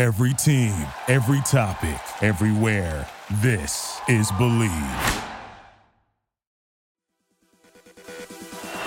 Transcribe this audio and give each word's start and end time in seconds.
Every 0.00 0.32
team, 0.32 0.72
every 1.08 1.42
topic, 1.42 2.00
everywhere. 2.22 3.06
This 3.42 4.00
is 4.08 4.32
Believe. 4.38 4.72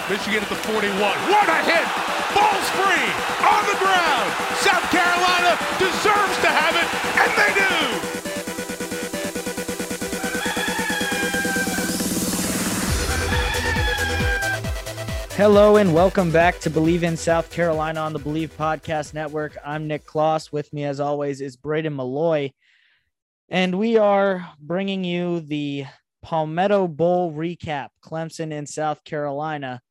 Michigan 0.09 0.41
at 0.41 0.49
the 0.49 0.55
41. 0.55 0.97
What 1.29 1.49
a 1.49 1.61
hit! 1.69 1.85
Ball's 2.33 2.69
free 2.73 3.13
on 3.45 3.63
the 3.69 3.77
ground. 3.77 4.33
South 4.57 4.89
Carolina 4.89 5.55
deserves 5.77 6.35
to 6.41 6.49
have 6.49 6.75
it, 6.81 6.89
and 7.21 7.31
they 7.37 7.53
do. 7.61 8.22
Hello 15.35 15.77
and 15.77 15.95
welcome 15.95 16.31
back 16.31 16.59
to 16.59 16.69
Believe 16.69 17.03
in 17.03 17.17
South 17.17 17.49
Carolina 17.51 17.99
on 18.01 18.13
the 18.13 18.19
Believe 18.19 18.55
Podcast 18.55 19.15
Network. 19.15 19.57
I'm 19.65 19.87
Nick 19.87 20.05
Kloss. 20.05 20.51
With 20.51 20.71
me, 20.71 20.83
as 20.83 20.99
always, 20.99 21.41
is 21.41 21.57
Braden 21.57 21.95
Malloy. 21.95 22.51
And 23.49 23.79
we 23.79 23.97
are 23.97 24.47
bringing 24.59 25.03
you 25.03 25.39
the 25.39 25.85
Palmetto 26.21 26.87
Bowl 26.87 27.33
recap 27.33 27.87
Clemson 28.05 28.51
in 28.51 28.67
South 28.67 29.03
Carolina. 29.03 29.81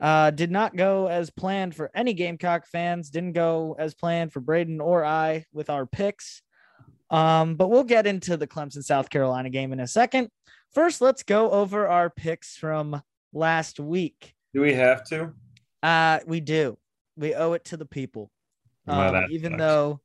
Uh, 0.00 0.30
did 0.30 0.52
not 0.52 0.76
go 0.76 1.08
as 1.08 1.30
planned 1.30 1.74
for 1.74 1.90
any 1.92 2.14
Gamecock 2.14 2.68
fans, 2.68 3.10
didn't 3.10 3.32
go 3.32 3.74
as 3.76 3.92
planned 3.92 4.32
for 4.32 4.38
Braden 4.38 4.80
or 4.80 5.04
I 5.04 5.46
with 5.52 5.68
our 5.68 5.84
picks. 5.84 6.42
Um, 7.10 7.56
but 7.56 7.70
we'll 7.70 7.82
get 7.82 8.06
into 8.06 8.36
the 8.36 8.46
Clemson 8.46 8.84
South 8.84 9.10
Carolina 9.10 9.50
game 9.50 9.72
in 9.72 9.80
a 9.80 9.88
second. 9.88 10.28
First, 10.72 11.00
let's 11.00 11.24
go 11.24 11.50
over 11.50 11.88
our 11.88 12.08
picks 12.08 12.56
from 12.56 13.02
last 13.32 13.80
week. 13.80 14.33
Do 14.54 14.60
we 14.60 14.72
have 14.74 15.04
to? 15.08 15.32
Uh, 15.82 16.20
we 16.26 16.40
do. 16.40 16.78
We 17.16 17.34
owe 17.34 17.52
it 17.52 17.64
to 17.66 17.76
the 17.76 17.84
people, 17.84 18.30
Well, 18.86 19.14
um, 19.16 19.26
even 19.30 19.52
sucks. 19.52 19.58
though 19.60 20.00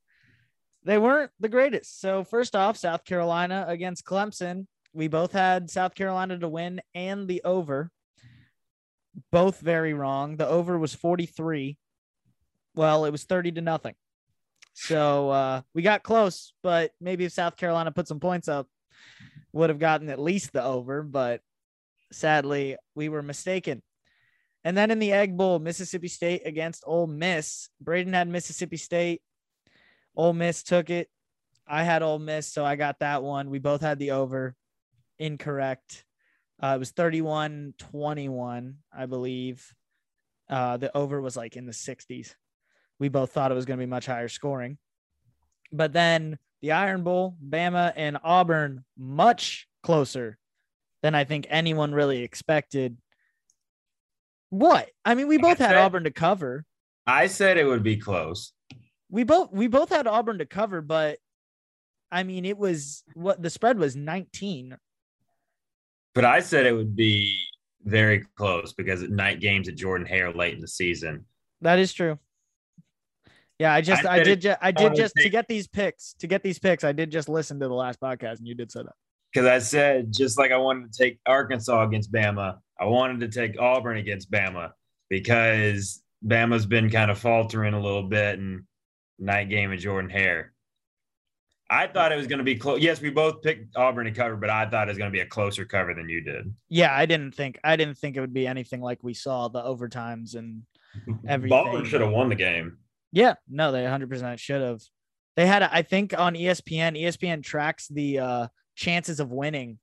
they 0.84 0.98
weren't 0.98 1.32
the 1.40 1.50
greatest. 1.50 2.02
So 2.02 2.24
first 2.24 2.56
off, 2.56 2.78
South 2.78 3.06
Carolina 3.06 3.66
against 3.68 4.06
Clemson. 4.06 4.66
We 4.94 5.08
both 5.08 5.32
had 5.32 5.70
South 5.70 5.94
Carolina 5.96 6.38
to 6.40 6.48
win 6.50 6.82
and 6.96 7.28
the 7.28 7.42
over. 7.46 7.92
Both 9.32 9.60
very 9.60 9.94
wrong. 9.94 10.38
The 10.38 10.48
over 10.48 10.78
was 10.78 10.94
43. 10.96 11.78
Well, 12.76 13.06
it 13.06 13.12
was 13.12 13.24
30 13.24 13.54
to 13.54 13.62
nothing. 13.62 13.96
So 14.74 15.30
uh, 15.30 15.62
we 15.74 15.82
got 15.82 16.04
close, 16.04 16.54
but 16.64 16.92
maybe 17.02 17.26
if 17.26 17.34
South 17.34 17.58
Carolina 17.58 17.92
put 17.92 18.08
some 18.08 18.20
points 18.20 18.48
up, 18.48 18.68
would 19.52 19.70
have 19.70 19.80
gotten 19.80 20.10
at 20.10 20.20
least 20.20 20.54
the 20.54 20.64
over. 20.64 21.04
But 21.04 21.42
sadly, 22.12 22.78
we 22.96 23.10
were 23.10 23.22
mistaken. 23.22 23.82
And 24.64 24.76
then 24.76 24.92
in 24.92 25.00
the 25.00 25.14
Egg 25.14 25.38
Bowl, 25.38 25.60
Mississippi 25.60 26.08
State 26.08 26.42
against 26.46 26.84
Ole 26.86 27.08
Miss. 27.08 27.70
Braden 27.80 28.14
had 28.14 28.28
Mississippi 28.28 28.78
State. 28.78 29.22
Ole 30.16 30.34
Miss 30.34 30.64
took 30.64 30.90
it. 30.90 31.10
I 31.68 31.84
had 31.84 32.02
Ole 32.02 32.20
Miss, 32.20 32.48
so 32.48 32.66
I 32.66 32.76
got 32.76 33.00
that 33.00 33.24
one. 33.24 33.50
We 33.50 33.60
both 33.60 33.82
had 33.82 34.00
the 34.00 34.12
over. 34.12 34.56
Incorrect. 35.18 36.04
Uh, 36.62 36.74
it 36.76 36.80
was 36.80 36.92
31 36.92 37.74
21, 37.78 38.78
I 38.92 39.06
believe. 39.06 39.74
Uh, 40.50 40.78
the 40.78 40.96
over 40.98 41.22
was 41.22 41.38
like 41.38 41.56
in 41.56 41.66
the 41.66 41.72
60s. 41.72 42.34
We 42.98 43.08
both 43.08 43.32
thought 43.32 43.52
it 43.52 43.56
was 43.56 43.66
going 43.66 43.80
to 43.80 43.86
be 43.86 43.90
much 43.90 44.08
higher 44.08 44.28
scoring. 44.28 44.78
But 45.72 45.94
then 45.94 46.38
the 46.62 46.74
Iron 46.74 47.04
Bowl, 47.04 47.38
Bama 47.48 47.94
and 47.96 48.18
Auburn, 48.24 48.84
much 48.98 49.68
closer 49.84 50.38
than 51.02 51.16
I 51.16 51.24
think 51.24 51.48
anyone 51.50 51.94
really 51.94 52.24
expected. 52.24 52.98
What? 54.50 54.90
I 55.06 55.16
mean, 55.16 55.28
we 55.28 55.38
both 55.38 55.58
had 55.58 55.76
Auburn 55.76 56.06
to 56.06 56.12
cover. 56.12 56.66
I 57.06 57.28
said 57.28 57.58
it 57.58 57.66
would 57.66 57.84
be 57.84 57.98
close. 57.98 58.54
We 59.10 59.24
both 59.24 59.52
we 59.52 59.68
both 59.68 59.90
had 59.90 60.08
Auburn 60.08 60.40
to 60.40 60.46
cover, 60.46 60.82
but 60.82 61.18
I 62.12 62.24
mean, 62.24 62.46
it 62.46 62.58
was 62.58 63.04
what 63.14 63.42
the 63.42 63.50
spread 63.50 63.78
was 63.78 63.96
19. 63.96 64.78
But 66.16 66.26
I 66.26 66.40
said 66.40 66.66
it 66.66 66.74
would 66.74 66.96
be 66.96 67.40
very 67.84 68.26
close 68.36 68.74
because 68.74 69.04
at 69.04 69.10
night 69.10 69.40
games 69.40 69.70
at 69.70 69.76
Jordan 69.76 70.08
Hare 70.08 70.32
late 70.32 70.54
in 70.54 70.60
the 70.60 70.68
season. 70.68 71.26
That 71.62 71.80
is 71.80 71.94
true. 71.94 72.20
Yeah, 73.60 73.74
I 73.74 73.82
just 73.82 74.06
I 74.06 74.20
I, 74.20 74.24
did 74.24 74.46
I 74.46 74.58
I 74.62 74.72
did 74.72 74.96
just 74.96 75.16
to 75.16 75.30
get 75.30 75.48
these 75.48 75.68
picks 75.68 76.14
to 76.20 76.28
get 76.28 76.44
these 76.44 76.60
picks. 76.60 76.84
I 76.84 76.94
did 76.94 77.12
just 77.12 77.28
listen 77.28 77.60
to 77.60 77.68
the 77.68 77.74
last 77.74 78.00
podcast, 78.00 78.40
and 78.40 78.48
you 78.48 78.56
did 78.56 78.72
say 78.72 78.84
that. 78.84 78.96
Because 79.34 79.48
I 79.48 79.60
said 79.60 80.14
just 80.14 80.40
like 80.40 80.52
I 80.52 80.58
wanted 80.58 80.92
to 80.92 80.98
take 80.98 81.20
Arkansas 81.26 81.84
against 81.84 82.12
Bama, 82.12 82.60
I 82.80 82.86
wanted 82.86 83.20
to 83.22 83.28
take 83.28 83.60
Auburn 83.60 83.98
against 83.98 84.32
Bama 84.32 84.72
because 85.10 86.02
Bama's 86.26 86.66
been 86.66 86.90
kind 86.90 87.12
of 87.12 87.18
faltering 87.20 87.74
a 87.74 87.80
little 87.82 88.04
bit 88.04 88.40
and 88.40 88.64
night 89.18 89.50
game 89.50 89.72
of 89.72 89.80
Jordan 89.80 90.10
Hare. 90.10 90.54
I 91.72 91.86
thought 91.88 92.12
it 92.12 92.16
was 92.16 92.26
going 92.28 92.40
to 92.40 92.44
be 92.44 92.56
close. 92.56 92.80
Yes, 92.82 93.00
we 93.00 93.12
both 93.12 93.44
picked 93.44 93.76
Auburn 93.78 94.06
to 94.06 94.12
cover, 94.12 94.36
but 94.36 94.50
I 94.50 94.68
thought 94.68 94.88
it 94.88 94.92
was 94.92 94.98
going 94.98 95.12
to 95.12 95.16
be 95.16 95.20
a 95.22 95.26
closer 95.28 95.66
cover 95.66 95.94
than 95.94 96.10
you 96.10 96.22
did. 96.24 96.52
Yeah, 96.68 96.96
I 96.96 97.06
didn't 97.06 97.36
think 97.36 97.60
I 97.64 97.76
didn't 97.76 97.98
think 97.98 98.18
it 98.18 98.22
would 98.22 98.34
be 98.34 98.48
anything 98.48 98.82
like 98.82 99.04
we 99.04 99.14
saw 99.14 99.50
the 99.50 99.62
overtimes 99.62 100.36
and 100.36 100.64
Everything. 101.28 101.58
Auburn 101.58 101.86
should 101.86 102.02
have 102.02 102.12
won 102.12 102.30
the 102.30 102.36
game. 102.36 102.78
Yeah, 103.12 103.36
no, 103.48 103.72
they 103.72 103.84
100% 103.84 104.40
should 104.40 104.62
have. 104.62 104.82
They 105.36 105.46
had, 105.46 105.62
a- 105.62 105.74
I 105.74 105.84
think, 105.84 106.18
on 106.18 106.34
ESPN. 106.34 107.00
ESPN 107.00 107.44
tracks 107.44 107.88
the 107.88 108.20
uh, 108.20 108.48
chances 108.76 109.20
of 109.20 109.32
winning 109.32 109.78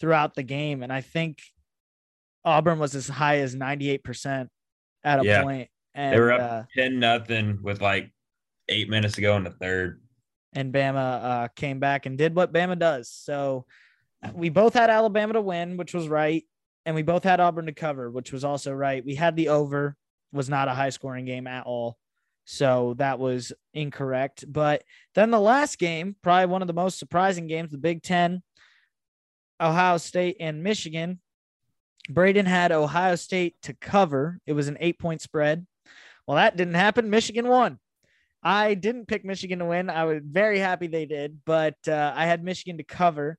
throughout 0.00 0.34
the 0.34 0.42
game, 0.44 0.82
and 0.84 0.92
I 0.92 1.00
think 1.00 1.38
Auburn 2.44 2.78
was 2.78 2.94
as 2.94 3.08
high 3.08 3.38
as 3.38 3.54
98% 3.54 4.48
at 5.04 5.20
a 5.20 5.24
Yeah. 5.24 5.42
point. 5.42 5.68
And, 5.94 6.14
They 6.14 6.20
were 6.20 6.32
up 6.32 6.40
uh, 6.40 6.62
10 6.74 6.98
nothing 6.98 7.58
with 7.62 7.80
like 7.80 8.10
eight 8.68 8.88
minutes 8.88 9.14
to 9.16 9.20
go 9.20 9.36
in 9.36 9.44
the 9.44 9.50
third. 9.50 10.00
and 10.52 10.72
Bama 10.74 11.24
uh, 11.44 11.48
came 11.54 11.78
back 11.78 12.06
and 12.06 12.18
did 12.18 12.34
what 12.34 12.52
Bama 12.52 12.76
does. 12.78 13.08
So 13.10 13.66
we 14.32 14.48
both 14.48 14.74
had 14.74 14.90
Alabama 14.90 15.34
to 15.34 15.40
win, 15.40 15.76
which 15.76 15.94
was 15.94 16.08
right, 16.08 16.44
and 16.84 16.94
we 16.96 17.02
both 17.02 17.22
had 17.24 17.38
Auburn 17.40 17.66
to 17.66 17.72
cover, 17.72 18.10
which 18.10 18.32
was 18.32 18.42
also 18.44 18.72
right. 18.72 19.04
We 19.04 19.14
had 19.14 19.36
the 19.36 19.48
over, 19.48 19.96
was 20.32 20.48
not 20.48 20.66
a 20.68 20.74
high 20.74 20.90
scoring 20.90 21.24
game 21.24 21.46
at 21.46 21.66
all. 21.66 21.98
So 22.46 22.94
that 22.98 23.18
was 23.20 23.52
incorrect. 23.74 24.44
But 24.50 24.82
then 25.14 25.30
the 25.30 25.38
last 25.40 25.78
game, 25.78 26.16
probably 26.22 26.46
one 26.46 26.62
of 26.62 26.68
the 26.68 26.74
most 26.74 26.98
surprising 26.98 27.46
games, 27.46 27.70
the 27.70 27.78
Big 27.78 28.02
Ten, 28.02 28.42
Ohio 29.60 29.98
State 29.98 30.36
and 30.40 30.62
Michigan. 30.62 31.20
Braden 32.10 32.46
had 32.46 32.72
Ohio 32.72 33.16
State 33.16 33.56
to 33.62 33.74
cover. 33.74 34.38
It 34.46 34.52
was 34.52 34.68
an 34.68 34.76
eight 34.80 34.98
point 34.98 35.20
spread. 35.20 35.66
Well, 36.26 36.36
that 36.36 36.56
didn't 36.56 36.74
happen. 36.74 37.10
Michigan 37.10 37.48
won. 37.48 37.78
I 38.42 38.74
didn't 38.74 39.06
pick 39.06 39.24
Michigan 39.24 39.58
to 39.58 39.66
win. 39.66 39.90
I 39.90 40.04
was 40.04 40.22
very 40.24 40.58
happy 40.58 40.86
they 40.86 41.06
did, 41.06 41.40
but 41.44 41.76
uh, 41.86 42.12
I 42.14 42.26
had 42.26 42.42
Michigan 42.42 42.78
to 42.78 42.84
cover, 42.84 43.38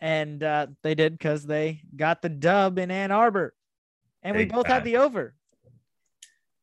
and 0.00 0.42
uh, 0.42 0.68
they 0.82 0.94
did 0.94 1.12
because 1.12 1.44
they 1.44 1.82
got 1.94 2.20
the 2.20 2.28
dub 2.28 2.78
in 2.78 2.90
Ann 2.90 3.12
Arbor, 3.12 3.54
and 4.22 4.36
we 4.36 4.46
both 4.46 4.66
had 4.66 4.84
the 4.84 4.96
over. 4.96 5.34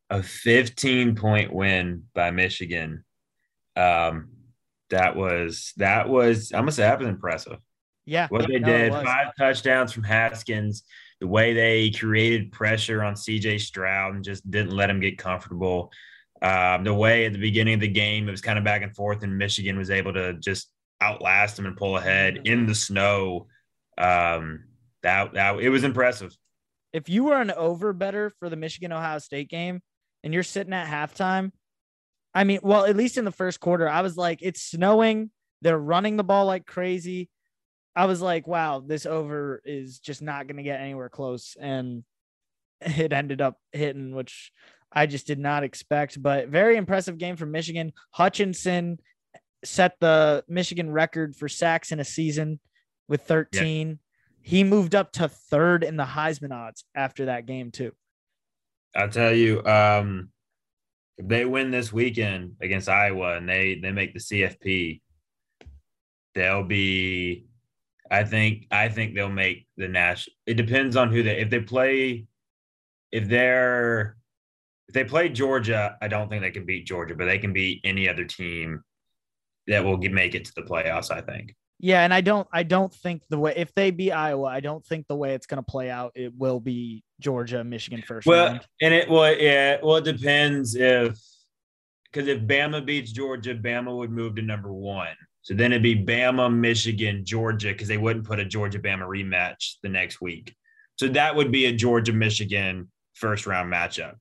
A 0.10 0.24
15 0.24 1.16
point 1.16 1.54
win 1.54 2.04
by 2.14 2.32
Michigan. 2.32 3.04
Um, 3.76 4.30
that 4.90 5.16
was 5.16 5.74
that 5.78 6.08
was 6.10 6.52
I'm 6.54 6.62
gonna 6.62 6.72
say 6.72 6.84
that 6.84 7.00
was 7.00 7.08
impressive. 7.08 7.60
Yeah, 8.06 8.28
What 8.30 8.48
they 8.48 8.60
no, 8.60 8.68
did 8.68 8.94
five 8.94 9.34
touchdowns 9.38 9.92
from 9.92 10.04
Haskins, 10.04 10.84
the 11.20 11.28
way 11.28 11.54
they 11.54 11.90
created 11.90 12.52
pressure 12.52 13.04
on 13.04 13.16
CJ 13.16 13.60
Stroud 13.62 14.16
and 14.16 14.24
just 14.24 14.50
didn't 14.50 14.76
let 14.76 14.90
him 14.90 15.00
get 15.00 15.18
comfortable. 15.18 15.92
Um, 16.42 16.84
the 16.84 16.94
way 16.94 17.26
at 17.26 17.34
the 17.34 17.40
beginning 17.40 17.76
of 17.76 17.80
the 17.80 17.88
game 17.88 18.28
it 18.28 18.32
was 18.32 18.42
kind 18.42 18.60
of 18.60 18.64
back 18.64 18.84
and 18.84 18.96
forth, 18.96 19.24
and 19.24 19.38
Michigan 19.38 19.78
was 19.78 19.90
able 19.90 20.14
to 20.14 20.34
just 20.34 20.70
outlast 21.02 21.56
them 21.56 21.66
and 21.66 21.76
pull 21.76 21.98
ahead 21.98 22.42
in 22.46 22.66
the 22.66 22.76
snow. 22.76 23.48
Um, 23.98 24.66
that 25.04 25.34
that 25.34 25.60
it 25.60 25.70
was 25.70 25.84
impressive. 25.84 26.36
if 26.94 27.10
you 27.10 27.24
were 27.24 27.42
an 27.42 27.52
over 27.52 27.94
better 27.94 28.32
for 28.40 28.50
the 28.50 28.56
Michigan 28.56 28.92
Ohio 28.92 29.20
State 29.20 29.50
game 29.50 29.82
and 30.24 30.34
you're 30.34 30.44
sitting 30.44 30.74
at 30.74 30.88
halftime, 30.88 31.52
I 32.34 32.44
mean, 32.44 32.60
well, 32.62 32.86
at 32.86 32.96
least 32.96 33.18
in 33.18 33.26
the 33.26 33.32
first 33.32 33.60
quarter, 33.60 33.90
I 33.90 34.02
was 34.02 34.18
like, 34.18 34.40
it's 34.42 34.62
snowing. 34.62 35.32
They're 35.64 35.78
running 35.78 36.18
the 36.18 36.24
ball 36.24 36.46
like 36.46 36.68
crazy. 36.68 37.30
I 37.98 38.06
was 38.06 38.22
like, 38.22 38.46
wow, 38.46 38.80
this 38.86 39.08
over 39.08 39.60
is 39.66 39.98
just 39.98 40.22
not 40.22 40.46
going 40.46 40.58
to 40.58 40.64
get 40.64 40.80
anywhere 40.80 41.10
close. 41.10 41.58
And 41.60 42.04
it 42.82 43.12
ended 43.12 43.42
up 43.42 43.58
hitting, 43.72 44.14
which 44.14 44.52
I 44.94 45.08
just 45.08 45.26
did 45.26 45.40
not 45.40 45.64
expect. 45.64 46.22
But 46.22 46.50
very 46.50 46.78
impressive 46.78 47.18
game 47.18 47.38
from 47.38 47.52
Michigan. 47.52 47.92
Hutchinson 48.12 49.00
set 49.66 50.00
the 50.00 50.44
Michigan 50.48 50.92
record 50.92 51.36
for 51.36 51.50
sacks 51.50 51.92
in 51.92 52.00
a 52.00 52.06
season 52.06 52.60
with 53.10 53.24
13. 53.24 53.98
He 54.42 54.64
moved 54.64 54.94
up 54.94 55.12
to 55.14 55.28
third 55.28 55.84
in 55.84 55.98
the 55.98 56.06
Heisman 56.06 56.54
odds 56.54 56.86
after 56.94 57.26
that 57.26 57.48
game, 57.48 57.72
too. 57.72 57.94
I'll 58.96 59.10
tell 59.10 59.34
you, 59.34 59.66
um, 59.66 60.30
if 61.18 61.28
they 61.28 61.46
win 61.46 61.72
this 61.72 61.92
weekend 61.92 62.58
against 62.62 62.90
Iowa 62.90 63.38
and 63.38 63.50
they 63.50 63.80
they 63.82 63.92
make 63.92 64.14
the 64.14 64.20
CFP, 64.20 65.02
they'll 66.36 66.64
be. 66.64 67.48
I 68.12 68.24
think 68.24 68.68
I 68.72 68.90
think 68.90 69.16
they'll 69.16 69.30
make 69.30 69.68
the 69.78 69.88
national. 69.88 70.34
It 70.46 70.56
depends 70.56 70.96
on 70.96 71.12
who 71.12 71.24
they 71.24 71.40
if 71.40 71.50
they 71.50 71.60
play. 71.60 72.26
If 73.12 73.28
they're 73.28 74.18
if 74.88 74.94
they 74.94 75.04
play 75.04 75.30
Georgia, 75.30 75.98
I 76.02 76.08
don't 76.08 76.30
think 76.30 76.42
they 76.42 76.52
can 76.52 76.66
beat 76.66 76.86
Georgia, 76.86 77.16
but 77.16 77.26
they 77.26 77.38
can 77.40 77.54
beat 77.54 77.82
any 77.84 78.08
other 78.08 78.26
team 78.26 78.84
that 79.68 79.84
will 79.84 79.98
make 79.98 80.36
it 80.36 80.46
to 80.46 80.54
the 80.56 80.62
playoffs. 80.64 81.12
I 81.12 81.22
think. 81.22 81.56
Yeah, 81.80 82.04
and 82.04 82.14
I 82.14 82.22
don't 82.22 82.48
I 82.52 82.64
don't 82.64 82.94
think 82.94 83.24
the 83.30 83.38
way 83.38 83.54
if 83.56 83.74
they 83.76 83.92
beat 83.92 84.12
Iowa, 84.12 84.48
I 84.48 84.62
don't 84.62 84.86
think 84.86 85.08
the 85.08 85.16
way 85.16 85.36
it's 85.36 85.46
going 85.46 85.64
to 85.64 85.72
play 85.72 85.90
out 85.90 86.12
it 86.16 86.34
will 86.36 86.60
be 86.60 87.04
Georgia 87.20 87.64
Michigan 87.64 88.02
first 88.02 88.26
Well, 88.26 88.48
round. 88.48 88.68
and 88.82 88.94
it 88.94 89.10
well, 89.10 89.36
yeah, 89.36 89.78
well, 89.84 89.98
it 89.98 90.06
depends 90.06 90.76
if 90.76 91.20
because 92.06 92.28
if 92.28 92.42
Bama 92.42 92.84
beats 92.84 93.12
Georgia, 93.12 93.54
Bama 93.54 93.96
would 93.96 94.12
move 94.12 94.36
to 94.36 94.42
number 94.42 94.74
one. 94.74 95.16
So 95.48 95.54
then 95.54 95.72
it'd 95.72 95.82
be 95.82 95.96
Bama, 95.96 96.54
Michigan, 96.54 97.24
Georgia, 97.24 97.70
because 97.70 97.88
they 97.88 97.98
wouldn't 97.98 98.26
put 98.26 98.38
a 98.38 98.44
Georgia 98.44 98.80
Bama 98.80 99.08
rematch 99.08 99.76
the 99.82 99.88
next 99.88 100.20
week. 100.20 100.54
So 100.98 101.08
that 101.08 101.38
would 101.38 101.54
be 101.54 101.68
a 101.68 101.72
Georgia 101.72 102.12
Michigan 102.12 102.92
first 103.14 103.46
round 103.48 103.72
matchup. 103.72 104.16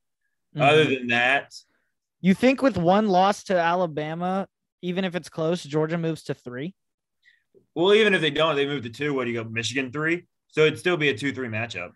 Other 0.56 0.84
Mhm. 0.84 0.99
than 0.99 1.06
that, 1.08 1.52
You 2.20 2.32
think 2.32 2.62
with 2.62 2.76
one 2.76 3.08
loss 3.08 3.43
to 3.44 3.58
Alabama, 3.58 4.46
even 4.82 5.05
if 5.05 5.17
it's 5.17 5.28
close, 5.28 5.64
Georgia 5.64 5.99
moves 5.99 6.23
to 6.25 6.34
3? 6.34 6.75
well, 7.75 7.93
even 7.93 8.14
if 8.14 8.20
they 8.20 8.31
don't, 8.31 8.55
they 8.55 8.64
move 8.64 8.84
to 8.84 8.88
two. 8.90 9.12
What 9.12 9.25
do 9.25 9.31
you 9.32 9.43
go? 9.43 9.49
Michigan 9.50 9.90
three. 9.90 10.26
So 10.46 10.64
it'd 10.64 10.79
still 10.79 10.96
be 10.96 11.08
a 11.08 11.19
two 11.19 11.32
three 11.32 11.49
matchup. 11.49 11.90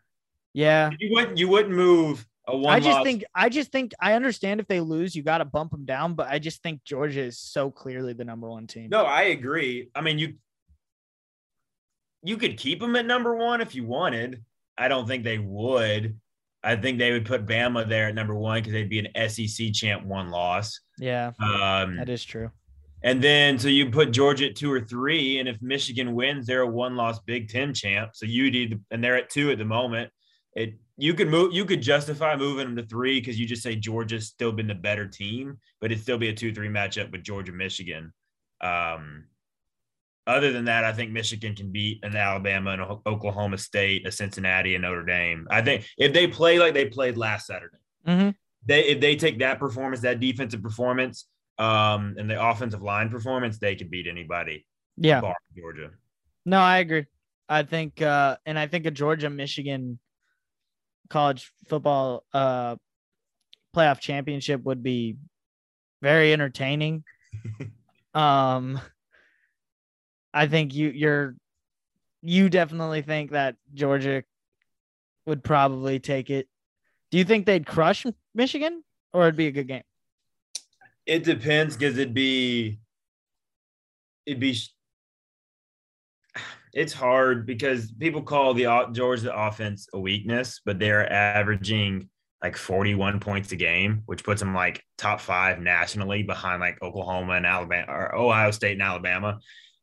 Yeah. 0.55 0.91
You 0.99 1.15
wouldn't 1.15 1.39
you 1.39 1.47
wouldn't 1.49 1.75
move. 1.75 2.27
I 2.67 2.81
just 2.81 2.97
loss- 2.99 3.05
think 3.05 3.25
I 3.35 3.49
just 3.49 3.71
think 3.73 3.93
I 4.01 4.15
understand 4.15 4.61
if 4.61 4.67
they 4.67 4.81
lose, 4.81 5.15
you 5.15 5.23
got 5.23 5.39
to 5.39 5.45
bump 5.45 5.71
them 5.73 5.85
down, 5.85 6.15
but 6.15 6.29
I 6.29 6.39
just 6.39 6.63
think 6.63 6.83
Georgia 6.85 7.23
is 7.23 7.39
so 7.39 7.71
clearly 7.71 8.13
the 8.13 8.25
number 8.25 8.49
1 8.49 8.67
team. 8.67 8.89
No, 8.91 9.05
I 9.05 9.23
agree. 9.25 9.89
I 9.95 10.01
mean, 10.01 10.19
you 10.19 10.35
you 12.23 12.37
could 12.37 12.57
keep 12.59 12.81
them 12.81 12.97
at 12.97 13.07
number 13.07 13.35
one 13.35 13.61
if 13.61 13.75
you 13.75 13.85
wanted. 13.87 14.43
I 14.77 14.89
don't 14.89 15.07
think 15.07 15.25
they 15.25 15.39
would. 15.39 16.19
I 16.63 16.77
think 16.77 16.99
they 16.99 17.13
would 17.13 17.25
put 17.25 17.47
Bama 17.47 17.89
there 17.89 18.09
at 18.09 18.15
number 18.15 18.35
one 18.35 18.61
because 18.61 18.73
they'd 18.75 18.91
be 18.91 18.99
an 18.99 19.29
SEC 19.31 19.73
champ, 19.73 20.05
one 20.05 20.29
loss. 20.31 20.81
Yeah, 20.99 21.33
Um, 21.41 21.97
that 21.97 22.11
is 22.11 22.23
true. 22.23 22.51
and 23.03 23.23
then 23.23 23.59
so 23.59 23.69
you 23.69 23.89
put 23.91 24.11
Georgia 24.11 24.49
at 24.51 24.57
two 24.57 24.71
or 24.71 24.81
three, 24.83 25.39
and 25.39 25.49
if 25.49 25.63
Michigan 25.63 26.15
wins, 26.15 26.47
they're 26.47 26.61
a 26.61 26.67
one-loss 26.67 27.21
Big 27.21 27.49
Ten 27.49 27.73
champ. 27.73 28.11
So 28.15 28.27
you 28.27 28.51
need, 28.51 28.79
and 28.91 29.03
they're 29.03 29.17
at 29.17 29.31
two 29.31 29.51
at 29.51 29.57
the 29.57 29.65
moment. 29.65 30.11
It 30.55 30.75
you 31.01 31.15
could 31.15 31.29
move, 31.29 31.53
you 31.55 31.65
could 31.65 31.81
justify 31.83 32.37
moving 32.37 32.67
them 32.67 32.77
to 32.77 32.83
three 32.87 33.21
because 33.21 33.39
you 33.41 33.47
just 33.47 33.63
say 33.63 33.75
Georgia's 33.75 34.27
still 34.27 34.53
been 34.53 34.67
the 34.67 34.75
better 34.75 35.07
team, 35.07 35.59
but 35.81 35.91
it'd 35.91 36.03
still 36.03 36.19
be 36.19 36.29
a 36.29 36.35
two-three 36.35 36.69
matchup 36.69 37.11
with 37.11 37.23
Georgia 37.23 37.53
Michigan. 37.53 38.13
Um, 38.61 39.25
other 40.27 40.53
than 40.53 40.67
that, 40.67 40.85
I 40.85 40.93
think 40.93 41.11
Michigan 41.11 41.55
can 41.55 41.73
beat 41.73 42.05
an 42.05 42.15
Alabama 42.15 42.71
and 42.73 42.83
Oklahoma 43.07 43.57
State, 43.59 44.07
a 44.07 44.13
Cincinnati, 44.13 44.75
and 44.75 44.83
Notre 44.83 45.05
Dame. 45.05 45.49
I 45.51 45.63
think 45.63 45.87
if 45.97 46.13
they 46.13 46.27
play 46.27 46.59
like 46.59 46.75
they 46.75 46.85
played 46.87 47.17
last 47.17 47.47
Saturday, 47.47 47.79
Mhm. 48.07 48.35
they 48.67 48.85
if 48.85 49.01
they 49.01 49.17
take 49.17 49.39
that 49.39 49.59
performance, 49.59 50.03
that 50.03 50.21
defensive 50.21 50.63
performance, 50.63 51.27
um, 51.59 52.15
and 52.19 52.31
the 52.31 52.41
offensive 52.41 52.83
line 52.83 53.09
performance, 53.09 53.59
they 53.59 53.75
could 53.75 53.91
beat 53.91 54.07
anybody. 54.07 54.67
Yeah. 54.97 55.23
bar 55.23 55.37
Georgia. 55.57 55.91
No, 56.45 56.59
I 56.61 56.79
agree. 56.79 57.07
I 57.49 57.63
think 57.63 58.03
uh 58.03 58.37
and 58.45 58.59
I 58.59 58.67
think 58.67 58.85
a 58.85 58.91
Georgia 58.91 59.31
Michigan 59.31 59.99
college 61.11 61.53
football 61.69 62.25
uh 62.33 62.77
playoff 63.77 64.01
championship 64.01 64.63
would 64.65 64.83
be 64.83 65.17
very 66.03 66.33
entertaining. 66.33 67.05
um 68.15 68.81
I 70.33 70.47
think 70.47 70.75
you 70.75 70.91
you're 70.91 71.37
you 72.23 72.49
definitely 72.49 73.03
think 73.03 73.33
that 73.33 73.57
Georgia 73.75 74.23
would 75.27 75.43
probably 75.43 75.99
take 75.99 76.31
it. 76.31 76.49
Do 77.11 77.19
you 77.19 77.25
think 77.25 77.47
they'd 77.47 77.67
crush 77.67 78.07
Michigan 78.35 78.85
or 79.13 79.23
it'd 79.23 79.37
be 79.37 79.49
a 79.49 79.53
good 79.53 79.69
game? 79.69 79.83
It 81.07 81.25
depends 81.25 81.77
because 81.77 81.99
it'd 81.99 82.15
be 82.15 82.79
it'd 84.27 84.41
be 84.41 84.57
it's 86.73 86.93
hard 86.93 87.47
because 87.47 87.91
people 87.93 88.23
call 88.23 88.55
the 88.55 88.87
Georgia 88.93 89.35
offense 89.35 89.89
a 89.93 89.99
weakness, 89.99 90.61
but 90.65 90.79
they're 90.79 91.11
averaging 91.13 92.09
like 92.43 92.57
41 92.57 93.21
points 93.21 93.53
a 93.53 93.57
game, 93.57 94.03
which 94.07 94.25
puts 94.25 94.41
them 94.41 94.55
like 94.55 94.83
top 94.97 95.21
five 95.21 95.61
nationally 95.61 96.23
behind 96.23 96.61
like 96.61 96.81
Oklahoma 96.83 97.35
and 97.35 97.47
Alabama 97.47 97.93
or 97.93 98.15
Ohio 98.15 98.51
State 98.51 98.73
and 98.73 98.83
Alabama. 98.83 99.39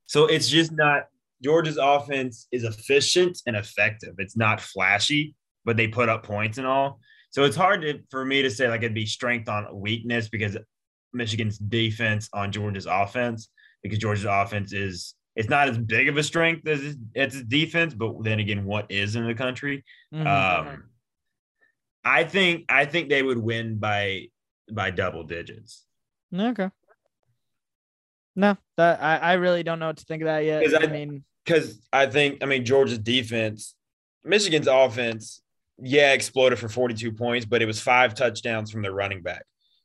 So 0.07 0.25
it's 0.25 0.47
just 0.47 0.71
not 0.71 1.03
Georgia's 1.43 1.77
offense 1.77 2.47
is 2.51 2.63
efficient 2.63 3.39
and 3.45 3.55
effective. 3.55 4.15
It's 4.17 4.35
not 4.35 4.61
flashy, 4.61 5.35
but 5.65 5.77
they 5.77 5.87
put 5.87 6.09
up 6.09 6.23
points 6.23 6.57
and 6.57 6.65
all. 6.65 6.99
So 7.29 7.43
it's 7.43 7.55
hard 7.55 7.81
to, 7.81 7.99
for 8.09 8.25
me 8.25 8.41
to 8.41 8.49
say 8.49 8.69
like 8.69 8.81
it'd 8.81 8.95
be 8.95 9.05
strength 9.05 9.49
on 9.49 9.67
weakness 9.79 10.29
because 10.29 10.57
Michigan's 11.13 11.57
defense 11.57 12.29
on 12.33 12.51
Georgia's 12.51 12.87
offense, 12.87 13.49
because 13.83 13.99
Georgia's 13.99 14.25
offense 14.25 14.73
is 14.73 15.13
it's 15.37 15.47
not 15.49 15.69
as 15.69 15.77
big 15.77 16.09
of 16.09 16.17
a 16.17 16.23
strength 16.23 16.67
as 16.67 16.97
its, 17.13 17.41
defense, 17.43 17.93
but 17.93 18.23
then 18.23 18.39
again, 18.39 18.65
what 18.65 18.87
is 18.89 19.15
in 19.15 19.25
the 19.27 19.35
country? 19.35 19.85
Mhm. 20.11 20.25
Um, 20.25 20.83
I 22.03 22.23
think 22.23 22.65
I 22.69 22.85
think 22.85 23.09
they 23.09 23.21
would 23.21 23.37
win 23.37 23.77
by 23.77 24.29
by 24.71 24.91
double 24.91 25.23
digits. 25.23 25.85
okay. 26.33 26.69
No, 28.35 28.57
that 28.77 29.01
I, 29.01 29.17
I 29.17 29.33
really 29.33 29.63
don't 29.63 29.79
know 29.79 29.87
what 29.87 29.97
to 29.97 30.05
think 30.05 30.21
of 30.23 30.27
that 30.27 30.43
yet. 30.43 30.63
I, 30.73 30.85
I- 30.85 30.87
mean, 30.87 31.23
because 31.45 31.79
I 31.93 32.07
think 32.07 32.43
I 32.43 32.45
mean 32.47 32.65
Georgia's 32.65 32.99
defense, 32.99 33.75
Michigan's 34.23 34.67
offense, 34.67 35.41
yeah, 35.79 36.13
exploded 36.13 36.57
for 36.57 36.67
42 36.67 37.11
points, 37.11 37.45
but 37.45 37.61
it 37.61 37.65
was 37.65 37.79
five 37.79 38.15
touchdowns 38.15 38.71
from 38.71 38.81
their 38.81 38.91
running 38.93 39.21
back. 39.21 39.43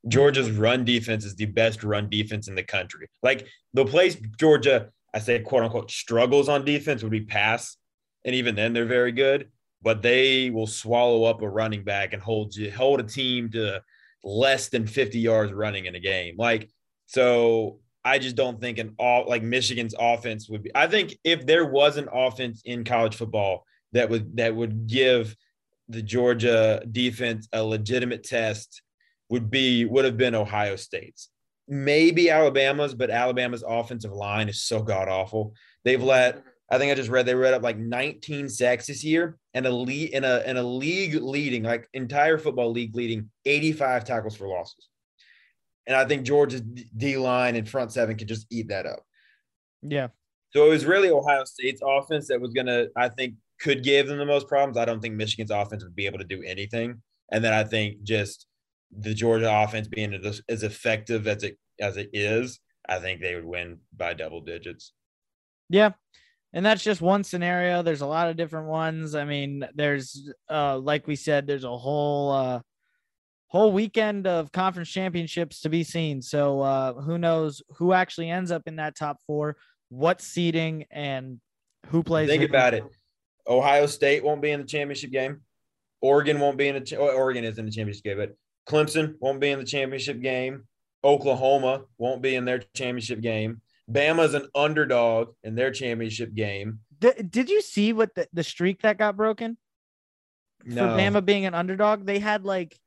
Georgia's 0.08 0.50
run 0.50 0.84
defense 0.84 1.24
is 1.24 1.36
the 1.36 1.44
best 1.46 1.84
run 1.84 2.08
defense 2.08 2.48
in 2.48 2.54
the 2.54 2.62
country. 2.64 3.08
Like 3.22 3.46
the 3.74 3.84
place 3.84 4.16
Georgia, 4.38 4.90
I 5.14 5.18
say 5.18 5.38
quote 5.40 5.64
unquote 5.64 5.90
struggles 5.90 6.48
on 6.48 6.64
defense 6.64 7.02
would 7.02 7.12
be 7.12 7.22
pass, 7.22 7.76
and 8.24 8.34
even 8.34 8.54
then 8.54 8.72
they're 8.72 8.84
very 8.84 9.12
good, 9.12 9.50
but 9.82 10.02
they 10.02 10.50
will 10.50 10.66
swallow 10.66 11.24
up 11.24 11.42
a 11.42 11.48
running 11.48 11.84
back 11.84 12.12
and 12.12 12.22
hold 12.22 12.54
you 12.54 12.70
hold 12.70 13.00
a 13.00 13.04
team 13.04 13.50
to 13.50 13.82
less 14.24 14.68
than 14.68 14.86
50 14.86 15.18
yards 15.18 15.52
running 15.52 15.86
in 15.86 15.94
a 15.94 16.00
game. 16.00 16.36
Like 16.38 16.70
so 17.06 17.80
I 18.04 18.18
just 18.18 18.36
don't 18.36 18.60
think 18.60 18.78
an 18.78 18.94
all 18.98 19.28
like 19.28 19.42
Michigan's 19.42 19.94
offense 19.98 20.48
would 20.48 20.62
be. 20.62 20.70
I 20.74 20.86
think 20.86 21.16
if 21.24 21.46
there 21.46 21.66
was 21.66 21.96
an 21.96 22.08
offense 22.12 22.62
in 22.64 22.84
college 22.84 23.14
football 23.14 23.64
that 23.92 24.08
would 24.08 24.36
that 24.36 24.54
would 24.54 24.86
give 24.86 25.36
the 25.88 26.02
Georgia 26.02 26.82
defense 26.90 27.48
a 27.52 27.62
legitimate 27.62 28.24
test, 28.24 28.82
would 29.28 29.50
be 29.50 29.84
would 29.84 30.04
have 30.04 30.16
been 30.16 30.34
Ohio 30.34 30.76
State's. 30.76 31.28
Maybe 31.68 32.30
Alabama's, 32.30 32.94
but 32.94 33.10
Alabama's 33.10 33.64
offensive 33.66 34.12
line 34.12 34.48
is 34.48 34.62
so 34.62 34.82
god 34.82 35.08
awful. 35.08 35.54
They've 35.84 36.02
let 36.02 36.36
mm-hmm. 36.36 36.48
I 36.70 36.78
think 36.78 36.90
I 36.90 36.94
just 36.94 37.10
read 37.10 37.26
they 37.26 37.34
read 37.34 37.54
up 37.54 37.62
like 37.62 37.76
19 37.76 38.48
sacks 38.48 38.86
this 38.86 39.04
year 39.04 39.36
and 39.52 39.66
a 39.66 39.70
lead 39.70 40.10
in 40.10 40.24
a 40.24 40.42
in 40.46 40.56
a 40.56 40.62
league 40.62 41.14
leading 41.14 41.62
like 41.64 41.88
entire 41.92 42.38
football 42.38 42.70
league 42.70 42.96
leading 42.96 43.30
85 43.44 44.04
tackles 44.04 44.36
for 44.36 44.48
losses. 44.48 44.88
And 45.86 45.96
I 45.96 46.04
think 46.04 46.24
Georgia's 46.24 46.62
D 46.62 47.16
line 47.18 47.56
and 47.56 47.68
front 47.68 47.92
seven 47.92 48.16
could 48.16 48.28
just 48.28 48.46
eat 48.50 48.68
that 48.68 48.86
up. 48.86 49.04
yeah. 49.82 50.08
So 50.54 50.66
it 50.66 50.68
was 50.68 50.84
really 50.84 51.10
Ohio 51.10 51.44
State's 51.44 51.80
offense 51.84 52.28
that 52.28 52.40
was 52.40 52.52
gonna, 52.52 52.86
I 52.96 53.08
think, 53.08 53.34
could 53.58 53.82
give 53.82 54.06
them 54.06 54.18
the 54.18 54.26
most 54.26 54.48
problems. 54.48 54.76
I 54.76 54.84
don't 54.84 55.00
think 55.00 55.14
Michigan's 55.14 55.50
offense 55.50 55.82
would 55.82 55.96
be 55.96 56.06
able 56.06 56.18
to 56.18 56.24
do 56.24 56.42
anything. 56.42 57.02
And 57.30 57.42
then 57.42 57.52
I 57.52 57.64
think 57.64 58.02
just 58.02 58.46
the 58.96 59.14
Georgia 59.14 59.50
offense 59.50 59.88
being 59.88 60.14
as, 60.14 60.62
effective 60.62 61.26
as 61.26 61.42
it 61.42 61.58
as 61.80 61.96
it 61.96 62.10
is, 62.12 62.60
I 62.88 62.98
think 62.98 63.20
they 63.20 63.34
would 63.34 63.44
win 63.44 63.78
by 63.96 64.14
double 64.14 64.40
digits. 64.40 64.92
Yeah. 65.68 65.92
And 66.52 66.66
that's 66.66 66.84
just 66.84 67.00
one 67.00 67.24
scenario. 67.24 67.82
There's 67.82 68.02
a 68.02 68.06
lot 68.06 68.28
of 68.28 68.36
different 68.36 68.68
ones. 68.68 69.14
I 69.14 69.24
mean, 69.24 69.66
there's 69.74 70.30
uh 70.50 70.78
like 70.78 71.06
we 71.06 71.16
said, 71.16 71.46
there's 71.46 71.64
a 71.64 71.76
whole 71.76 72.30
uh 72.30 72.60
whole 73.48 73.72
weekend 73.72 74.26
of 74.26 74.52
conference 74.52 74.90
championships 74.90 75.60
to 75.60 75.70
be 75.70 75.82
seen. 75.84 76.20
So 76.20 76.60
uh 76.60 76.92
who 77.00 77.16
knows 77.16 77.62
who 77.76 77.92
actually 77.92 78.28
ends 78.28 78.50
up 78.50 78.62
in 78.66 78.76
that 78.76 78.96
top 78.96 79.16
four, 79.26 79.56
what 79.88 80.20
seeding 80.20 80.84
and 80.90 81.40
who 81.86 82.02
plays 82.02 82.28
Think 82.28 82.42
who. 82.42 82.48
about 82.48 82.74
it. 82.74 82.84
Ohio 83.48 83.86
State 83.86 84.22
won't 84.22 84.42
be 84.42 84.50
in 84.50 84.60
the 84.60 84.66
championship 84.66 85.10
game. 85.10 85.40
Oregon 86.00 86.38
won't 86.40 86.58
be 86.58 86.68
in 86.68 86.82
the 86.82 86.96
Oregon 86.96 87.44
is 87.44 87.58
in 87.58 87.64
the 87.64 87.70
championship 87.70 88.04
game, 88.04 88.18
but 88.18 88.36
Clemson 88.68 89.14
won't 89.20 89.40
be 89.40 89.50
in 89.50 89.58
the 89.58 89.64
championship 89.64 90.20
game. 90.20 90.64
Oklahoma 91.04 91.84
won't 91.98 92.22
be 92.22 92.34
in 92.36 92.44
their 92.44 92.58
championship 92.74 93.20
game. 93.20 93.60
Bama's 93.90 94.34
an 94.34 94.48
underdog 94.54 95.34
in 95.42 95.54
their 95.54 95.70
championship 95.70 96.34
game. 96.34 96.80
Did, 96.98 97.30
did 97.30 97.50
you 97.50 97.60
see 97.60 97.92
what 97.92 98.14
the, 98.14 98.28
the 98.32 98.44
streak 98.44 98.82
that 98.82 98.98
got 98.98 99.16
broken 99.16 99.58
for 100.64 100.74
Bama 100.74 101.24
being 101.24 101.46
an 101.46 101.54
underdog? 101.54 102.06
They 102.06 102.20
had 102.20 102.44
like 102.44 102.78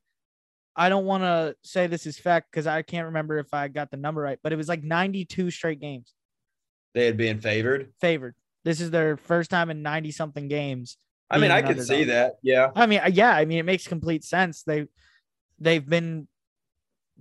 I 0.75 0.89
don't 0.89 1.05
want 1.05 1.24
to 1.24 1.55
say 1.63 1.88
this 1.88 2.05
is 2.05 2.17
fact 2.17 2.51
because 2.51 2.67
I 2.67 2.82
can't 2.82 3.05
remember 3.05 3.38
if 3.38 3.53
I 3.53 3.67
got 3.70 3.91
the 3.91 3.98
number 3.98 4.22
right, 4.22 4.39
but 4.44 4.51
it 4.51 4.58
was 4.58 4.67
like 4.67 4.84
92 4.84 5.51
straight 5.51 5.79
games. 5.79 6.13
they 6.94 7.05
had 7.05 7.17
been 7.17 7.39
favored. 7.39 7.94
favored. 8.01 8.36
This 8.65 8.82
is 8.82 8.91
their 8.91 9.15
first 9.15 9.50
time 9.50 9.70
in 9.70 9.82
90 9.82 10.12
something 10.12 10.48
games. 10.48 10.98
I 11.29 11.38
mean, 11.38 11.51
I 11.51 11.60
an 11.60 11.67
could 11.67 11.84
see 11.84 12.05
that. 12.05 12.36
Yeah. 12.44 12.72
I 12.75 12.86
mean, 12.86 13.01
yeah, 13.12 13.32
I 13.32 13.46
mean, 13.46 13.60
it 13.60 13.65
makes 13.65 13.88
complete 13.88 14.24
sense. 14.24 14.63
They 14.63 14.88
they've 15.59 15.88
been 15.88 16.27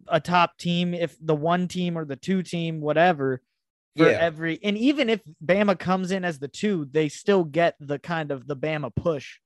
a 0.08 0.20
top 0.20 0.58
team, 0.58 0.92
if 0.94 1.16
the 1.20 1.34
one 1.34 1.68
team 1.68 1.96
or 1.96 2.04
the 2.04 2.16
two 2.16 2.42
team, 2.42 2.80
whatever, 2.80 3.40
for 3.96 4.10
Yeah. 4.10 4.18
every 4.20 4.58
and 4.62 4.76
even 4.76 5.08
if 5.08 5.20
Bama 5.44 5.78
comes 5.78 6.10
in 6.10 6.24
as 6.24 6.38
the 6.38 6.48
two, 6.48 6.88
they 6.90 7.08
still 7.08 7.44
get 7.44 7.76
the 7.80 7.98
kind 7.98 8.30
of 8.30 8.46
the 8.46 8.56
Bama 8.56 8.94
push. 8.94 9.38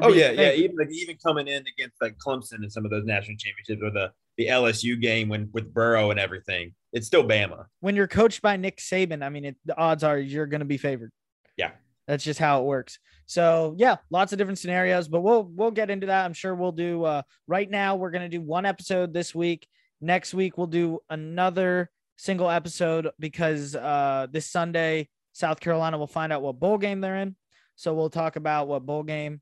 Oh 0.00 0.12
yeah, 0.12 0.30
yeah. 0.32 0.52
Even 0.52 0.76
like 0.76 0.92
even 0.92 1.16
coming 1.16 1.48
in 1.48 1.64
against 1.66 2.00
like 2.00 2.16
Clemson 2.18 2.56
and 2.56 2.70
some 2.70 2.84
of 2.84 2.90
those 2.90 3.04
national 3.04 3.36
championships 3.38 3.82
or 3.82 3.90
the 3.90 4.12
the 4.36 4.46
LSU 4.48 5.00
game 5.00 5.28
when 5.28 5.48
with 5.52 5.72
Burrow 5.72 6.10
and 6.10 6.20
everything, 6.20 6.74
it's 6.92 7.06
still 7.06 7.24
Bama. 7.24 7.64
When 7.80 7.96
you're 7.96 8.06
coached 8.06 8.42
by 8.42 8.56
Nick 8.56 8.78
Saban, 8.78 9.22
I 9.24 9.28
mean, 9.30 9.44
it, 9.46 9.56
the 9.64 9.76
odds 9.76 10.04
are 10.04 10.18
you're 10.18 10.46
going 10.46 10.60
to 10.60 10.66
be 10.66 10.76
favored. 10.76 11.10
Yeah. 11.56 11.72
That's 12.10 12.24
just 12.24 12.40
how 12.40 12.60
it 12.60 12.64
works. 12.64 12.98
So 13.26 13.76
yeah, 13.78 13.98
lots 14.10 14.32
of 14.32 14.38
different 14.38 14.58
scenarios, 14.58 15.06
but 15.06 15.20
we'll 15.20 15.44
we'll 15.44 15.70
get 15.70 15.90
into 15.90 16.08
that. 16.08 16.24
I'm 16.24 16.32
sure 16.32 16.56
we'll 16.56 16.72
do. 16.72 17.04
Uh, 17.04 17.22
right 17.46 17.70
now, 17.70 17.94
we're 17.94 18.10
going 18.10 18.28
to 18.28 18.36
do 18.36 18.42
one 18.42 18.66
episode 18.66 19.12
this 19.12 19.32
week. 19.32 19.68
Next 20.00 20.34
week, 20.34 20.58
we'll 20.58 20.66
do 20.66 20.98
another 21.08 21.88
single 22.16 22.50
episode 22.50 23.10
because 23.20 23.76
uh, 23.76 24.26
this 24.28 24.50
Sunday, 24.50 25.08
South 25.32 25.60
Carolina 25.60 25.98
will 25.98 26.08
find 26.08 26.32
out 26.32 26.42
what 26.42 26.58
bowl 26.58 26.78
game 26.78 27.00
they're 27.00 27.18
in. 27.18 27.36
So 27.76 27.94
we'll 27.94 28.10
talk 28.10 28.34
about 28.34 28.66
what 28.66 28.84
bowl 28.84 29.04
game 29.04 29.40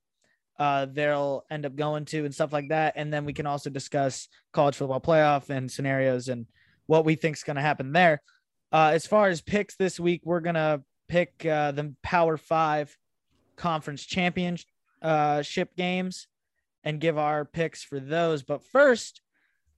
uh, 0.58 0.86
they'll 0.92 1.46
end 1.50 1.64
up 1.64 1.74
going 1.74 2.04
to 2.06 2.26
and 2.26 2.34
stuff 2.34 2.52
like 2.52 2.68
that. 2.68 2.94
And 2.96 3.10
then 3.10 3.24
we 3.24 3.32
can 3.32 3.46
also 3.46 3.70
discuss 3.70 4.28
college 4.52 4.76
football 4.76 5.00
playoff 5.00 5.48
and 5.48 5.72
scenarios 5.72 6.28
and 6.28 6.44
what 6.84 7.06
we 7.06 7.14
think 7.14 7.36
is 7.36 7.44
going 7.44 7.56
to 7.56 7.62
happen 7.62 7.92
there. 7.92 8.20
Uh, 8.70 8.90
as 8.92 9.06
far 9.06 9.28
as 9.28 9.40
picks 9.40 9.76
this 9.76 9.98
week, 9.98 10.20
we're 10.24 10.40
going 10.40 10.54
to 10.54 10.82
pick 11.08 11.44
uh, 11.44 11.72
the 11.72 11.94
Power 12.02 12.36
Five 12.36 12.96
conference 13.56 14.04
championship 14.04 14.66
uh, 15.02 15.42
ship 15.42 15.76
games 15.76 16.26
and 16.84 17.00
give 17.00 17.18
our 17.18 17.44
picks 17.44 17.82
for 17.82 18.00
those. 18.00 18.42
But 18.42 18.64
first, 18.64 19.20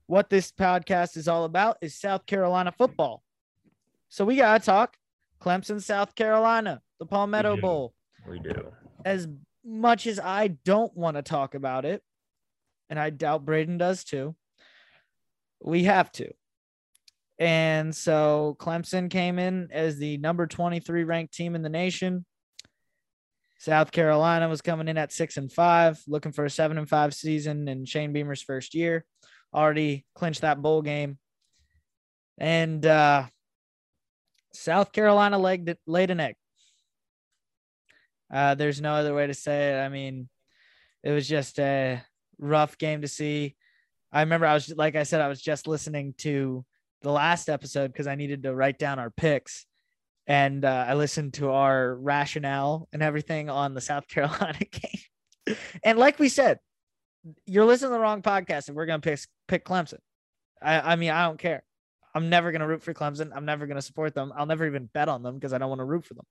what 0.07 0.29
this 0.29 0.51
podcast 0.51 1.17
is 1.17 1.27
all 1.27 1.45
about 1.45 1.77
is 1.81 1.95
South 1.95 2.25
Carolina 2.25 2.71
football. 2.71 3.23
So 4.09 4.25
we 4.25 4.35
got 4.35 4.59
to 4.59 4.65
talk 4.65 4.97
Clemson, 5.41 5.81
South 5.81 6.15
Carolina, 6.15 6.81
the 6.99 7.05
Palmetto 7.05 7.55
do. 7.55 7.61
Bowl 7.61 7.93
We 8.27 8.39
do. 8.39 8.71
as 9.05 9.27
much 9.63 10.07
as 10.07 10.19
I 10.19 10.47
don't 10.47 10.95
want 10.95 11.17
to 11.17 11.21
talk 11.21 11.55
about 11.55 11.85
it, 11.85 12.03
and 12.89 12.99
I 12.99 13.09
doubt 13.09 13.45
Braden 13.45 13.77
does 13.77 14.03
too, 14.03 14.35
we 15.63 15.83
have 15.85 16.11
to. 16.13 16.31
And 17.41 17.95
so 17.95 18.55
Clemson 18.59 19.09
came 19.09 19.39
in 19.39 19.69
as 19.71 19.97
the 19.97 20.17
number 20.17 20.45
23 20.45 21.03
ranked 21.05 21.33
team 21.33 21.55
in 21.55 21.63
the 21.63 21.69
nation. 21.69 22.23
South 23.57 23.91
Carolina 23.91 24.47
was 24.47 24.61
coming 24.61 24.87
in 24.87 24.95
at 24.95 25.11
six 25.11 25.37
and 25.37 25.51
five, 25.51 25.99
looking 26.07 26.33
for 26.33 26.45
a 26.45 26.51
seven 26.51 26.77
and 26.77 26.87
five 26.87 27.15
season 27.15 27.67
in 27.67 27.85
Shane 27.85 28.13
Beamer's 28.13 28.43
first 28.43 28.75
year. 28.75 29.05
Already 29.51 30.05
clinched 30.13 30.41
that 30.41 30.61
bowl 30.61 30.83
game. 30.83 31.17
And 32.37 32.85
uh, 32.85 33.25
South 34.53 34.91
Carolina 34.91 35.39
laid, 35.39 35.75
laid 35.87 36.11
an 36.11 36.19
egg. 36.19 36.35
Uh, 38.31 38.53
there's 38.53 38.81
no 38.81 38.93
other 38.93 39.15
way 39.15 39.25
to 39.25 39.33
say 39.33 39.71
it. 39.71 39.79
I 39.79 39.89
mean, 39.89 40.29
it 41.03 41.09
was 41.09 41.27
just 41.27 41.57
a 41.57 42.03
rough 42.37 42.77
game 42.77 43.01
to 43.01 43.07
see. 43.07 43.55
I 44.11 44.19
remember 44.19 44.45
I 44.45 44.53
was 44.53 44.69
like 44.69 44.95
I 44.95 45.03
said, 45.03 45.21
I 45.21 45.27
was 45.27 45.41
just 45.41 45.67
listening 45.67 46.13
to 46.19 46.63
the 47.01 47.11
last 47.11 47.49
episode 47.49 47.91
because 47.91 48.07
I 48.07 48.15
needed 48.15 48.43
to 48.43 48.53
write 48.55 48.77
down 48.77 48.99
our 48.99 49.09
picks, 49.09 49.65
and 50.27 50.63
uh, 50.63 50.85
I 50.87 50.93
listened 50.93 51.33
to 51.35 51.51
our 51.51 51.95
rationale 51.95 52.87
and 52.93 53.01
everything 53.01 53.49
on 53.49 53.73
the 53.73 53.81
South 53.81 54.07
Carolina 54.09 54.59
game. 54.59 55.55
and 55.83 55.97
like 55.97 56.19
we 56.19 56.29
said, 56.29 56.59
you're 57.45 57.65
listening 57.65 57.89
to 57.91 57.93
the 57.93 57.99
wrong 57.99 58.21
podcast, 58.21 58.67
and 58.67 58.75
we're 58.75 58.85
gonna 58.85 58.99
pick 58.99 59.19
pick 59.47 59.65
Clemson. 59.65 59.99
I, 60.61 60.93
I 60.93 60.95
mean, 60.95 61.11
I 61.11 61.25
don't 61.25 61.39
care. 61.39 61.63
I'm 62.13 62.29
never 62.29 62.51
gonna 62.51 62.67
root 62.67 62.83
for 62.83 62.93
Clemson. 62.93 63.31
I'm 63.33 63.45
never 63.45 63.67
gonna 63.67 63.81
support 63.81 64.13
them. 64.13 64.33
I'll 64.35 64.45
never 64.45 64.65
even 64.65 64.89
bet 64.93 65.09
on 65.09 65.23
them 65.23 65.35
because 65.35 65.53
I 65.53 65.57
don't 65.57 65.69
want 65.69 65.79
to 65.79 65.85
root 65.85 66.05
for 66.05 66.13
them. 66.13 66.25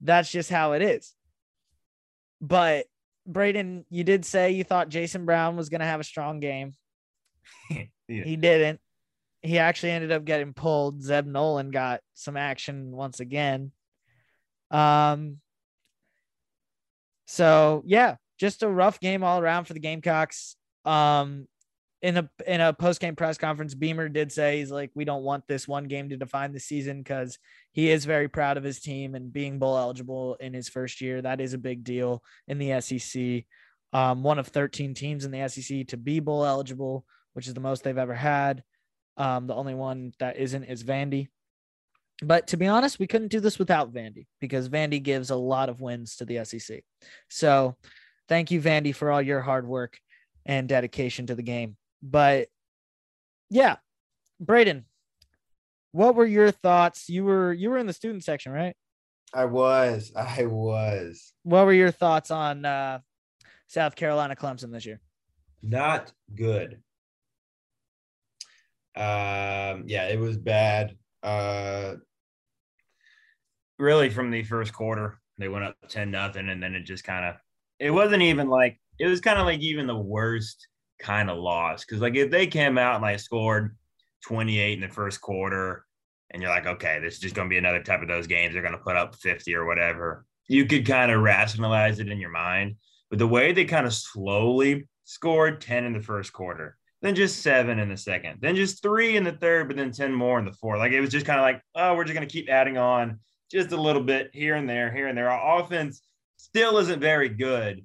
That's 0.00 0.30
just 0.30 0.50
how 0.50 0.72
it 0.72 0.82
is. 0.82 1.14
But 2.40 2.86
Braden, 3.26 3.84
you 3.90 4.04
did 4.04 4.24
say 4.24 4.52
you 4.52 4.64
thought 4.64 4.88
Jason 4.88 5.26
Brown 5.26 5.56
was 5.56 5.68
gonna 5.68 5.84
have 5.84 6.00
a 6.00 6.04
strong 6.04 6.40
game. 6.40 6.74
Yeah. 8.10 8.24
He 8.24 8.36
didn't. 8.36 8.80
He 9.48 9.58
actually 9.58 9.92
ended 9.92 10.12
up 10.12 10.24
getting 10.24 10.52
pulled. 10.52 11.02
Zeb 11.02 11.26
Noland 11.26 11.72
got 11.72 12.00
some 12.14 12.36
action 12.36 12.90
once 12.92 13.20
again. 13.20 13.72
Um. 14.70 15.38
So 17.26 17.82
yeah, 17.86 18.16
just 18.38 18.62
a 18.62 18.68
rough 18.68 19.00
game 19.00 19.24
all 19.24 19.40
around 19.40 19.64
for 19.64 19.74
the 19.74 19.80
Gamecocks. 19.80 20.56
Um, 20.84 21.46
in 22.00 22.16
a 22.16 22.30
in 22.46 22.60
a 22.60 22.72
post 22.72 23.00
game 23.00 23.16
press 23.16 23.38
conference, 23.38 23.74
Beamer 23.74 24.08
did 24.08 24.30
say 24.30 24.58
he's 24.58 24.70
like, 24.70 24.90
we 24.94 25.04
don't 25.04 25.24
want 25.24 25.44
this 25.48 25.66
one 25.66 25.84
game 25.84 26.08
to 26.10 26.16
define 26.16 26.52
the 26.52 26.60
season 26.60 26.98
because 26.98 27.38
he 27.72 27.90
is 27.90 28.04
very 28.04 28.28
proud 28.28 28.56
of 28.56 28.64
his 28.64 28.80
team 28.80 29.14
and 29.14 29.32
being 29.32 29.58
bowl 29.58 29.76
eligible 29.76 30.36
in 30.36 30.54
his 30.54 30.68
first 30.68 31.00
year. 31.00 31.20
That 31.20 31.40
is 31.40 31.54
a 31.54 31.58
big 31.58 31.82
deal 31.84 32.22
in 32.46 32.58
the 32.58 32.80
SEC. 32.80 33.44
Um, 33.92 34.22
one 34.22 34.38
of 34.38 34.46
13 34.48 34.94
teams 34.94 35.24
in 35.24 35.30
the 35.30 35.48
SEC 35.48 35.88
to 35.88 35.96
be 35.96 36.20
bowl 36.20 36.44
eligible, 36.44 37.04
which 37.32 37.48
is 37.48 37.54
the 37.54 37.60
most 37.60 37.82
they've 37.82 37.98
ever 37.98 38.14
had. 38.14 38.62
Um, 39.18 39.46
the 39.46 39.54
only 39.54 39.74
one 39.74 40.12
that 40.20 40.38
isn't 40.38 40.64
is 40.64 40.84
Vandy. 40.84 41.28
But 42.22 42.48
to 42.48 42.56
be 42.56 42.66
honest, 42.66 42.98
we 42.98 43.06
couldn't 43.06 43.28
do 43.28 43.40
this 43.40 43.58
without 43.58 43.92
Vandy 43.92 44.26
because 44.40 44.68
Vandy 44.68 45.02
gives 45.02 45.30
a 45.30 45.36
lot 45.36 45.68
of 45.68 45.80
wins 45.80 46.16
to 46.16 46.24
the 46.24 46.44
SEC. 46.44 46.82
So 47.28 47.76
thank 48.28 48.50
you, 48.50 48.60
Vandy, 48.60 48.94
for 48.94 49.10
all 49.10 49.22
your 49.22 49.40
hard 49.40 49.66
work 49.66 49.98
and 50.46 50.68
dedication 50.68 51.26
to 51.26 51.34
the 51.34 51.42
game. 51.42 51.76
But 52.02 52.48
yeah, 53.50 53.76
Braden, 54.40 54.84
what 55.92 56.14
were 56.14 56.26
your 56.26 56.50
thoughts? 56.50 57.08
You 57.08 57.24
were 57.24 57.52
you 57.52 57.70
were 57.70 57.78
in 57.78 57.86
the 57.86 57.92
student 57.92 58.24
section, 58.24 58.52
right? 58.52 58.74
I 59.32 59.44
was. 59.44 60.12
I 60.16 60.46
was. 60.46 61.32
What 61.42 61.66
were 61.66 61.72
your 61.72 61.90
thoughts 61.90 62.30
on 62.30 62.64
uh, 62.64 63.00
South 63.66 63.94
Carolina 63.94 64.34
Clemson 64.34 64.72
this 64.72 64.86
year? 64.86 65.00
Not 65.62 66.12
good. 66.34 66.80
Um, 68.98 69.84
yeah, 69.86 70.08
it 70.08 70.18
was 70.18 70.36
bad. 70.36 70.96
Uh, 71.22 71.94
really 73.78 74.10
from 74.10 74.30
the 74.30 74.42
first 74.42 74.72
quarter 74.72 75.20
they 75.38 75.48
went 75.48 75.64
up 75.64 75.76
10 75.88 76.10
nothing 76.10 76.48
and 76.48 76.62
then 76.62 76.74
it 76.74 76.84
just 76.84 77.04
kind 77.04 77.24
of 77.24 77.36
it 77.78 77.90
wasn't 77.90 78.20
even 78.20 78.48
like 78.48 78.78
it 78.98 79.06
was 79.06 79.20
kind 79.20 79.38
of 79.38 79.46
like 79.46 79.60
even 79.60 79.86
the 79.86 79.96
worst 79.96 80.66
kind 81.00 81.30
of 81.30 81.38
loss 81.38 81.84
because 81.84 82.00
like 82.00 82.16
if 82.16 82.30
they 82.30 82.46
came 82.46 82.76
out 82.76 82.96
and 82.96 83.02
like 83.02 83.20
scored 83.20 83.76
28 84.26 84.74
in 84.74 84.80
the 84.80 84.92
first 84.92 85.20
quarter 85.20 85.84
and 86.30 86.42
you're 86.42 86.50
like 86.50 86.66
okay 86.66 86.98
this 87.00 87.14
is 87.14 87.20
just 87.20 87.34
going 87.36 87.48
to 87.48 87.52
be 87.52 87.58
another 87.58 87.82
type 87.82 88.02
of 88.02 88.08
those 88.08 88.26
games 88.26 88.52
they're 88.52 88.62
going 88.62 88.72
to 88.72 88.78
put 88.78 88.96
up 88.96 89.14
50 89.14 89.54
or 89.54 89.64
whatever 89.64 90.24
you 90.48 90.66
could 90.66 90.84
kind 90.84 91.12
of 91.12 91.22
rationalize 91.22 92.00
it 92.00 92.08
in 92.08 92.18
your 92.18 92.30
mind 92.30 92.74
but 93.10 93.20
the 93.20 93.28
way 93.28 93.52
they 93.52 93.64
kind 93.64 93.86
of 93.86 93.94
slowly 93.94 94.88
scored 95.04 95.60
10 95.60 95.84
in 95.84 95.92
the 95.92 96.02
first 96.02 96.32
quarter 96.32 96.76
then 97.00 97.14
just 97.14 97.42
seven 97.42 97.78
in 97.78 97.88
the 97.88 97.96
second 97.96 98.38
then 98.40 98.56
just 98.56 98.82
three 98.82 99.16
in 99.16 99.24
the 99.24 99.32
third 99.32 99.68
but 99.68 99.76
then 99.76 99.92
10 99.92 100.12
more 100.12 100.38
in 100.38 100.44
the 100.44 100.52
fourth 100.52 100.78
like 100.78 100.92
it 100.92 101.00
was 101.00 101.10
just 101.10 101.26
kind 101.26 101.38
of 101.38 101.44
like 101.44 101.60
oh 101.74 101.94
we're 101.94 102.04
just 102.04 102.14
going 102.14 102.26
to 102.26 102.32
keep 102.32 102.48
adding 102.48 102.76
on 102.76 103.18
just 103.50 103.72
a 103.72 103.80
little 103.80 104.02
bit 104.02 104.30
here 104.32 104.56
and 104.56 104.68
there, 104.68 104.92
here 104.92 105.06
and 105.06 105.16
there. 105.16 105.30
Our 105.30 105.60
offense 105.60 106.02
still 106.36 106.78
isn't 106.78 107.00
very 107.00 107.28
good, 107.28 107.84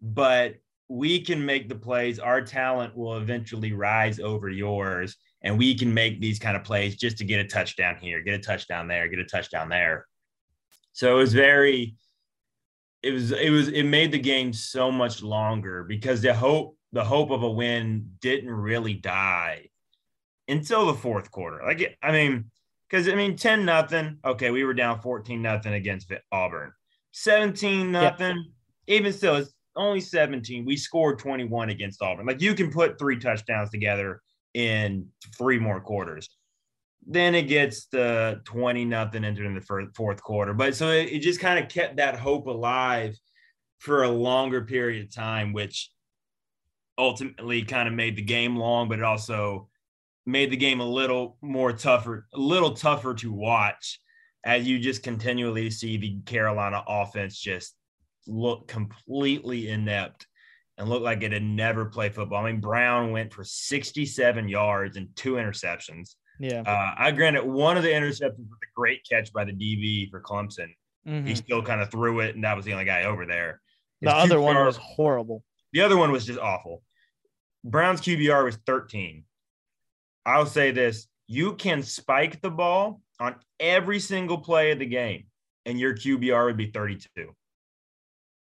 but 0.00 0.54
we 0.88 1.20
can 1.20 1.44
make 1.44 1.68
the 1.68 1.74
plays. 1.74 2.18
Our 2.18 2.40
talent 2.42 2.96
will 2.96 3.16
eventually 3.16 3.72
rise 3.72 4.18
over 4.18 4.48
yours, 4.48 5.16
and 5.42 5.58
we 5.58 5.76
can 5.76 5.92
make 5.92 6.20
these 6.20 6.38
kind 6.38 6.56
of 6.56 6.64
plays 6.64 6.96
just 6.96 7.18
to 7.18 7.24
get 7.24 7.40
a 7.40 7.46
touchdown 7.46 7.96
here, 8.00 8.22
get 8.22 8.34
a 8.34 8.38
touchdown 8.38 8.88
there, 8.88 9.08
get 9.08 9.18
a 9.18 9.24
touchdown 9.24 9.68
there. 9.68 10.06
So 10.92 11.16
it 11.16 11.18
was 11.18 11.34
very, 11.34 11.94
it 13.02 13.12
was, 13.12 13.30
it 13.30 13.50
was, 13.50 13.68
it 13.68 13.84
made 13.84 14.10
the 14.10 14.18
game 14.18 14.52
so 14.52 14.90
much 14.90 15.22
longer 15.22 15.84
because 15.84 16.22
the 16.22 16.34
hope, 16.34 16.76
the 16.92 17.04
hope 17.04 17.30
of 17.30 17.42
a 17.42 17.50
win 17.50 18.12
didn't 18.20 18.50
really 18.50 18.94
die 18.94 19.68
until 20.46 20.86
the 20.86 20.94
fourth 20.94 21.30
quarter. 21.30 21.60
Like, 21.64 21.98
I 22.02 22.12
mean, 22.12 22.50
because 22.88 23.08
I 23.08 23.14
mean, 23.14 23.36
10 23.36 23.64
nothing. 23.64 24.18
Okay, 24.24 24.50
we 24.50 24.64
were 24.64 24.74
down 24.74 25.00
14 25.00 25.40
nothing 25.40 25.74
against 25.74 26.10
Auburn. 26.32 26.72
17 27.12 27.92
nothing. 27.92 28.52
Even 28.86 29.12
still, 29.12 29.36
it's 29.36 29.52
only 29.76 30.00
17. 30.00 30.64
We 30.64 30.76
scored 30.76 31.18
21 31.18 31.68
against 31.68 32.02
Auburn. 32.02 32.26
Like 32.26 32.40
you 32.40 32.54
can 32.54 32.70
put 32.70 32.98
three 32.98 33.18
touchdowns 33.18 33.70
together 33.70 34.22
in 34.54 35.08
three 35.36 35.58
more 35.58 35.80
quarters. 35.80 36.30
Then 37.06 37.34
it 37.34 37.42
gets 37.42 37.86
the 37.86 38.40
20 38.44 38.84
nothing 38.84 39.24
entering 39.24 39.54
the 39.54 39.60
fir- 39.60 39.90
fourth 39.94 40.22
quarter. 40.22 40.54
But 40.54 40.74
so 40.74 40.90
it, 40.90 41.12
it 41.12 41.18
just 41.20 41.40
kind 41.40 41.62
of 41.62 41.70
kept 41.70 41.96
that 41.96 42.18
hope 42.18 42.46
alive 42.46 43.16
for 43.78 44.02
a 44.02 44.08
longer 44.08 44.64
period 44.64 45.04
of 45.04 45.14
time, 45.14 45.52
which 45.52 45.90
ultimately 46.98 47.62
kind 47.62 47.88
of 47.88 47.94
made 47.94 48.16
the 48.16 48.22
game 48.22 48.56
long, 48.56 48.88
but 48.88 48.98
it 48.98 49.04
also 49.04 49.68
made 50.26 50.50
the 50.50 50.56
game 50.56 50.80
a 50.80 50.86
little 50.86 51.38
more 51.40 51.72
tougher, 51.72 52.26
a 52.34 52.38
little 52.38 52.72
tougher 52.74 53.14
to 53.14 53.32
watch 53.32 54.00
as 54.44 54.66
you 54.66 54.78
just 54.78 55.02
continually 55.02 55.70
see 55.70 55.96
the 55.96 56.18
Carolina 56.26 56.82
offense 56.86 57.38
just 57.38 57.74
look 58.26 58.68
completely 58.68 59.68
inept 59.70 60.26
and 60.76 60.88
look 60.88 61.02
like 61.02 61.22
it 61.22 61.32
had 61.32 61.42
never 61.42 61.86
played 61.86 62.14
football. 62.14 62.44
I 62.44 62.52
mean, 62.52 62.60
Brown 62.60 63.10
went 63.10 63.32
for 63.32 63.42
67 63.42 64.48
yards 64.48 64.96
and 64.96 65.08
two 65.16 65.34
interceptions. 65.34 66.14
Yeah. 66.38 66.62
Uh, 66.64 66.94
I 66.96 67.10
granted 67.10 67.44
one 67.44 67.76
of 67.76 67.82
the 67.82 67.88
interceptions 67.88 68.38
was 68.38 68.58
a 68.62 68.70
great 68.76 69.00
catch 69.10 69.32
by 69.32 69.44
the 69.44 69.52
DB 69.52 70.08
for 70.10 70.20
Clemson. 70.20 70.68
Mhm. 71.06 71.26
He 71.26 71.34
still 71.34 71.62
kind 71.62 71.80
of 71.80 71.90
threw 71.90 72.20
it, 72.20 72.34
and 72.36 72.44
that 72.44 72.56
was 72.56 72.64
the 72.64 72.72
only 72.72 72.84
guy 72.84 73.04
over 73.04 73.26
there. 73.26 73.60
The 74.02 74.14
other 74.14 74.40
one 74.40 74.54
QBR 74.54 74.66
was 74.66 74.76
horrible. 74.76 75.42
the 75.72 75.80
other 75.80 75.96
one 75.96 76.12
was 76.12 76.24
just 76.26 76.38
awful. 76.38 76.82
Brown's 77.68 78.00
QBR 78.00 78.44
was 78.44 78.56
13. 78.66 79.24
I'll 80.24 80.46
say 80.46 80.70
this 80.70 81.06
you 81.26 81.54
can 81.54 81.82
spike 81.82 82.40
the 82.40 82.50
ball 82.50 83.02
on 83.20 83.36
every 83.60 84.00
single 84.00 84.38
play 84.38 84.70
of 84.70 84.78
the 84.78 84.86
game, 84.86 85.24
and 85.66 85.78
your 85.78 85.94
QBR 85.94 86.46
would 86.46 86.56
be 86.56 86.70
32. 86.70 87.34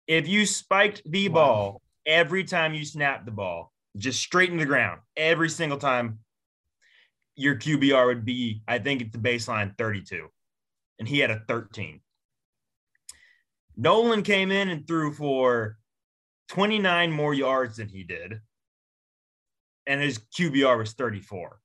If 0.06 0.28
you 0.28 0.44
spiked 0.44 1.02
the 1.06 1.28
Wow. 1.28 1.34
ball 1.34 1.82
every 2.04 2.44
time 2.44 2.74
you 2.74 2.84
snapped 2.84 3.24
the 3.24 3.30
ball, 3.30 3.72
just 3.96 4.20
straight 4.20 4.50
in 4.50 4.58
the 4.58 4.66
ground, 4.66 5.00
every 5.16 5.48
single 5.48 5.78
time, 5.78 6.18
your 7.34 7.56
QBR 7.56 8.06
would 8.06 8.24
be, 8.24 8.62
I 8.68 8.78
think 8.78 9.00
it's 9.00 9.12
the 9.12 9.18
baseline 9.18 9.76
32. 9.78 10.28
And 10.98 11.08
he 11.08 11.20
had 11.20 11.30
a 11.30 11.40
13. 11.48 12.02
Noland 13.76 14.24
came 14.24 14.50
in 14.50 14.68
and 14.68 14.86
threw 14.86 15.14
for 15.14 15.78
29 16.48 17.12
more 17.12 17.32
yards 17.32 17.76
than 17.76 17.88
he 17.88 18.02
did. 18.02 18.40
And 19.88 20.00
his 20.00 20.21
QBR 20.38 20.78
was 20.78 20.92
34. 20.92 21.59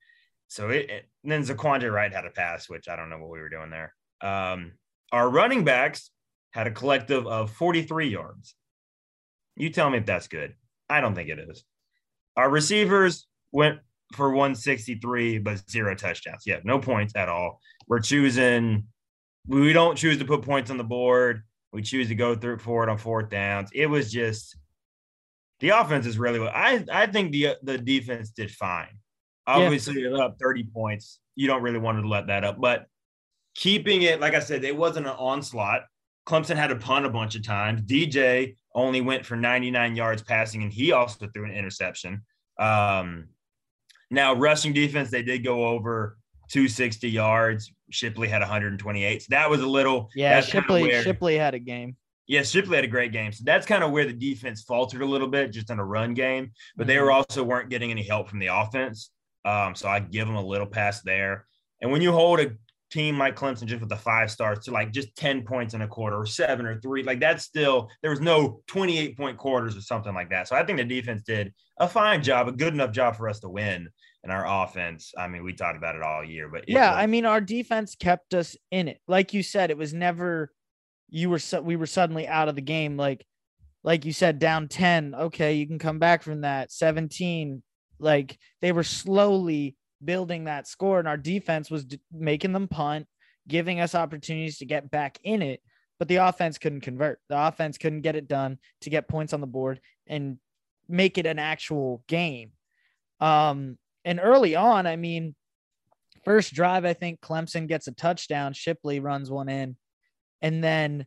So 0.47 0.69
it, 0.69 0.89
it 0.89 1.09
then 1.23 1.43
ZaQuandre 1.43 1.93
White 1.93 2.13
had 2.13 2.25
a 2.25 2.31
pass, 2.31 2.69
which 2.69 2.87
I 2.87 2.95
don't 2.95 3.09
know 3.09 3.19
what 3.19 3.29
we 3.29 3.39
were 3.39 3.49
doing 3.49 3.69
there. 3.69 3.93
Um, 4.21 4.71
our 5.11 5.29
running 5.29 5.63
backs 5.63 6.09
had 6.51 6.67
a 6.67 6.71
collective 6.71 7.27
of 7.27 7.51
43 7.51 8.09
yards. 8.09 8.55
You 9.55 9.69
tell 9.69 9.89
me 9.89 9.99
if 9.99 10.05
that's 10.05 10.27
good. 10.27 10.55
I 10.89 11.01
don't 11.01 11.15
think 11.15 11.29
it 11.29 11.39
is. 11.39 11.63
Our 12.35 12.49
receivers 12.49 13.27
went 13.51 13.79
for 14.13 14.29
163, 14.29 15.39
but 15.39 15.69
zero 15.69 15.95
touchdowns. 15.95 16.43
Yeah, 16.45 16.59
no 16.63 16.79
points 16.79 17.13
at 17.15 17.29
all. 17.29 17.59
We're 17.87 17.99
choosing, 17.99 18.85
we 19.47 19.73
don't 19.73 19.97
choose 19.97 20.17
to 20.19 20.25
put 20.25 20.41
points 20.41 20.71
on 20.71 20.77
the 20.77 20.83
board. 20.83 21.43
We 21.71 21.81
choose 21.81 22.07
to 22.09 22.15
go 22.15 22.35
through 22.35 22.59
for 22.59 22.83
it 22.83 22.89
on 22.89 22.97
fourth 22.97 23.29
downs. 23.29 23.69
It 23.73 23.87
was 23.87 24.11
just 24.11 24.55
the 25.63 25.69
offense 25.69 26.05
is 26.05 26.19
really 26.19 26.41
what 26.41 26.53
I 26.53 26.83
I 26.91 27.07
think 27.07 27.31
the 27.31 27.55
the 27.63 27.77
defense 27.77 28.31
did 28.31 28.51
fine. 28.51 28.99
Obviously, 29.47 30.01
you're 30.01 30.21
up 30.21 30.35
30 30.37 30.65
points. 30.65 31.19
You 31.35 31.47
don't 31.47 31.63
really 31.63 31.79
want 31.79 32.01
to 32.01 32.07
let 32.07 32.27
that 32.27 32.43
up, 32.43 32.59
but 32.59 32.87
keeping 33.55 34.01
it, 34.01 34.19
like 34.19 34.33
I 34.33 34.39
said, 34.39 34.65
it 34.65 34.75
wasn't 34.75 35.07
an 35.07 35.13
onslaught. 35.13 35.83
Clemson 36.27 36.57
had 36.57 36.67
to 36.67 36.75
punt 36.75 37.05
a 37.05 37.09
bunch 37.09 37.35
of 37.35 37.45
times. 37.45 37.81
DJ 37.81 38.57
only 38.75 38.99
went 38.99 39.25
for 39.25 39.37
99 39.37 39.95
yards 39.95 40.21
passing, 40.21 40.63
and 40.63 40.71
he 40.71 40.91
also 40.91 41.27
threw 41.33 41.45
an 41.45 41.51
interception. 41.51 42.23
Um, 42.59 43.29
now, 44.11 44.33
rushing 44.33 44.73
defense, 44.73 45.11
they 45.11 45.23
did 45.23 45.45
go 45.45 45.65
over 45.65 46.17
260 46.51 47.09
yards. 47.09 47.71
Shipley 47.89 48.27
had 48.27 48.41
128. 48.41 49.21
So 49.21 49.27
that 49.29 49.49
was 49.49 49.61
a 49.61 49.67
little. 49.67 50.09
Yeah, 50.13 50.35
that's 50.35 50.51
kinda 50.51 50.67
Shipley 50.67 51.03
Shipley 51.03 51.37
had 51.37 51.53
a 51.53 51.59
game. 51.59 51.95
Yeah, 52.27 52.43
Shipley 52.43 52.75
had 52.75 52.85
a 52.85 52.87
great 52.87 53.11
game. 53.11 53.31
So 53.31 53.43
that's 53.45 53.65
kind 53.65 53.83
of 53.83 53.91
where 53.91 54.05
the 54.05 54.13
defense 54.13 54.63
faltered 54.63 55.01
a 55.01 55.05
little 55.05 55.27
bit, 55.27 55.51
just 55.51 55.69
in 55.69 55.79
a 55.79 55.85
run 55.85 56.13
game. 56.13 56.51
But 56.75 56.87
they 56.87 56.99
were 56.99 57.11
also 57.11 57.43
weren't 57.43 57.69
getting 57.69 57.91
any 57.91 58.03
help 58.03 58.29
from 58.29 58.39
the 58.39 58.47
offense. 58.47 59.11
Um, 59.45 59.75
so 59.75 59.89
I 59.89 59.99
give 59.99 60.27
them 60.27 60.37
a 60.37 60.45
little 60.45 60.67
pass 60.67 61.01
there. 61.01 61.45
And 61.81 61.91
when 61.91 62.01
you 62.01 62.13
hold 62.13 62.39
a 62.39 62.51
team 62.91 63.17
like 63.17 63.35
Clemson 63.35 63.65
just 63.65 63.81
with 63.81 63.89
the 63.89 63.97
five 63.97 64.29
stars 64.31 64.59
to 64.59 64.71
like 64.71 64.91
just 64.91 65.15
10 65.17 65.41
points 65.43 65.73
in 65.73 65.81
a 65.81 65.87
quarter 65.87 66.15
or 66.15 66.25
seven 66.25 66.65
or 66.65 66.79
three, 66.79 67.03
like 67.03 67.19
that's 67.19 67.43
still 67.43 67.89
there 68.01 68.11
was 68.11 68.21
no 68.21 68.61
28 68.67 69.17
point 69.17 69.37
quarters 69.37 69.75
or 69.75 69.81
something 69.81 70.13
like 70.13 70.29
that. 70.29 70.47
So 70.47 70.55
I 70.55 70.63
think 70.63 70.77
the 70.77 70.85
defense 70.85 71.23
did 71.23 71.53
a 71.79 71.89
fine 71.89 72.23
job, 72.23 72.47
a 72.47 72.51
good 72.53 72.73
enough 72.73 72.91
job 72.91 73.17
for 73.17 73.27
us 73.27 73.39
to 73.41 73.49
win. 73.49 73.89
And 74.23 74.31
our 74.31 74.63
offense, 74.63 75.11
I 75.17 75.27
mean, 75.27 75.43
we 75.43 75.51
talked 75.51 75.75
about 75.75 75.95
it 75.95 76.01
all 76.03 76.23
year, 76.23 76.47
but 76.47 76.69
Yeah, 76.69 76.91
was- 76.91 76.99
I 77.03 77.07
mean, 77.07 77.25
our 77.25 77.41
defense 77.41 77.95
kept 77.95 78.33
us 78.33 78.55
in 78.71 78.87
it. 78.87 78.99
Like 79.07 79.33
you 79.33 79.43
said, 79.43 79.69
it 79.71 79.77
was 79.77 79.93
never 79.93 80.51
you 81.13 81.29
were 81.29 81.39
su- 81.39 81.61
we 81.61 81.75
were 81.75 81.85
suddenly 81.85 82.27
out 82.27 82.49
of 82.49 82.55
the 82.55 82.61
game. 82.61 82.97
Like, 82.97 83.23
like 83.83 84.03
you 84.03 84.11
said, 84.11 84.39
down 84.39 84.67
ten. 84.67 85.13
Okay, 85.13 85.53
you 85.53 85.67
can 85.67 85.77
come 85.77 85.99
back 85.99 86.23
from 86.23 86.41
that. 86.41 86.71
Seventeen. 86.71 87.61
Like 87.99 88.37
they 88.61 88.71
were 88.71 88.83
slowly 88.83 89.77
building 90.03 90.45
that 90.45 90.67
score, 90.67 90.97
and 90.97 91.07
our 91.07 91.15
defense 91.15 91.69
was 91.69 91.85
d- 91.85 92.01
making 92.11 92.51
them 92.51 92.67
punt, 92.67 93.05
giving 93.47 93.79
us 93.79 93.93
opportunities 93.93 94.57
to 94.57 94.65
get 94.65 94.89
back 94.89 95.19
in 95.23 95.43
it. 95.43 95.61
But 95.99 96.07
the 96.07 96.15
offense 96.15 96.57
couldn't 96.57 96.81
convert. 96.81 97.19
The 97.29 97.47
offense 97.47 97.77
couldn't 97.77 98.01
get 98.01 98.15
it 98.15 98.27
done 98.27 98.57
to 98.81 98.89
get 98.89 99.07
points 99.07 99.33
on 99.33 99.39
the 99.39 99.47
board 99.47 99.79
and 100.07 100.39
make 100.89 101.19
it 101.19 101.27
an 101.27 101.37
actual 101.37 102.03
game. 102.07 102.53
Um, 103.19 103.77
and 104.03 104.19
early 104.21 104.55
on, 104.55 104.87
I 104.87 104.95
mean, 104.95 105.35
first 106.25 106.53
drive, 106.53 106.85
I 106.85 106.93
think 106.93 107.21
Clemson 107.21 107.67
gets 107.67 107.87
a 107.87 107.91
touchdown. 107.93 108.53
Shipley 108.53 108.99
runs 108.99 109.29
one 109.29 109.47
in, 109.47 109.77
and 110.41 110.63
then 110.63 111.05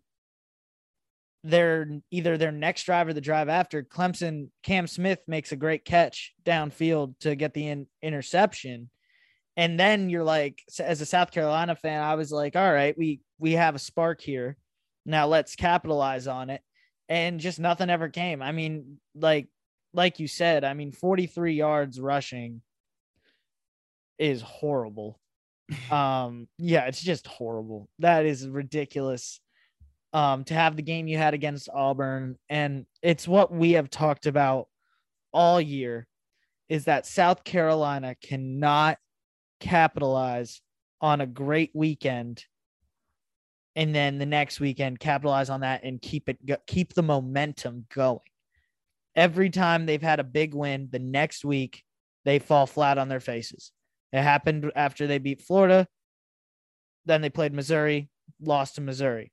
their 1.46 1.86
either 2.10 2.36
their 2.36 2.52
next 2.52 2.84
drive 2.84 3.06
or 3.08 3.12
the 3.12 3.20
drive 3.20 3.48
after 3.48 3.82
Clemson, 3.84 4.48
Cam 4.62 4.86
Smith 4.86 5.20
makes 5.28 5.52
a 5.52 5.56
great 5.56 5.84
catch 5.84 6.34
downfield 6.44 7.14
to 7.20 7.36
get 7.36 7.54
the 7.54 7.68
in- 7.68 7.86
interception. 8.02 8.90
And 9.56 9.78
then 9.78 10.10
you're 10.10 10.24
like, 10.24 10.60
as 10.80 11.00
a 11.00 11.06
South 11.06 11.30
Carolina 11.30 11.76
fan, 11.76 12.02
I 12.02 12.16
was 12.16 12.32
like, 12.32 12.56
all 12.56 12.72
right, 12.72 12.98
we 12.98 13.20
we 13.38 13.52
have 13.52 13.74
a 13.74 13.78
spark 13.78 14.20
here. 14.20 14.56
Now 15.04 15.28
let's 15.28 15.54
capitalize 15.54 16.26
on 16.26 16.50
it. 16.50 16.62
And 17.08 17.38
just 17.38 17.60
nothing 17.60 17.90
ever 17.90 18.08
came. 18.08 18.42
I 18.42 18.50
mean, 18.50 18.98
like 19.14 19.46
like 19.94 20.18
you 20.18 20.26
said, 20.26 20.64
I 20.64 20.74
mean, 20.74 20.90
43 20.90 21.54
yards 21.54 22.00
rushing 22.00 22.60
is 24.18 24.42
horrible. 24.42 25.20
Um, 25.90 26.46
yeah, 26.58 26.86
it's 26.86 27.02
just 27.02 27.26
horrible. 27.26 27.88
That 27.98 28.24
is 28.24 28.46
ridiculous. 28.46 29.40
Um, 30.16 30.44
to 30.44 30.54
have 30.54 30.76
the 30.76 30.82
game 30.82 31.08
you 31.08 31.18
had 31.18 31.34
against 31.34 31.68
Auburn, 31.68 32.38
and 32.48 32.86
it's 33.02 33.28
what 33.28 33.52
we 33.52 33.72
have 33.72 33.90
talked 33.90 34.24
about 34.24 34.66
all 35.30 35.60
year, 35.60 36.06
is 36.70 36.86
that 36.86 37.04
South 37.04 37.44
Carolina 37.44 38.14
cannot 38.22 38.96
capitalize 39.60 40.62
on 41.02 41.20
a 41.20 41.26
great 41.26 41.70
weekend, 41.74 42.46
and 43.74 43.94
then 43.94 44.16
the 44.16 44.24
next 44.24 44.58
weekend 44.58 45.00
capitalize 45.00 45.50
on 45.50 45.60
that 45.60 45.84
and 45.84 46.00
keep 46.00 46.30
it 46.30 46.38
keep 46.66 46.94
the 46.94 47.02
momentum 47.02 47.84
going. 47.94 48.20
Every 49.14 49.50
time 49.50 49.84
they've 49.84 50.00
had 50.00 50.18
a 50.18 50.24
big 50.24 50.54
win, 50.54 50.88
the 50.90 50.98
next 50.98 51.44
week 51.44 51.84
they 52.24 52.38
fall 52.38 52.66
flat 52.66 52.96
on 52.96 53.10
their 53.10 53.20
faces. 53.20 53.70
It 54.14 54.22
happened 54.22 54.72
after 54.74 55.06
they 55.06 55.18
beat 55.18 55.42
Florida. 55.42 55.86
Then 57.04 57.20
they 57.20 57.28
played 57.28 57.52
Missouri, 57.52 58.08
lost 58.40 58.76
to 58.76 58.80
Missouri. 58.80 59.30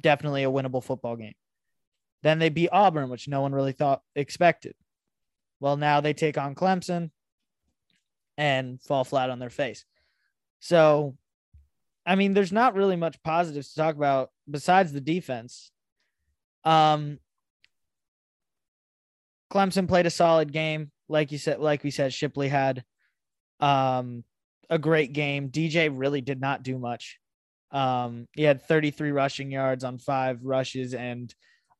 Definitely 0.00 0.44
a 0.44 0.50
winnable 0.50 0.82
football 0.82 1.16
game. 1.16 1.34
Then 2.22 2.38
they 2.38 2.48
beat 2.48 2.70
Auburn, 2.72 3.10
which 3.10 3.28
no 3.28 3.40
one 3.40 3.52
really 3.52 3.72
thought 3.72 4.02
expected. 4.14 4.74
Well, 5.60 5.76
now 5.76 6.00
they 6.00 6.12
take 6.12 6.38
on 6.38 6.54
Clemson 6.54 7.10
and 8.36 8.80
fall 8.80 9.04
flat 9.04 9.30
on 9.30 9.38
their 9.38 9.50
face. 9.50 9.84
So, 10.60 11.16
I 12.06 12.14
mean, 12.14 12.34
there's 12.34 12.52
not 12.52 12.74
really 12.74 12.96
much 12.96 13.22
positives 13.22 13.70
to 13.70 13.76
talk 13.76 13.96
about 13.96 14.30
besides 14.48 14.92
the 14.92 15.00
defense. 15.00 15.70
Um, 16.64 17.18
Clemson 19.50 19.88
played 19.88 20.06
a 20.06 20.10
solid 20.10 20.52
game, 20.52 20.90
like 21.08 21.32
you 21.32 21.38
said. 21.38 21.60
Like 21.60 21.82
we 21.82 21.90
said, 21.90 22.12
Shipley 22.12 22.48
had 22.48 22.84
um, 23.60 24.24
a 24.68 24.78
great 24.78 25.12
game. 25.12 25.50
DJ 25.50 25.90
really 25.92 26.20
did 26.20 26.40
not 26.40 26.62
do 26.62 26.78
much. 26.78 27.18
Um, 27.70 28.26
he 28.32 28.42
had 28.42 28.62
33 28.62 29.10
rushing 29.12 29.50
yards 29.50 29.84
on 29.84 29.98
five 29.98 30.44
rushes 30.44 30.94
and 30.94 31.34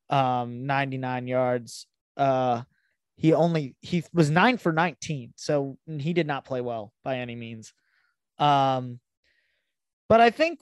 um, 0.09 0.65
99 0.65 1.27
yards. 1.27 1.87
Uh, 2.15 2.61
he 3.15 3.33
only 3.33 3.75
he 3.81 4.03
was 4.13 4.29
nine 4.29 4.57
for 4.57 4.71
19, 4.71 5.33
so 5.35 5.77
he 5.87 6.13
did 6.13 6.27
not 6.27 6.45
play 6.45 6.61
well 6.61 6.93
by 7.03 7.17
any 7.17 7.35
means. 7.35 7.73
Um, 8.37 8.99
but 10.07 10.21
I 10.21 10.29
think 10.29 10.59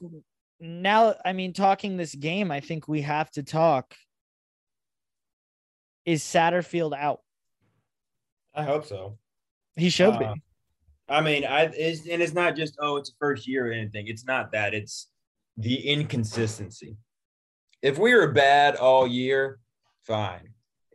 now, 0.60 1.16
I 1.24 1.34
mean, 1.34 1.54
talking 1.54 1.98
this 1.98 2.16
game, 2.16 2.52
I 2.52 2.60
think 2.60 2.88
we 2.88 3.02
have 3.02 3.30
to 3.32 3.44
talk. 3.44 3.94
Is 6.04 6.24
Satterfield 6.24 6.98
out? 6.98 7.20
I 8.56 8.64
hope 8.64 8.86
so. 8.86 9.20
He 9.76 9.90
should 9.90 10.16
Uh, 10.16 10.34
be. 10.34 10.42
I 11.10 11.22
mean, 11.22 11.46
I 11.46 11.64
it's, 11.66 12.08
and 12.08 12.22
it's 12.22 12.34
not 12.34 12.56
just 12.56 12.76
oh, 12.82 12.98
it's 12.98 13.10
a 13.10 13.14
first 13.20 13.48
year 13.48 13.70
or 13.70 13.72
anything. 13.72 14.08
It's 14.08 14.26
not 14.26 14.52
that. 14.54 14.74
It's 14.74 15.08
the 15.58 15.88
inconsistency. 15.88 16.98
If 17.82 17.98
we 17.98 18.14
were 18.14 18.32
bad 18.32 18.76
all 18.76 19.08
year, 19.08 19.60
fine. 20.06 20.54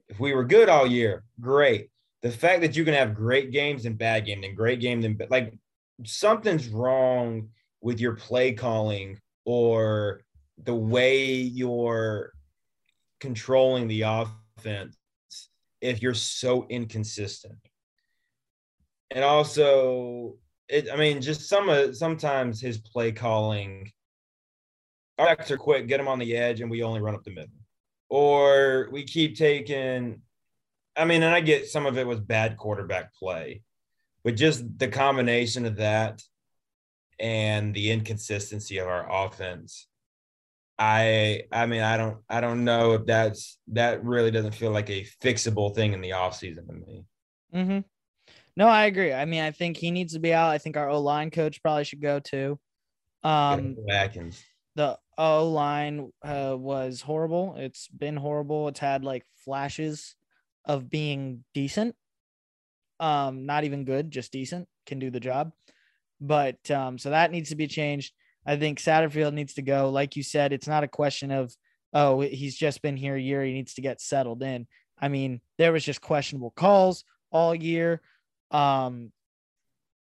If 0.08 0.20
we 0.20 0.34
were 0.34 0.44
good 0.44 0.68
all 0.68 0.86
year, 0.86 1.24
great. 1.40 1.90
The 2.22 2.30
fact 2.30 2.60
that 2.62 2.76
you 2.76 2.84
can 2.84 2.94
have 2.94 3.14
great 3.14 3.50
games 3.50 3.84
and 3.84 3.98
bad 3.98 4.26
games 4.26 4.44
and 4.46 4.56
great 4.56 4.80
games 4.80 5.04
and 5.04 5.20
like 5.30 5.54
something's 6.04 6.68
wrong 6.68 7.48
with 7.80 8.00
your 8.00 8.14
play 8.14 8.52
calling 8.52 9.18
or 9.44 10.20
the 10.62 10.74
way 10.74 11.32
you're 11.32 12.32
controlling 13.20 13.88
the 13.88 14.02
offense 14.02 14.96
if 15.80 16.00
you're 16.00 16.14
so 16.14 16.66
inconsistent 16.68 17.58
and 19.10 19.24
also 19.24 20.36
it, 20.68 20.88
I 20.90 20.96
mean, 20.96 21.20
just 21.20 21.48
some 21.48 21.68
of 21.68 21.96
sometimes 21.96 22.60
his 22.60 22.78
play 22.78 23.12
calling. 23.12 23.92
Our 25.18 25.26
backs 25.26 25.50
are 25.50 25.56
quick, 25.56 25.86
get 25.86 25.98
them 25.98 26.08
on 26.08 26.18
the 26.18 26.36
edge, 26.36 26.60
and 26.60 26.70
we 26.70 26.82
only 26.82 27.00
run 27.00 27.14
up 27.14 27.24
the 27.24 27.30
middle, 27.30 27.50
or 28.08 28.88
we 28.92 29.04
keep 29.04 29.36
taking. 29.36 30.22
I 30.96 31.04
mean, 31.04 31.22
and 31.22 31.34
I 31.34 31.40
get 31.40 31.68
some 31.68 31.86
of 31.86 31.96
it 31.96 32.06
was 32.06 32.20
bad 32.20 32.56
quarterback 32.56 33.14
play, 33.14 33.62
but 34.24 34.36
just 34.36 34.78
the 34.78 34.88
combination 34.88 35.64
of 35.66 35.76
that 35.76 36.22
and 37.18 37.74
the 37.74 37.90
inconsistency 37.90 38.78
of 38.78 38.88
our 38.88 39.26
offense. 39.26 39.86
I 40.78 41.44
I 41.52 41.66
mean 41.66 41.82
I 41.82 41.96
don't 41.96 42.18
I 42.28 42.40
don't 42.40 42.64
know 42.64 42.92
if 42.92 43.06
that's 43.06 43.58
that 43.68 44.02
really 44.02 44.30
doesn't 44.30 44.54
feel 44.54 44.72
like 44.72 44.90
a 44.90 45.06
fixable 45.22 45.74
thing 45.74 45.92
in 45.92 46.00
the 46.00 46.10
offseason 46.10 46.66
to 46.66 46.72
me. 46.72 47.04
Mm-hmm. 47.54 47.78
No, 48.56 48.66
I 48.68 48.84
agree. 48.84 49.12
I 49.12 49.24
mean, 49.24 49.42
I 49.42 49.50
think 49.50 49.76
he 49.76 49.90
needs 49.90 50.12
to 50.12 50.18
be 50.18 50.34
out. 50.34 50.50
I 50.50 50.58
think 50.58 50.76
our 50.76 50.88
O 50.88 51.00
line 51.00 51.30
coach 51.30 51.62
probably 51.62 51.84
should 51.84 52.02
go 52.02 52.20
too. 52.20 52.58
Um, 53.22 53.76
Adkins. 53.88 54.42
The 54.74 54.98
O 55.18 55.48
line 55.48 56.12
uh, 56.24 56.56
was 56.58 57.00
horrible. 57.00 57.54
It's 57.58 57.88
been 57.88 58.16
horrible. 58.16 58.68
It's 58.68 58.80
had 58.80 59.04
like 59.04 59.24
flashes 59.44 60.14
of 60.64 60.88
being 60.88 61.44
decent. 61.54 61.94
Um, 63.00 63.46
not 63.46 63.64
even 63.64 63.84
good, 63.84 64.10
just 64.10 64.32
decent. 64.32 64.68
Can 64.86 64.98
do 64.98 65.10
the 65.10 65.20
job. 65.20 65.52
But 66.20 66.70
um, 66.70 66.98
so 66.98 67.10
that 67.10 67.30
needs 67.32 67.50
to 67.50 67.56
be 67.56 67.66
changed. 67.66 68.12
I 68.46 68.56
think 68.56 68.78
Satterfield 68.78 69.34
needs 69.34 69.54
to 69.54 69.62
go. 69.62 69.90
Like 69.90 70.16
you 70.16 70.22
said, 70.22 70.52
it's 70.52 70.68
not 70.68 70.84
a 70.84 70.88
question 70.88 71.30
of 71.30 71.54
oh 71.92 72.20
he's 72.20 72.56
just 72.56 72.80
been 72.80 72.96
here 72.96 73.16
a 73.16 73.20
year. 73.20 73.44
He 73.44 73.52
needs 73.52 73.74
to 73.74 73.82
get 73.82 74.00
settled 74.00 74.42
in. 74.42 74.66
I 75.00 75.08
mean, 75.08 75.40
there 75.58 75.72
was 75.72 75.84
just 75.84 76.00
questionable 76.00 76.52
calls 76.52 77.04
all 77.30 77.54
year. 77.54 78.00
Um, 78.50 79.12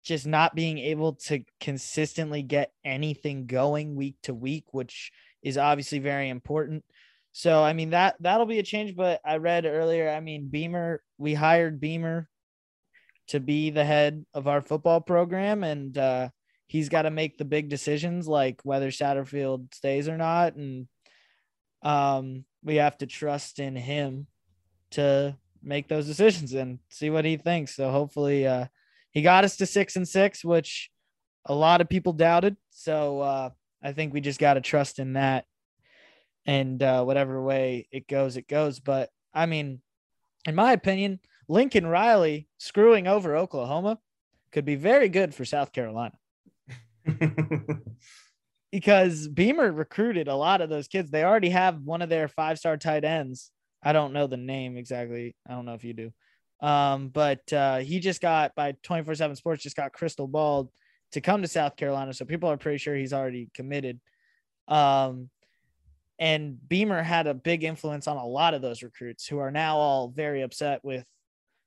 just 0.05 0.27
not 0.27 0.55
being 0.55 0.77
able 0.77 1.13
to 1.13 1.43
consistently 1.59 2.43
get 2.43 2.71
anything 2.85 3.47
going 3.47 3.95
week 3.95 4.15
to 4.23 4.33
week, 4.33 4.65
which 4.71 5.11
is 5.41 5.57
obviously 5.57 5.99
very 5.99 6.29
important. 6.29 6.85
So 7.33 7.63
I 7.63 7.73
mean 7.73 7.89
that 7.89 8.15
that'll 8.21 8.45
be 8.45 8.59
a 8.59 8.63
change. 8.63 8.95
But 8.95 9.19
I 9.25 9.37
read 9.37 9.65
earlier, 9.65 10.09
I 10.09 10.21
mean 10.21 10.47
Beamer, 10.47 11.01
we 11.17 11.33
hired 11.33 11.81
Beamer 11.81 12.29
to 13.27 13.39
be 13.39 13.71
the 13.71 13.83
head 13.83 14.25
of 14.33 14.47
our 14.47 14.61
football 14.61 15.01
program, 15.01 15.63
and 15.63 15.97
uh, 15.97 16.29
he's 16.67 16.89
got 16.89 17.01
to 17.01 17.11
make 17.11 17.37
the 17.37 17.45
big 17.45 17.69
decisions 17.69 18.27
like 18.27 18.61
whether 18.63 18.91
Satterfield 18.91 19.73
stays 19.73 20.07
or 20.07 20.17
not, 20.17 20.55
and 20.55 20.87
um, 21.81 22.45
we 22.63 22.75
have 22.75 22.97
to 22.99 23.07
trust 23.07 23.59
in 23.59 23.75
him 23.75 24.27
to 24.91 25.35
make 25.63 25.87
those 25.87 26.05
decisions 26.05 26.53
and 26.53 26.79
see 26.89 27.09
what 27.09 27.25
he 27.25 27.37
thinks. 27.37 27.75
So 27.75 27.89
hopefully, 27.89 28.45
uh, 28.45 28.67
he 29.15 29.21
got 29.21 29.45
us 29.45 29.55
to 29.57 29.65
six 29.65 29.95
and 29.95 30.07
six, 30.07 30.43
which 30.45 30.91
a 31.45 31.55
lot 31.55 31.81
of 31.81 31.89
people 31.89 32.13
doubted. 32.13 32.57
So 32.69 33.21
uh, 33.21 33.49
I 33.81 33.93
think 33.93 34.13
we 34.13 34.21
just 34.21 34.39
got 34.39 34.55
to 34.55 34.61
trust 34.61 34.99
in 34.99 35.13
that, 35.13 35.45
and 36.45 36.83
uh, 36.83 37.03
whatever 37.03 37.41
way 37.41 37.87
it 37.91 38.07
goes, 38.07 38.37
it 38.37 38.47
goes. 38.47 38.79
But 38.79 39.09
I 39.33 39.45
mean, 39.45 39.81
in 40.45 40.53
my 40.53 40.73
opinion, 40.73 41.21
Lincoln 41.47 41.87
Riley 41.87 42.49
screwing 42.57 43.07
over 43.07 43.37
Oklahoma 43.37 43.99
could 44.51 44.65
be 44.65 44.75
very 44.75 45.07
good 45.07 45.33
for 45.33 45.45
South 45.45 45.71
Carolina 45.71 46.15
because 48.71 49.29
Beamer 49.29 49.71
recruited 49.71 50.27
a 50.27 50.35
lot 50.35 50.59
of 50.59 50.69
those 50.69 50.89
kids. 50.89 51.09
They 51.09 51.23
already 51.23 51.49
have 51.49 51.81
one 51.81 52.01
of 52.01 52.09
their 52.09 52.27
five 52.27 52.59
star 52.59 52.75
tight 52.75 53.05
ends. 53.05 53.51
I 53.81 53.93
don't 53.93 54.11
know 54.11 54.27
the 54.27 54.35
name 54.35 54.75
exactly. 54.75 55.35
I 55.47 55.53
don't 55.53 55.65
know 55.65 55.75
if 55.75 55.85
you 55.85 55.93
do. 55.93 56.11
Um, 56.61 57.09
but 57.09 57.51
uh, 57.51 57.77
he 57.77 57.99
just 57.99 58.21
got 58.21 58.55
by 58.55 58.73
24 58.83 59.15
7 59.15 59.35
Sports, 59.35 59.63
just 59.63 59.75
got 59.75 59.93
crystal 59.93 60.27
balled 60.27 60.69
to 61.11 61.21
come 61.21 61.41
to 61.41 61.47
South 61.47 61.75
Carolina. 61.75 62.13
So 62.13 62.25
people 62.25 62.49
are 62.49 62.57
pretty 62.57 62.77
sure 62.77 62.95
he's 62.95 63.13
already 63.13 63.49
committed. 63.53 63.99
Um, 64.67 65.29
and 66.17 66.57
Beamer 66.67 67.03
had 67.03 67.27
a 67.27 67.33
big 67.33 67.63
influence 67.63 68.07
on 68.07 68.17
a 68.17 68.25
lot 68.25 68.53
of 68.53 68.61
those 68.61 68.83
recruits 68.83 69.27
who 69.27 69.37
are 69.39 69.51
now 69.51 69.77
all 69.77 70.07
very 70.09 70.41
upset 70.41 70.83
with 70.83 71.05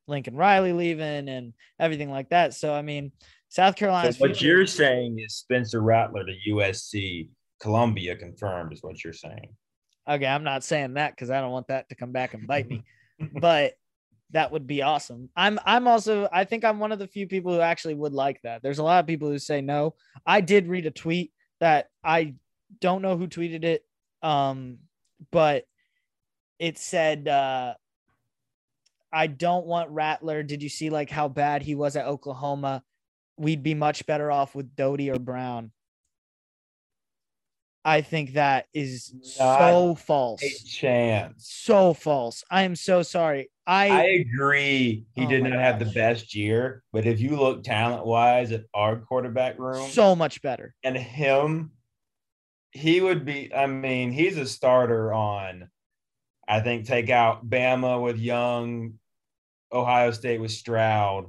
Lincoln 0.06 0.36
Riley 0.36 0.72
leaving 0.72 1.28
and 1.28 1.52
everything 1.78 2.10
like 2.10 2.30
that. 2.30 2.54
So, 2.54 2.72
I 2.72 2.82
mean, 2.82 3.12
South 3.50 3.76
Carolina. 3.76 4.12
So 4.12 4.20
what 4.20 4.40
you're 4.40 4.66
saying 4.66 5.18
is 5.18 5.36
Spencer 5.36 5.82
Rattler 5.82 6.24
to 6.24 6.34
USC, 6.50 7.28
Columbia 7.60 8.16
confirmed, 8.16 8.72
is 8.72 8.82
what 8.82 9.04
you're 9.04 9.12
saying. 9.12 9.54
Okay, 10.08 10.26
I'm 10.26 10.44
not 10.44 10.64
saying 10.64 10.94
that 10.94 11.12
because 11.12 11.30
I 11.30 11.40
don't 11.40 11.52
want 11.52 11.68
that 11.68 11.88
to 11.90 11.94
come 11.94 12.12
back 12.12 12.32
and 12.32 12.46
bite 12.46 12.68
me, 12.68 12.82
but 13.40 13.74
that 14.30 14.52
would 14.52 14.66
be 14.66 14.82
awesome. 14.82 15.30
I'm 15.36 15.58
I'm 15.64 15.88
also 15.88 16.28
I 16.32 16.44
think 16.44 16.64
I'm 16.64 16.78
one 16.78 16.92
of 16.92 16.98
the 16.98 17.06
few 17.06 17.26
people 17.26 17.52
who 17.54 17.60
actually 17.60 17.94
would 17.94 18.12
like 18.12 18.42
that. 18.42 18.62
There's 18.62 18.78
a 18.78 18.84
lot 18.84 19.00
of 19.00 19.06
people 19.06 19.28
who 19.28 19.38
say 19.38 19.60
no. 19.60 19.94
I 20.26 20.40
did 20.40 20.68
read 20.68 20.86
a 20.86 20.90
tweet 20.90 21.32
that 21.60 21.88
I 22.04 22.34
don't 22.80 23.02
know 23.02 23.16
who 23.16 23.26
tweeted 23.26 23.64
it, 23.64 23.84
um, 24.22 24.78
but 25.30 25.64
it 26.58 26.78
said 26.78 27.28
uh, 27.28 27.74
I 29.12 29.26
don't 29.26 29.66
want 29.66 29.90
Rattler. 29.90 30.42
Did 30.42 30.62
you 30.62 30.68
see 30.68 30.90
like 30.90 31.10
how 31.10 31.28
bad 31.28 31.62
he 31.62 31.74
was 31.74 31.96
at 31.96 32.06
Oklahoma? 32.06 32.82
We'd 33.36 33.62
be 33.62 33.74
much 33.74 34.04
better 34.06 34.30
off 34.30 34.54
with 34.54 34.74
Doty 34.76 35.10
or 35.10 35.18
Brown. 35.18 35.70
I 37.84 38.02
think 38.02 38.34
that 38.34 38.66
is 38.74 39.14
so 39.22 39.94
false. 39.94 40.42
A 40.42 40.50
chance. 40.66 41.46
So 41.48 41.94
false. 41.94 42.44
I 42.50 42.64
am 42.64 42.76
so 42.76 43.02
sorry. 43.02 43.50
I, 43.68 43.88
I 43.90 44.02
agree. 44.04 45.04
He 45.14 45.26
Oh 45.26 45.28
did 45.28 45.42
not 45.42 45.52
have 45.52 45.78
the 45.78 45.84
best 45.84 46.34
year, 46.34 46.82
but 46.90 47.04
if 47.06 47.20
you 47.20 47.36
look 47.36 47.62
talent 47.62 48.06
wise 48.06 48.50
at 48.50 48.64
our 48.72 48.96
quarterback 48.96 49.58
room 49.58 49.90
so 49.90 50.16
much 50.16 50.40
better. 50.40 50.74
and 50.82 50.96
him, 50.96 51.72
he 52.70 53.02
would 53.02 53.26
be. 53.26 53.54
I 53.54 53.66
mean, 53.66 54.10
he's 54.10 54.38
a 54.38 54.46
starter 54.46 55.12
on. 55.12 55.68
I 56.48 56.60
think 56.60 56.86
take 56.86 57.10
out 57.10 57.48
Bama 57.48 58.02
with 58.02 58.16
Young, 58.16 58.94
Ohio 59.70 60.12
State 60.12 60.40
with 60.40 60.50
Stroud, 60.50 61.26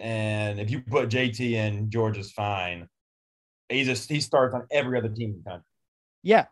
and 0.00 0.58
if 0.58 0.68
you 0.68 0.80
put 0.80 1.10
JT 1.10 1.38
in, 1.52 1.90
Georgia's 1.90 2.32
fine. 2.32 2.88
He's 3.68 3.88
a, 3.88 3.94
he 4.12 4.20
starts 4.20 4.52
on 4.52 4.66
every 4.72 4.98
other 4.98 5.08
team 5.10 5.30
in 5.30 5.42
the 5.44 5.48
country. 5.50 5.66
Yeah. 6.24 6.46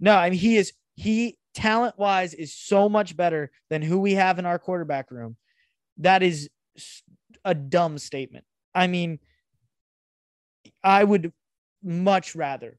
No, 0.00 0.16
I 0.16 0.30
mean 0.30 0.38
he 0.38 0.56
is 0.56 0.72
he 0.96 1.36
talent 1.54 1.98
wise 1.98 2.34
is 2.34 2.54
so 2.54 2.88
much 2.88 3.16
better 3.16 3.50
than 3.68 3.82
who 3.82 3.98
we 4.00 4.14
have 4.14 4.38
in 4.38 4.46
our 4.46 4.58
quarterback 4.58 5.10
room. 5.10 5.36
That 5.98 6.22
is 6.22 6.48
a 7.44 7.54
dumb 7.54 7.98
statement. 7.98 8.44
I 8.74 8.86
mean, 8.86 9.18
I 10.82 11.02
would 11.02 11.32
much 11.82 12.34
rather 12.34 12.78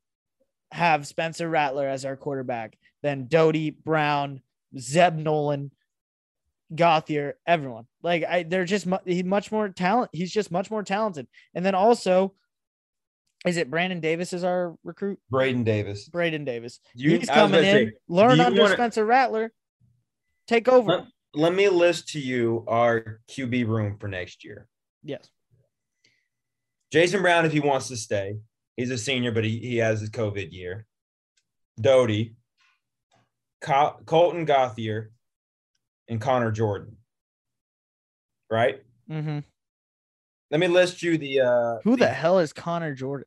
have 0.71 1.07
Spencer 1.07 1.49
Rattler 1.49 1.87
as 1.87 2.05
our 2.05 2.15
quarterback 2.15 2.77
than 3.03 3.27
Doty, 3.27 3.71
Brown, 3.71 4.41
Zeb 4.77 5.17
Noland, 5.17 5.71
Gauthier, 6.73 7.37
everyone. 7.45 7.85
Like 8.01 8.23
I, 8.23 8.43
they're 8.43 8.65
just 8.65 8.87
mu- 8.87 9.23
much 9.25 9.51
more 9.51 9.69
talent. 9.69 10.11
He's 10.13 10.31
just 10.31 10.51
much 10.51 10.71
more 10.71 10.83
talented. 10.83 11.27
And 11.53 11.65
then 11.65 11.75
also, 11.75 12.33
is 13.45 13.57
it 13.57 13.69
Brandon 13.71 13.99
Davis 13.99 14.33
is 14.33 14.43
our 14.43 14.75
recruit? 14.83 15.19
Braden 15.29 15.63
Davis. 15.63 16.07
Braden 16.09 16.45
Davis. 16.45 16.79
You, 16.95 17.17
He's 17.17 17.29
coming 17.29 17.63
in, 17.63 17.63
say, 17.63 17.91
learn 18.07 18.39
under 18.39 18.61
wanna- 18.61 18.73
Spencer 18.73 19.05
Rattler, 19.05 19.51
take 20.47 20.67
over. 20.67 20.89
Let, 20.91 21.05
let 21.33 21.53
me 21.55 21.67
list 21.69 22.09
to 22.09 22.19
you 22.19 22.63
our 22.67 23.21
QB 23.29 23.67
room 23.67 23.97
for 23.99 24.07
next 24.07 24.43
year. 24.43 24.67
yes. 25.03 25.29
Jason 26.91 27.21
Brown, 27.21 27.45
if 27.45 27.53
he 27.53 27.61
wants 27.61 27.87
to 27.87 27.95
stay, 27.95 28.35
he's 28.75 28.91
a 28.91 28.97
senior, 28.97 29.31
but 29.31 29.45
he, 29.45 29.59
he 29.59 29.77
has 29.77 30.01
his 30.01 30.09
COVID 30.09 30.51
year. 30.51 30.85
Doty, 31.79 32.35
Col- 33.61 34.01
Colten 34.03 34.45
Gauthier, 34.45 35.11
and 36.09 36.19
Connor 36.19 36.51
Jordan. 36.51 36.97
Right? 38.49 38.81
Mm-hmm. 39.09 39.39
Let 40.51 40.59
me 40.59 40.67
list 40.67 41.01
you 41.01 41.17
the. 41.17 41.39
Uh, 41.39 41.75
Who 41.85 41.95
the 41.95 42.09
hell 42.09 42.39
is 42.39 42.51
Connor 42.51 42.93
Jordan? 42.93 43.25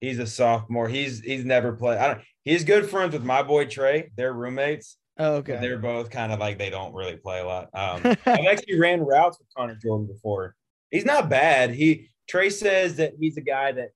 He's 0.00 0.18
a 0.18 0.26
sophomore. 0.26 0.88
He's 0.88 1.20
he's 1.20 1.44
never 1.44 1.72
played. 1.72 1.98
I 1.98 2.06
don't. 2.08 2.20
He's 2.44 2.64
good 2.64 2.88
friends 2.88 3.12
with 3.12 3.24
my 3.24 3.42
boy 3.42 3.66
Trey. 3.66 4.10
They're 4.16 4.32
roommates. 4.32 4.96
Oh, 5.18 5.34
okay. 5.36 5.58
They're 5.60 5.78
both 5.78 6.10
kind 6.10 6.30
of 6.32 6.38
like 6.38 6.58
they 6.58 6.70
don't 6.70 6.94
really 6.94 7.16
play 7.16 7.40
a 7.40 7.44
lot. 7.46 7.68
Um, 7.74 8.02
I've 8.26 8.46
actually 8.48 8.78
ran 8.78 9.00
routes 9.00 9.38
with 9.38 9.48
Connor 9.56 9.74
Jordan 9.82 10.06
before. 10.06 10.54
He's 10.90 11.04
not 11.04 11.28
bad. 11.28 11.70
He 11.70 12.10
Trey 12.28 12.50
says 12.50 12.96
that 12.96 13.14
he's 13.18 13.36
a 13.36 13.40
guy 13.42 13.72
that 13.72 13.88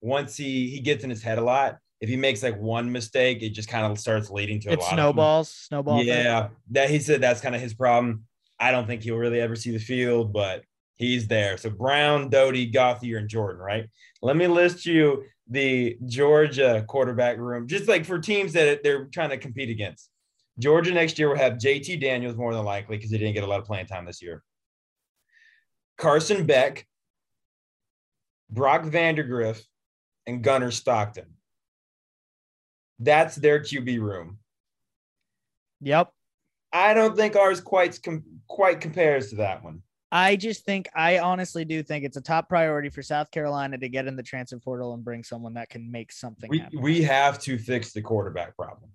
once 0.00 0.36
he 0.36 0.70
he 0.70 0.80
gets 0.80 1.04
in 1.04 1.10
his 1.10 1.22
head 1.22 1.36
a 1.38 1.42
lot, 1.42 1.76
if 2.00 2.08
he 2.08 2.16
makes 2.16 2.42
like 2.42 2.58
one 2.58 2.90
mistake, 2.90 3.42
it 3.42 3.50
just 3.50 3.68
kind 3.68 3.84
of 3.84 3.98
starts 3.98 4.30
leading 4.30 4.58
to 4.60 4.70
a 4.70 4.72
It 4.72 4.78
lot. 4.80 4.88
of 4.88 4.94
snowballs. 4.94 5.48
Snowball. 5.50 6.00
effect. 6.00 6.08
Yeah, 6.24 6.48
that 6.70 6.88
he 6.88 6.98
said 6.98 7.20
that's 7.20 7.42
kind 7.42 7.54
of 7.54 7.60
his 7.60 7.74
problem. 7.74 8.24
I 8.58 8.70
don't 8.72 8.86
think 8.86 9.02
he'll 9.02 9.16
really 9.16 9.40
ever 9.40 9.56
see 9.56 9.70
the 9.72 9.78
field, 9.78 10.32
but 10.32 10.62
he's 10.96 11.28
there. 11.28 11.56
So 11.58 11.68
Brown, 11.70 12.30
Doty, 12.30 12.66
Gauthier, 12.66 13.18
and 13.18 13.28
Jordan. 13.28 13.60
Right. 13.60 13.84
Let 14.22 14.36
me 14.36 14.46
list 14.46 14.86
you 14.86 15.24
the 15.50 15.98
Georgia 16.06 16.84
quarterback 16.86 17.36
room, 17.36 17.66
just 17.66 17.88
like 17.88 18.04
for 18.04 18.18
teams 18.18 18.52
that 18.52 18.82
they're 18.82 19.06
trying 19.06 19.30
to 19.30 19.36
compete 19.36 19.68
against. 19.68 20.08
Georgia 20.58 20.94
next 20.94 21.18
year 21.18 21.28
will 21.28 21.36
have 21.36 21.54
JT 21.54 22.00
Daniels 22.00 22.36
more 22.36 22.54
than 22.54 22.64
likely 22.64 22.96
because 22.96 23.10
he 23.10 23.18
didn't 23.18 23.34
get 23.34 23.44
a 23.44 23.46
lot 23.46 23.58
of 23.58 23.66
playing 23.66 23.86
time 23.86 24.04
this 24.04 24.22
year. 24.22 24.42
Carson 25.98 26.46
Beck, 26.46 26.86
Brock 28.48 28.84
Vandagriff, 28.84 29.60
and 30.26 30.42
Gunnar 30.42 30.70
Stockton. 30.70 31.34
That's 33.00 33.34
their 33.34 33.60
QB 33.60 34.00
room. 34.00 34.38
Yep. 35.80 36.12
I 36.72 36.94
don't 36.94 37.16
think 37.16 37.34
ours 37.34 37.60
quite 37.60 37.98
quite 38.46 38.80
compares 38.80 39.30
to 39.30 39.36
that 39.36 39.64
one. 39.64 39.82
I 40.12 40.36
just 40.36 40.64
think 40.64 40.88
I 40.94 41.18
honestly 41.20 41.64
do 41.64 41.82
think 41.82 42.04
it's 42.04 42.16
a 42.16 42.20
top 42.20 42.48
priority 42.48 42.88
for 42.88 43.02
South 43.02 43.30
Carolina 43.30 43.78
to 43.78 43.88
get 43.88 44.06
in 44.06 44.16
the 44.16 44.22
transfer 44.22 44.58
portal 44.58 44.92
and 44.94 45.04
bring 45.04 45.22
someone 45.22 45.54
that 45.54 45.68
can 45.70 45.90
make 45.90 46.10
something 46.12 46.50
We 46.50 46.58
happen. 46.58 46.80
we 46.80 47.02
have 47.02 47.38
to 47.40 47.58
fix 47.58 47.92
the 47.92 48.02
quarterback 48.02 48.56
problem. 48.56 48.90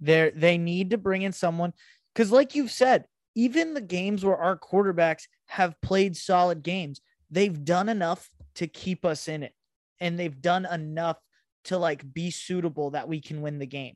They're, 0.00 0.30
they 0.30 0.58
need 0.58 0.90
to 0.90 0.98
bring 0.98 1.22
in 1.22 1.32
someone 1.32 1.72
because, 2.14 2.30
like 2.30 2.54
you've 2.54 2.70
said, 2.70 3.04
even 3.34 3.74
the 3.74 3.80
games 3.80 4.24
where 4.24 4.36
our 4.36 4.56
quarterbacks 4.58 5.24
have 5.48 5.80
played 5.82 6.16
solid 6.16 6.62
games, 6.62 7.00
they've 7.30 7.64
done 7.64 7.88
enough 7.88 8.28
to 8.56 8.66
keep 8.66 9.04
us 9.04 9.28
in 9.28 9.42
it, 9.42 9.52
and 10.00 10.18
they've 10.18 10.40
done 10.40 10.66
enough 10.66 11.18
to 11.64 11.78
like 11.78 12.10
be 12.14 12.30
suitable 12.30 12.90
that 12.90 13.08
we 13.08 13.20
can 13.20 13.42
win 13.42 13.58
the 13.58 13.66
game. 13.66 13.94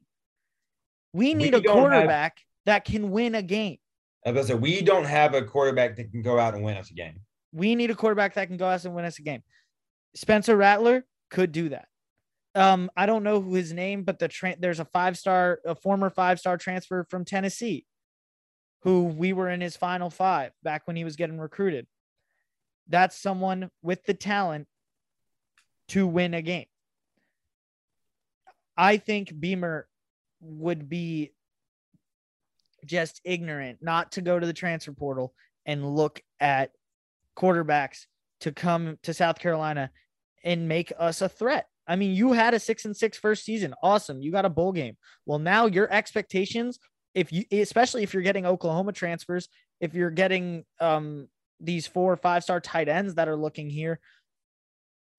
We 1.12 1.34
need 1.34 1.54
We 1.54 1.60
a 1.60 1.62
don't 1.62 1.76
have- 1.76 1.90
quarterback 1.92 2.38
that 2.66 2.84
can 2.84 3.10
win 3.10 3.34
a 3.37 3.42
game. 3.42 3.78
As 4.24 4.37
I 4.37 4.42
said, 4.42 4.60
we 4.60 4.80
don't 4.80 5.04
have 5.04 5.34
a 5.34 5.42
quarterback 5.42 5.96
that 5.96 6.10
can 6.10 6.22
go 6.22 6.38
out 6.38 6.54
and 6.54 6.64
win 6.64 6.76
us 6.76 6.90
a 6.90 6.94
game. 6.94 7.20
We 7.52 7.74
need 7.74 7.90
a 7.90 7.94
quarterback 7.94 8.34
that 8.34 8.48
can 8.48 8.56
go 8.56 8.66
out 8.66 8.84
and 8.84 8.94
win 8.94 9.04
us 9.04 9.18
a 9.18 9.22
game. 9.22 9.42
Spencer 10.14 10.56
Rattler 10.56 11.04
could 11.30 11.52
do 11.52 11.68
that. 11.70 11.88
Um, 12.54 12.90
I 12.96 13.06
don't 13.06 13.24
know 13.24 13.40
who 13.40 13.54
his 13.54 13.72
name, 13.72 14.04
but 14.04 14.18
the 14.18 14.28
tra- 14.28 14.56
there's 14.58 14.80
a 14.80 14.84
five 14.84 15.18
star, 15.18 15.60
a 15.66 15.74
former 15.74 16.08
five 16.08 16.38
star 16.38 16.56
transfer 16.56 17.04
from 17.10 17.24
Tennessee, 17.24 17.84
who 18.82 19.04
we 19.04 19.32
were 19.32 19.50
in 19.50 19.60
his 19.60 19.76
final 19.76 20.08
five 20.08 20.52
back 20.62 20.87
when 20.87 20.96
he 20.96 21.04
was 21.04 21.16
getting 21.16 21.38
recruited. 21.38 21.87
That's 22.88 23.20
someone 23.20 23.70
with 23.82 24.04
the 24.04 24.14
talent 24.14 24.68
to 25.88 26.06
win 26.06 26.32
a 26.34 26.42
game. 26.42 26.66
I 28.76 28.96
think 28.96 29.38
Beamer 29.38 29.88
would 30.40 30.88
be 30.88 31.32
just 32.87 33.20
ignorant 33.25 33.79
not 33.81 34.12
to 34.12 34.23
go 34.23 34.38
to 34.38 34.47
the 34.47 34.53
transfer 34.53 34.92
portal 34.92 35.35
and 35.66 35.94
look 35.94 36.20
at 36.40 36.70
quarterbacks 37.37 38.07
to 38.40 38.53
come 38.53 38.99
to 39.03 39.14
South 39.14 39.38
Carolina 39.38 39.90
and 40.44 40.68
make 40.68 40.92
us 40.99 41.23
a 41.23 41.29
threat. 41.29 41.66
I 41.87 41.97
mean, 41.97 42.14
you 42.14 42.33
had 42.33 42.55
a 42.55 42.59
six 42.59 42.85
and 42.85 42.97
six 42.97 43.18
first 43.18 43.44
season. 43.44 43.75
Awesome. 43.83 44.23
You 44.23 44.33
got 44.33 44.44
a 44.44 44.51
bowl 44.51 44.73
game. 44.73 44.97
Well, 45.27 45.38
now 45.38 45.66
your 45.66 45.90
expectations, 45.92 46.79
if 47.14 47.33
you 47.33 47.44
especially 47.53 48.03
if 48.03 48.14
you're 48.14 48.23
getting 48.23 48.47
Oklahoma 48.47 48.92
transfers, 48.92 49.49
if 49.81 49.94
you're 49.94 50.11
getting 50.11 50.64
um 50.81 51.29
these 51.61 51.87
four 51.87 52.12
or 52.12 52.16
five 52.16 52.42
star 52.42 52.61
tight 52.61 52.88
ends 52.88 53.14
that 53.14 53.29
are 53.29 53.37
looking 53.37 53.70
here. 53.70 54.01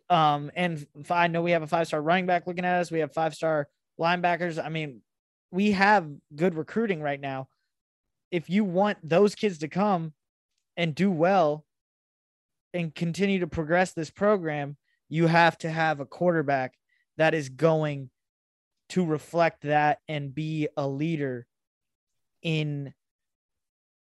Um, 0.09 0.51
and 0.55 0.85
I 1.09 1.27
know 1.27 1.41
we 1.41 1.51
have 1.51 1.63
a 1.63 1.67
five 1.67 1.87
star 1.87 2.01
running 2.01 2.25
back 2.25 2.47
looking 2.47 2.65
at 2.65 2.81
us, 2.81 2.91
we 2.91 2.99
have 2.99 3.13
five 3.13 3.33
star 3.33 3.67
linebackers. 3.99 4.63
I 4.63 4.69
mean, 4.69 5.01
we 5.51 5.71
have 5.71 6.07
good 6.35 6.55
recruiting 6.55 7.01
right 7.01 7.19
now. 7.19 7.47
If 8.35 8.49
you 8.49 8.65
want 8.65 8.97
those 9.01 9.33
kids 9.33 9.59
to 9.59 9.69
come 9.69 10.11
and 10.75 10.93
do 10.93 11.09
well 11.09 11.63
and 12.73 12.93
continue 12.93 13.39
to 13.39 13.47
progress 13.47 13.93
this 13.93 14.09
program, 14.09 14.75
you 15.07 15.27
have 15.27 15.57
to 15.59 15.69
have 15.69 16.01
a 16.01 16.05
quarterback 16.05 16.73
that 17.15 17.33
is 17.33 17.47
going 17.47 18.09
to 18.89 19.05
reflect 19.05 19.61
that 19.61 19.99
and 20.09 20.35
be 20.35 20.67
a 20.75 20.85
leader 20.85 21.47
in 22.41 22.93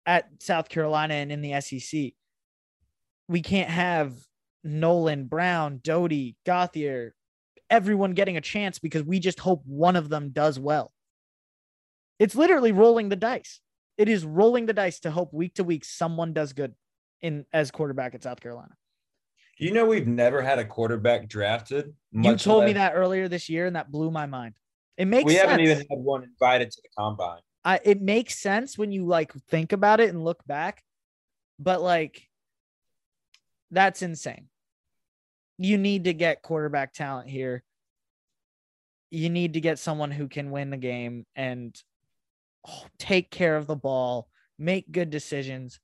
at 0.04 0.28
South 0.40 0.68
Carolina 0.68 1.14
and 1.14 1.32
in 1.32 1.40
the 1.40 1.58
SEC. 1.62 2.12
We 3.28 3.40
can't 3.40 3.70
have 3.70 4.12
Noland, 4.62 5.30
Brown, 5.30 5.80
Doty, 5.82 6.36
Gauthier, 6.44 7.14
everyone 7.70 8.12
getting 8.12 8.36
a 8.36 8.42
chance 8.42 8.78
because 8.78 9.04
we 9.04 9.20
just 9.20 9.40
hope 9.40 9.62
one 9.64 9.96
of 9.96 10.10
them 10.10 10.32
does 10.32 10.58
well. 10.58 10.92
It's 12.18 12.34
literally 12.34 12.72
rolling 12.72 13.08
the 13.08 13.16
dice. 13.16 13.60
It 13.98 14.08
is 14.08 14.24
rolling 14.24 14.66
the 14.66 14.72
dice 14.72 15.00
to 15.00 15.11
hope 15.11 15.34
week 15.34 15.54
to 15.54 15.64
week 15.64 15.84
someone 15.84 16.32
does 16.32 16.52
good 16.52 16.74
in 17.20 17.44
as 17.52 17.72
quarterback 17.72 18.14
at 18.14 18.22
South 18.22 18.40
Carolina. 18.40 18.74
You 19.58 19.72
know, 19.72 19.84
we've 19.84 20.06
never 20.06 20.40
had 20.40 20.61
a 20.61 20.64
quarterback 20.64 21.28
drafted. 21.28 21.92
You 22.12 22.37
told 22.37 22.64
me 22.64 22.74
that 22.74 22.92
earlier 22.94 23.26
this 23.26 23.48
year, 23.48 23.66
and 23.66 23.74
that 23.74 23.90
blew 23.90 24.12
my 24.12 24.26
mind. 24.26 24.54
It 24.96 25.06
makes 25.06 25.26
we 25.26 25.34
sense. 25.34 25.50
haven't 25.50 25.64
even 25.64 25.78
had 25.78 25.98
one 25.98 26.22
invited 26.22 26.70
to 26.70 26.80
the 26.80 26.88
combine. 26.96 27.40
I, 27.64 27.80
it 27.84 28.00
makes 28.00 28.38
sense 28.38 28.78
when 28.78 28.92
you 28.92 29.04
like 29.04 29.32
think 29.50 29.72
about 29.72 29.98
it 29.98 30.11
and 30.11 30.24
look 30.24 30.46
back, 30.46 30.84
but 31.58 31.82
like 31.82 32.28
that's 33.72 34.00
insane. 34.00 34.48
You 35.58 35.76
need 35.76 36.04
to 36.04 36.14
get 36.14 36.42
quarterback 36.42 36.94
talent 36.94 37.28
here. 37.28 37.64
You 39.11 39.28
need 39.28 39.54
to 39.54 39.61
get 39.61 39.80
someone 39.80 40.12
who 40.12 40.28
can 40.28 40.52
win 40.52 40.70
the 40.70 40.76
game 40.76 41.26
and 41.34 41.76
take 42.98 43.31
care 43.31 43.57
of 43.57 43.66
the 43.66 43.76
ball, 43.76 44.28
make 44.59 44.90
good 44.90 45.11
decisions, 45.11 45.81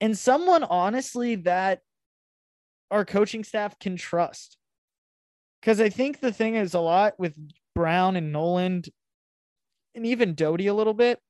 and 0.00 0.16
someone 0.16 0.64
honestly 0.64 1.36
that 1.36 1.80
our 2.90 3.04
coaching 3.04 3.44
staff 3.44 3.78
can 3.78 3.96
trust. 3.96 4.56
Because 5.60 5.80
I 5.80 5.90
think 5.90 6.20
the 6.20 6.32
thing 6.32 6.54
is 6.54 6.74
a 6.74 6.80
lot 6.80 7.18
with 7.18 7.36
Brown 7.74 8.16
and 8.16 8.32
Noland 8.32 8.88
and 9.94 10.06
even 10.06 10.34
Doty 10.34 10.68
a 10.68 10.74
little 10.74 10.94
bit 10.94 11.20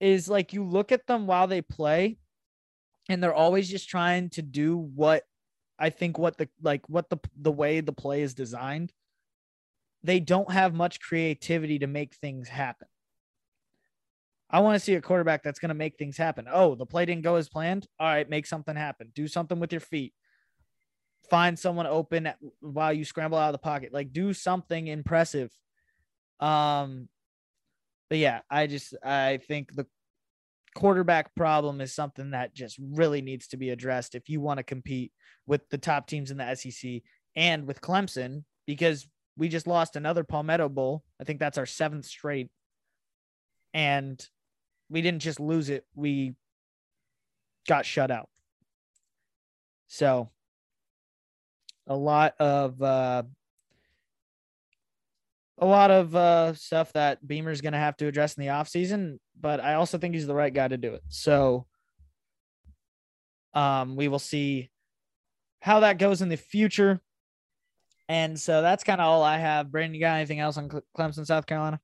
is 0.00 0.28
like 0.28 0.52
you 0.52 0.64
look 0.64 0.92
at 0.92 1.06
them 1.06 1.26
while 1.26 1.46
they 1.46 1.62
play 1.62 2.18
and 3.08 3.22
they're 3.22 3.34
always 3.34 3.68
just 3.68 3.88
trying 3.88 4.30
to 4.30 4.42
do 4.42 4.76
what 4.76 5.24
I 5.78 5.90
think 5.90 6.18
what 6.18 6.36
the 6.36 6.48
like 6.60 6.88
what 6.88 7.08
the 7.08 7.18
the 7.40 7.52
way 7.52 7.80
the 7.80 7.92
play 7.92 8.22
is 8.22 8.34
designed. 8.34 8.92
They 10.02 10.20
don't 10.20 10.50
have 10.50 10.74
much 10.74 11.00
creativity 11.00 11.78
to 11.80 11.86
make 11.86 12.14
things 12.14 12.48
happen. 12.48 12.88
I 14.50 14.60
want 14.60 14.76
to 14.76 14.80
see 14.80 14.94
a 14.94 15.00
quarterback 15.00 15.42
that's 15.42 15.58
going 15.58 15.68
to 15.68 15.74
make 15.74 15.96
things 15.96 16.16
happen. 16.16 16.46
Oh, 16.50 16.74
the 16.74 16.86
play 16.86 17.04
didn't 17.04 17.24
go 17.24 17.36
as 17.36 17.48
planned. 17.48 17.86
All 18.00 18.06
right, 18.06 18.28
make 18.28 18.46
something 18.46 18.74
happen. 18.74 19.12
Do 19.14 19.28
something 19.28 19.60
with 19.60 19.72
your 19.72 19.80
feet. 19.80 20.14
Find 21.28 21.58
someone 21.58 21.86
open 21.86 22.30
while 22.60 22.92
you 22.92 23.04
scramble 23.04 23.36
out 23.36 23.48
of 23.48 23.52
the 23.52 23.58
pocket. 23.58 23.92
Like 23.92 24.12
do 24.12 24.32
something 24.32 24.86
impressive. 24.86 25.50
Um 26.40 27.08
but 28.08 28.18
yeah, 28.18 28.40
I 28.50 28.66
just 28.66 28.94
I 29.04 29.38
think 29.46 29.74
the 29.74 29.86
quarterback 30.74 31.34
problem 31.34 31.80
is 31.80 31.94
something 31.94 32.30
that 32.30 32.54
just 32.54 32.78
really 32.78 33.20
needs 33.20 33.48
to 33.48 33.56
be 33.58 33.70
addressed 33.70 34.14
if 34.14 34.28
you 34.28 34.40
want 34.40 34.58
to 34.58 34.64
compete 34.64 35.12
with 35.46 35.68
the 35.68 35.78
top 35.78 36.06
teams 36.06 36.30
in 36.30 36.38
the 36.38 36.54
SEC 36.54 37.02
and 37.36 37.66
with 37.66 37.80
Clemson 37.80 38.44
because 38.66 39.06
we 39.36 39.48
just 39.48 39.66
lost 39.66 39.96
another 39.96 40.24
Palmetto 40.24 40.68
Bowl. 40.68 41.02
I 41.20 41.24
think 41.24 41.38
that's 41.38 41.58
our 41.58 41.66
seventh 41.66 42.06
straight. 42.06 42.48
And 43.74 44.24
we 44.90 45.02
didn't 45.02 45.20
just 45.20 45.40
lose 45.40 45.68
it, 45.68 45.84
we 45.94 46.34
got 47.66 47.84
shut 47.86 48.10
out. 48.10 48.28
So 49.86 50.30
a 51.86 51.96
lot 51.96 52.34
of 52.38 52.80
uh 52.82 53.22
a 55.60 55.66
lot 55.66 55.90
of 55.90 56.14
uh, 56.14 56.54
stuff 56.54 56.92
that 56.92 57.26
Beamer's 57.26 57.60
to 57.60 57.72
have 57.72 57.96
to 57.96 58.06
address 58.06 58.34
in 58.34 58.42
the 58.42 58.50
offseason, 58.50 59.18
but 59.40 59.60
I 59.60 59.74
also 59.74 59.98
think 59.98 60.14
he's 60.14 60.26
the 60.26 60.34
right 60.34 60.54
guy 60.54 60.68
to 60.68 60.76
do 60.76 60.94
it. 60.94 61.02
So 61.08 61.66
um, 63.54 63.96
we 63.96 64.08
will 64.08 64.20
see 64.20 64.70
how 65.60 65.80
that 65.80 65.98
goes 65.98 66.22
in 66.22 66.28
the 66.28 66.36
future. 66.36 67.00
And 68.08 68.38
so 68.38 68.62
that's 68.62 68.84
kind 68.84 69.00
of 69.00 69.06
all 69.06 69.22
I 69.22 69.38
have. 69.38 69.70
Brandon, 69.70 69.94
you 69.94 70.00
got 70.00 70.16
anything 70.16 70.40
else 70.40 70.56
on 70.56 70.70
Clemson, 70.96 71.26
South 71.26 71.46
Carolina? 71.46 71.80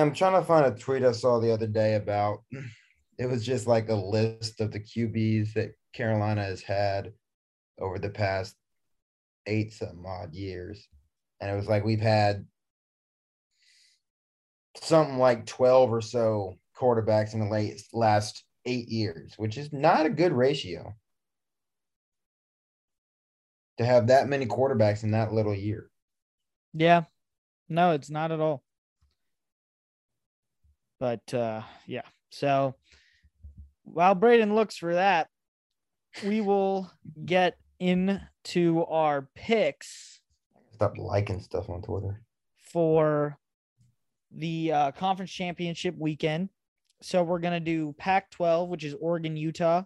I'm 0.00 0.12
trying 0.12 0.40
to 0.40 0.46
find 0.46 0.66
a 0.66 0.78
tweet 0.78 1.04
I 1.04 1.12
saw 1.12 1.38
the 1.38 1.52
other 1.52 1.66
day 1.66 1.94
about 1.94 2.38
it 3.18 3.26
was 3.26 3.44
just 3.44 3.66
like 3.66 3.88
a 3.88 3.94
list 3.94 4.60
of 4.60 4.72
the 4.72 4.80
QBs 4.80 5.52
that 5.54 5.74
Carolina 5.92 6.42
has 6.42 6.62
had 6.62 7.12
over 7.80 7.98
the 7.98 8.10
past 8.10 8.56
eight 9.46 9.72
some 9.72 10.04
odd 10.06 10.34
years. 10.34 10.86
And 11.40 11.50
it 11.50 11.56
was 11.56 11.68
like 11.68 11.84
we've 11.84 12.00
had 12.00 12.46
something 14.82 15.18
like 15.18 15.46
12 15.46 15.92
or 15.92 16.00
so 16.00 16.58
quarterbacks 16.76 17.34
in 17.34 17.40
the 17.40 17.46
late 17.46 17.80
last 17.92 18.44
eight 18.66 18.88
years, 18.88 19.34
which 19.36 19.56
is 19.56 19.72
not 19.72 20.06
a 20.06 20.10
good 20.10 20.32
ratio 20.32 20.94
to 23.78 23.84
have 23.84 24.08
that 24.08 24.28
many 24.28 24.46
quarterbacks 24.46 25.02
in 25.02 25.12
that 25.12 25.32
little 25.32 25.54
year. 25.54 25.90
Yeah. 26.72 27.04
No, 27.68 27.92
it's 27.92 28.10
not 28.10 28.32
at 28.32 28.40
all. 28.40 28.62
But 31.04 31.34
uh 31.34 31.60
yeah. 31.86 32.06
So 32.30 32.76
while 33.82 34.14
Braden 34.14 34.54
looks 34.54 34.78
for 34.78 34.94
that, 34.94 35.28
we 36.24 36.40
will 36.40 36.90
get 37.26 37.58
into 37.78 38.86
our 38.86 39.28
picks 39.34 40.20
Stop 40.72 40.96
liking 40.96 41.40
stuff 41.40 41.68
on 41.68 41.82
Twitter. 41.82 42.22
for 42.56 43.36
the 44.30 44.72
uh, 44.72 44.92
conference 44.92 45.30
championship 45.30 45.94
weekend. 45.98 46.48
So 47.02 47.22
we're 47.22 47.38
going 47.38 47.52
to 47.52 47.60
do 47.60 47.94
Pac 47.98 48.30
12, 48.30 48.70
which 48.70 48.82
is 48.82 48.94
Oregon, 48.98 49.36
Utah, 49.36 49.82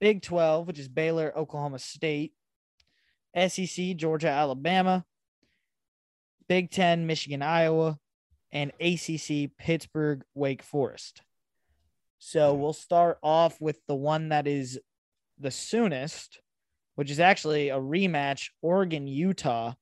Big 0.00 0.20
12, 0.20 0.66
which 0.66 0.80
is 0.80 0.88
Baylor, 0.88 1.32
Oklahoma 1.38 1.78
State, 1.78 2.32
SEC, 3.36 3.94
Georgia, 3.94 4.30
Alabama, 4.30 5.04
Big 6.48 6.72
Ten, 6.72 7.06
Michigan, 7.06 7.40
Iowa, 7.40 8.00
and 8.56 8.72
ACC, 8.80 9.50
Pittsburgh, 9.58 10.24
Wake 10.34 10.62
Forest. 10.62 11.20
So 12.18 12.54
we'll 12.54 12.72
start 12.72 13.18
off 13.22 13.60
with 13.60 13.78
the 13.86 13.94
one 13.94 14.30
that 14.30 14.46
is 14.46 14.80
the 15.38 15.50
soonest, 15.50 16.40
which 16.94 17.10
is 17.10 17.20
actually 17.20 17.68
a 17.68 17.76
rematch 17.76 18.48
Oregon, 18.62 19.06
Utah. 19.06 19.74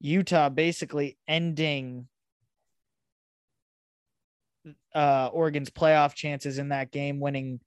Utah 0.00 0.48
basically 0.48 1.18
ending 1.28 2.08
uh, 4.94 5.28
Oregon's 5.30 5.68
playoff 5.68 6.14
chances 6.14 6.56
in 6.56 6.70
that 6.70 6.92
game, 6.92 7.20
winning 7.20 7.60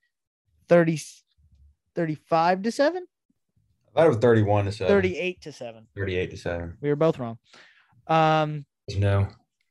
30, 0.70 1.00
35 1.94 2.64
to 2.64 2.72
7, 2.72 3.04
I 3.96 4.00
thought 4.00 4.06
it 4.06 4.10
was 4.10 4.18
31 4.18 4.66
to 4.66 4.72
7. 4.72 4.88
38 4.88 5.42
to 5.42 5.52
7. 5.52 5.88
38 5.96 6.32
to 6.32 6.38
7. 6.38 6.78
We 6.82 6.90
were 6.90 6.96
both 6.96 7.20
wrong. 7.20 7.38
Um, 8.08 8.66
No. 8.98 9.28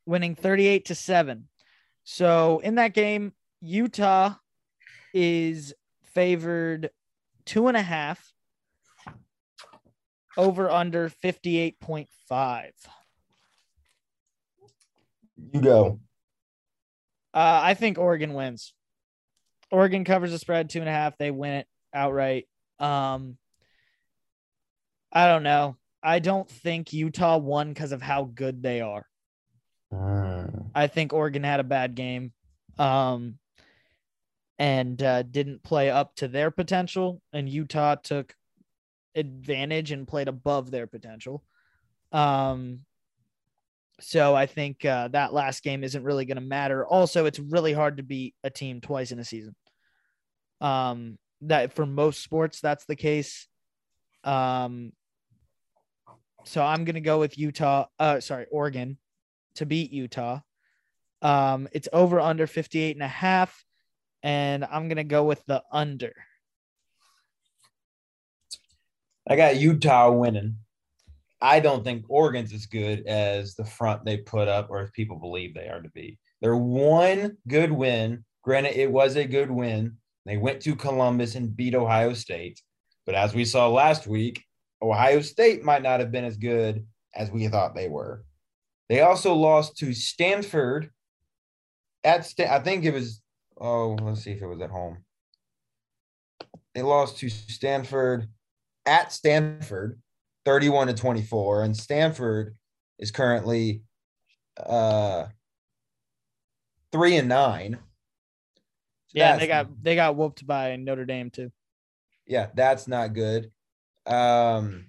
Winning 0.07 0.35
38 0.35 0.87
to 0.87 0.95
7. 0.95 1.49
So 2.05 2.61
in 2.61 2.77
that 2.77 2.95
game, 2.95 3.33
Utah 3.61 4.35
is 5.13 5.75
favored 6.15 6.91
two 7.45 7.69
and 7.69 7.77
a 7.77 7.83
half 7.83 8.33
over 10.37 10.71
under 10.71 11.11
58.5. 11.11 12.71
You 15.53 15.61
go. 15.61 16.01
Uh, 17.35 17.61
I 17.63 17.75
think 17.75 17.99
Oregon 17.99 18.35
wins. 18.35 18.73
Oregon 19.71 20.05
covers 20.05 20.31
the 20.31 20.39
spread 20.39 20.71
two 20.71 20.81
and 20.81 20.89
a 20.89 20.93
half. 20.93 21.19
They 21.19 21.31
win 21.31 21.53
it 21.53 21.67
outright. 21.93 22.47
Um, 22.79 23.37
I 25.13 25.27
don't 25.27 25.43
know. 25.43 25.77
I 26.03 26.19
don't 26.19 26.49
think 26.49 26.93
Utah 26.93 27.39
won 27.39 27.69
because 27.71 27.93
of 27.93 28.01
how 28.01 28.25
good 28.25 28.63
they 28.63 28.81
are. 28.81 29.07
Mm. 29.93 30.71
I 30.75 30.87
think 30.87 31.13
Oregon 31.13 31.45
had 31.45 31.61
a 31.61 31.65
bad 31.65 31.95
game, 31.95 32.33
um, 32.79 33.39
and 34.59 35.01
uh, 35.03 35.23
didn't 35.23 35.63
play 35.63 35.91
up 35.91 36.15
to 36.17 36.29
their 36.29 36.51
potential, 36.51 37.21
and 37.33 37.49
Utah 37.49 37.95
took 37.97 38.35
advantage 39.15 39.93
and 39.93 40.09
played 40.09 40.29
above 40.29 40.71
their 40.71 40.87
potential. 40.87 41.43
Um, 42.13 42.81
so 44.01 44.35
I 44.35 44.47
think 44.47 44.85
uh, 44.85 45.09
that 45.09 45.33
last 45.33 45.63
game 45.63 45.83
isn't 45.83 46.05
really 46.05 46.27
going 46.27 46.37
to 46.37 46.43
matter. 46.43 46.87
Also, 46.87 47.25
it's 47.25 47.39
really 47.39 47.73
hard 47.73 47.97
to 47.97 48.03
beat 48.03 48.35
a 48.45 48.51
team 48.51 48.81
twice 48.81 49.13
in 49.13 49.19
a 49.19 49.25
season. 49.25 49.55
Um, 50.61 51.19
that 51.43 51.73
for 51.75 51.87
most 51.87 52.23
sports, 52.23 52.61
that's 52.61 52.85
the 52.87 52.97
case. 52.97 53.47
Um, 54.25 54.93
so 56.45 56.63
I'm 56.63 56.85
going 56.85 56.95
to 56.95 57.01
go 57.01 57.19
with 57.19 57.39
Utah. 57.39 57.87
Uh, 57.99 58.21
sorry, 58.21 58.47
Oregon 58.51 58.99
to 59.57 59.67
beat 59.67 59.93
Utah. 59.93 60.41
Um, 61.23 61.69
it's 61.73 61.89
over 61.93 62.21
under 62.21 62.47
58 62.47 62.97
and 62.97 63.03
a 63.03 63.09
half. 63.09 63.65
And 64.23 64.65
I'm 64.65 64.89
to 64.97 65.05
go 65.05 65.25
with 65.25 65.45
the 65.47 65.63
under. 65.71 66.13
I 69.29 69.37
got 69.37 69.57
Utah 69.57 70.11
winning. 70.11 70.57
I 71.41 71.61
don't 71.61 71.85
think 71.85 72.05
Oregon's 72.09 72.53
as 72.53 72.67
good 72.67 73.07
as 73.07 73.55
the 73.55 73.65
front 73.65 74.05
they 74.05 74.17
put 74.19 74.49
up 74.49 74.69
or 74.71 74.81
as 74.81 74.91
people 74.91 75.19
believe 75.19 75.55
they 75.55 75.69
are 75.69 75.83
to 75.83 75.91
be. 75.91 76.19
They're 76.41 76.57
one 76.57 77.37
good 77.47 77.73
win. 77.73 78.25
Granted, 78.43 78.77
it 78.77 78.91
was 78.91 79.17
a 79.17 79.25
good 79.25 79.51
win. 79.51 79.97
They 80.25 80.37
went 80.37 80.63
to 80.63 80.75
Columbus 80.75 81.35
and 81.35 81.55
beat 81.55 81.75
Ohio 81.75 82.15
State. 82.15 82.61
But 83.05 83.15
as 83.15 83.35
we 83.35 83.45
saw 83.45 83.69
last 83.69 84.07
week, 84.07 84.45
Ohio 84.83 85.21
State 85.21 85.65
might 85.65 85.83
not 85.83 86.01
have 86.01 86.11
been 86.11 86.25
as 86.25 86.37
good 86.37 86.87
as 87.15 87.31
we 87.31 87.49
thought 87.49 87.75
they 87.75 87.89
were. 87.89 88.25
They 88.89 89.01
also 89.01 89.35
lost 89.35 89.77
to 89.79 89.93
Stanford 89.93 90.91
at 92.05 92.25
Sta- 92.25 92.53
I 92.55 92.61
think 92.61 92.85
it 92.85 92.93
was 92.95 93.21
oh, 93.59 93.97
let's 94.01 94.23
see 94.23 94.33
if 94.33 94.43
it 94.43 94.47
was 94.47 94.61
at 94.61 94.71
home. 94.71 94.99
They 96.75 96.83
lost 96.83 97.19
to 97.19 97.29
Stanford 97.29 98.29
at 98.85 99.13
Stanford 99.13 100.01
31 100.45 100.89
to 100.89 100.95
24 100.95 101.63
and 101.65 101.77
Stanford 101.77 102.57
is 102.99 103.11
currently 103.11 103.83
uh 104.65 105.27
3 106.93 107.17
and 107.17 107.29
9. 107.29 107.73
So 107.73 107.79
Yeah, 109.15 109.37
they 109.37 109.47
got 109.47 109.83
they 109.83 109.95
got 109.97 110.17
whooped 110.17 110.47
by 110.47 110.77
Notre 110.77 111.05
Dame 111.05 111.31
too. 111.31 111.51
yeah, 112.27 112.49
that's 112.55 112.87
not 112.87 113.15
good. 113.15 113.51
Um, 114.07 114.87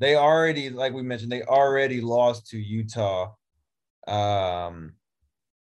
they 0.00 0.16
already, 0.16 0.70
like 0.70 0.94
we 0.94 1.02
mentioned, 1.02 1.30
they 1.30 1.42
already 1.42 2.00
lost 2.00 2.48
to 2.48 2.58
Utah. 2.58 3.34
Um, 4.08 4.94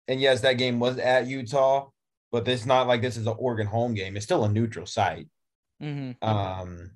and 0.07 0.19
yes, 0.19 0.41
that 0.41 0.53
game 0.53 0.79
was 0.79 0.97
at 0.97 1.27
Utah, 1.27 1.89
but 2.31 2.47
it's 2.47 2.65
not 2.65 2.87
like 2.87 3.01
this 3.01 3.17
is 3.17 3.27
an 3.27 3.35
Oregon 3.37 3.67
home 3.67 3.93
game. 3.93 4.15
It's 4.15 4.25
still 4.25 4.45
a 4.45 4.49
neutral 4.49 4.85
site. 4.85 5.27
Mm-hmm. 5.81 6.27
Um, 6.27 6.91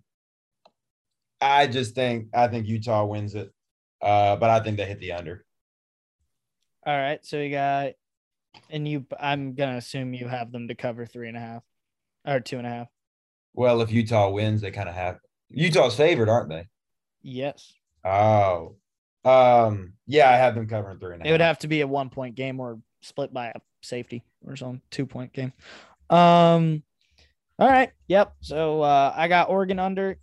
I 1.42 1.68
just 1.68 1.96
think 1.96 2.30
I 2.34 2.48
think 2.48 2.66
Utah 2.66 3.06
wins 3.06 3.36
it, 3.36 3.52
uh, 4.02 4.38
but 4.38 4.50
I 4.50 4.62
think 4.62 4.78
they 4.78 4.86
hit 4.86 5.02
the 5.02 5.12
under. 5.12 5.46
All 6.86 6.98
right, 6.98 7.24
so 7.26 7.38
you 7.38 7.52
got, 7.52 7.92
and 8.70 8.88
you. 8.88 9.06
I'm 9.20 9.54
gonna 9.54 9.76
assume 9.76 10.14
you 10.14 10.30
have 10.30 10.54
them 10.54 10.70
to 10.70 10.76
cover 10.76 11.06
three 11.06 11.28
and 11.28 11.36
a 11.36 11.42
half, 11.42 11.64
or 12.26 12.40
two 12.40 12.58
and 12.58 12.66
a 12.66 12.70
half. 12.70 12.88
Well, 13.54 13.82
if 13.82 13.92
Utah 13.92 14.30
wins, 14.30 14.62
they 14.62 14.72
kind 14.72 14.88
of 14.88 14.96
have 14.96 15.20
Utah's 15.50 15.96
favored, 15.96 16.30
aren't 16.30 16.50
they? 16.50 16.68
Yes, 17.30 17.74
Oh, 18.06 18.76
um, 19.26 19.94
yeah, 20.06 20.30
I 20.30 20.38
have 20.38 20.56
them 20.56 20.68
covering 20.68 20.98
three 20.98 21.14
and 21.14 21.22
a 21.22 21.26
half. 21.26 21.28
it 21.30 21.32
would 21.34 21.42
have 21.42 21.60
to 21.60 21.68
be 21.68 21.82
a 21.82 21.88
one 21.88 22.10
point 22.10 22.36
game 22.36 22.60
or 22.60 22.80
split 23.02 23.34
by 23.34 23.48
a 23.48 23.60
safety 23.82 24.24
or 24.46 24.56
some 24.56 24.82
two 24.92 25.06
point 25.06 25.34
game. 25.34 25.52
Um, 26.10 26.84
all 27.60 27.68
right, 27.68 27.92
yep. 28.08 28.34
So 28.40 28.82
uh, 28.82 29.14
I 29.16 29.28
got 29.28 29.50
Oregon 29.50 29.78
under. 29.80 30.18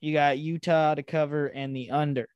You 0.00 0.12
got 0.12 0.38
Utah 0.38 0.94
to 0.94 1.02
cover 1.02 1.46
and 1.48 1.74
the 1.74 1.90
under. 1.90 2.28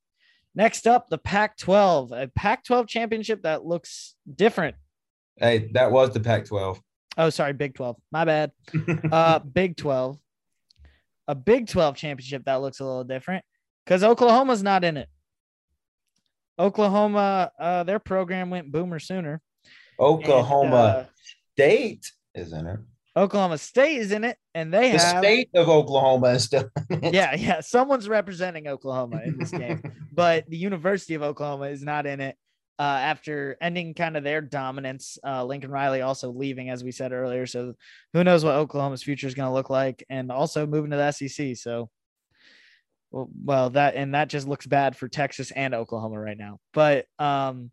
Next 0.57 0.89
up, 0.89 1.09
the 1.09 1.19
Pac-12, 1.19 2.23
a 2.23 2.27
Pac-12 2.29 2.89
championship 2.89 3.43
that 3.43 3.65
looks 3.65 4.17
different. 4.35 4.75
Hey, 5.37 5.71
that 5.75 5.93
was 5.93 6.11
the 6.11 6.21
Pac-12. 6.21 6.81
Oh, 7.17 7.31
sorry, 7.31 7.53
Big 7.53 7.75
12. 7.75 7.97
My 8.11 8.25
bad. 8.25 8.51
uh 9.13 9.39
Big 9.41 9.77
12. 9.77 10.19
A 11.29 11.35
Big 11.35 11.69
12 11.69 11.95
championship 11.97 12.45
that 12.47 12.61
looks 12.61 12.81
a 12.81 12.85
little 12.85 13.05
different 13.05 13.45
because 13.89 14.05
Oklahoma's 14.05 14.63
not 14.63 14.85
in 14.85 14.99
it. 14.99 15.09
Oklahoma, 16.59 17.51
uh, 17.59 17.85
their 17.85 17.99
program 17.99 18.51
went 18.51 18.71
boomer 18.71 18.99
sooner. 18.99 19.41
and, 19.99 20.07
Oklahoma 20.07 20.77
uh, 20.77 21.05
State 21.55 22.13
is 22.35 22.53
in 22.53 22.67
it. 22.67 22.81
Oklahoma 23.17 23.57
State 23.57 23.97
is 23.97 24.13
in 24.13 24.25
it, 24.25 24.37
and 24.55 24.73
they 24.73 24.91
have 24.91 25.01
The 25.01 25.07
have 25.07 25.25
state 25.25 25.49
of 25.55 25.71
Oklahoma 25.71 26.29
is 26.29 26.45
still. 26.45 26.69
in 26.91 27.03
it. 27.05 27.15
yeah, 27.15 27.35
yeah. 27.35 27.61
Someone's 27.61 28.11
representing 28.11 28.69
Oklahoma 28.69 29.23
in 29.25 29.39
this 29.39 29.53
game, 29.53 29.81
but 30.13 30.45
the 30.51 30.59
University 30.59 31.15
of 31.15 31.23
Oklahoma 31.23 31.67
is 31.67 31.83
not 31.83 32.05
in 32.05 32.21
it. 32.21 32.37
Uh, 32.79 32.83
after 32.83 33.57
ending 33.61 33.93
kind 33.95 34.17
of 34.17 34.23
their 34.23 34.41
dominance, 34.41 35.19
uh, 35.27 35.45
Lincoln 35.45 35.71
Riley 35.71 36.03
also 36.03 36.31
leaving, 36.31 36.71
as 36.71 36.85
we 36.85 36.93
said 36.93 37.13
earlier. 37.13 37.45
So 37.45 37.75
who 38.13 38.23
knows 38.23 38.45
what 38.45 38.55
Oklahoma's 38.55 39.03
future 39.03 39.27
is 39.27 39.35
going 39.35 39.49
to 39.49 39.55
look 39.55 39.71
like, 39.71 40.05
and 40.11 40.31
also 40.31 40.67
moving 40.67 40.91
to 40.91 40.97
the 40.97 41.11
SEC. 41.11 41.57
So, 41.57 41.91
well, 43.11 43.71
that 43.71 43.95
and 43.95 44.15
that 44.15 44.29
just 44.29 44.47
looks 44.47 44.67
bad 44.67 44.97
for 44.97 45.09
Texas 45.09 45.51
and 45.51 45.75
Oklahoma 45.75 46.21
right 46.21 46.37
now. 46.37 46.59
But 46.75 47.07
um, 47.19 47.71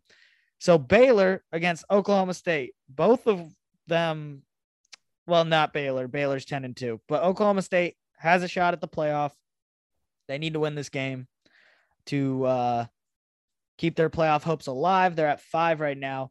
so 0.58 0.78
Baylor 0.78 1.42
against 1.52 1.84
Oklahoma 1.90 2.34
State, 2.34 2.74
both 2.88 3.26
of 3.26 3.42
them, 3.86 4.42
well, 5.26 5.44
not 5.44 5.72
Baylor. 5.72 6.08
Baylor's 6.08 6.46
ten 6.46 6.64
and 6.64 6.76
two, 6.76 7.00
but 7.08 7.22
Oklahoma 7.22 7.62
State 7.62 7.96
has 8.18 8.42
a 8.42 8.48
shot 8.48 8.74
at 8.74 8.80
the 8.80 8.88
playoff. 8.88 9.32
They 10.28 10.38
need 10.38 10.54
to 10.54 10.60
win 10.60 10.74
this 10.74 10.88
game 10.88 11.28
to 12.06 12.44
uh, 12.44 12.86
keep 13.78 13.96
their 13.96 14.10
playoff 14.10 14.42
hopes 14.42 14.66
alive. 14.66 15.16
They're 15.16 15.28
at 15.28 15.40
five 15.40 15.80
right 15.80 15.98
now. 15.98 16.30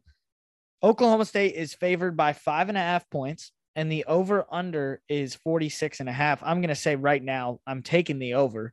Oklahoma 0.82 1.24
State 1.24 1.54
is 1.54 1.74
favored 1.74 2.16
by 2.16 2.32
five 2.32 2.68
and 2.68 2.76
a 2.76 2.80
half 2.80 3.08
points, 3.08 3.52
and 3.74 3.90
the 3.90 4.04
over 4.04 4.46
under 4.50 5.00
is 5.08 5.34
46 5.34 6.00
and 6.00 6.08
a 6.08 6.12
half. 6.12 6.42
I'm 6.42 6.60
going 6.60 6.68
to 6.68 6.74
say 6.74 6.96
right 6.96 7.22
now, 7.22 7.60
I'm 7.66 7.82
taking 7.82 8.18
the 8.18 8.34
over. 8.34 8.72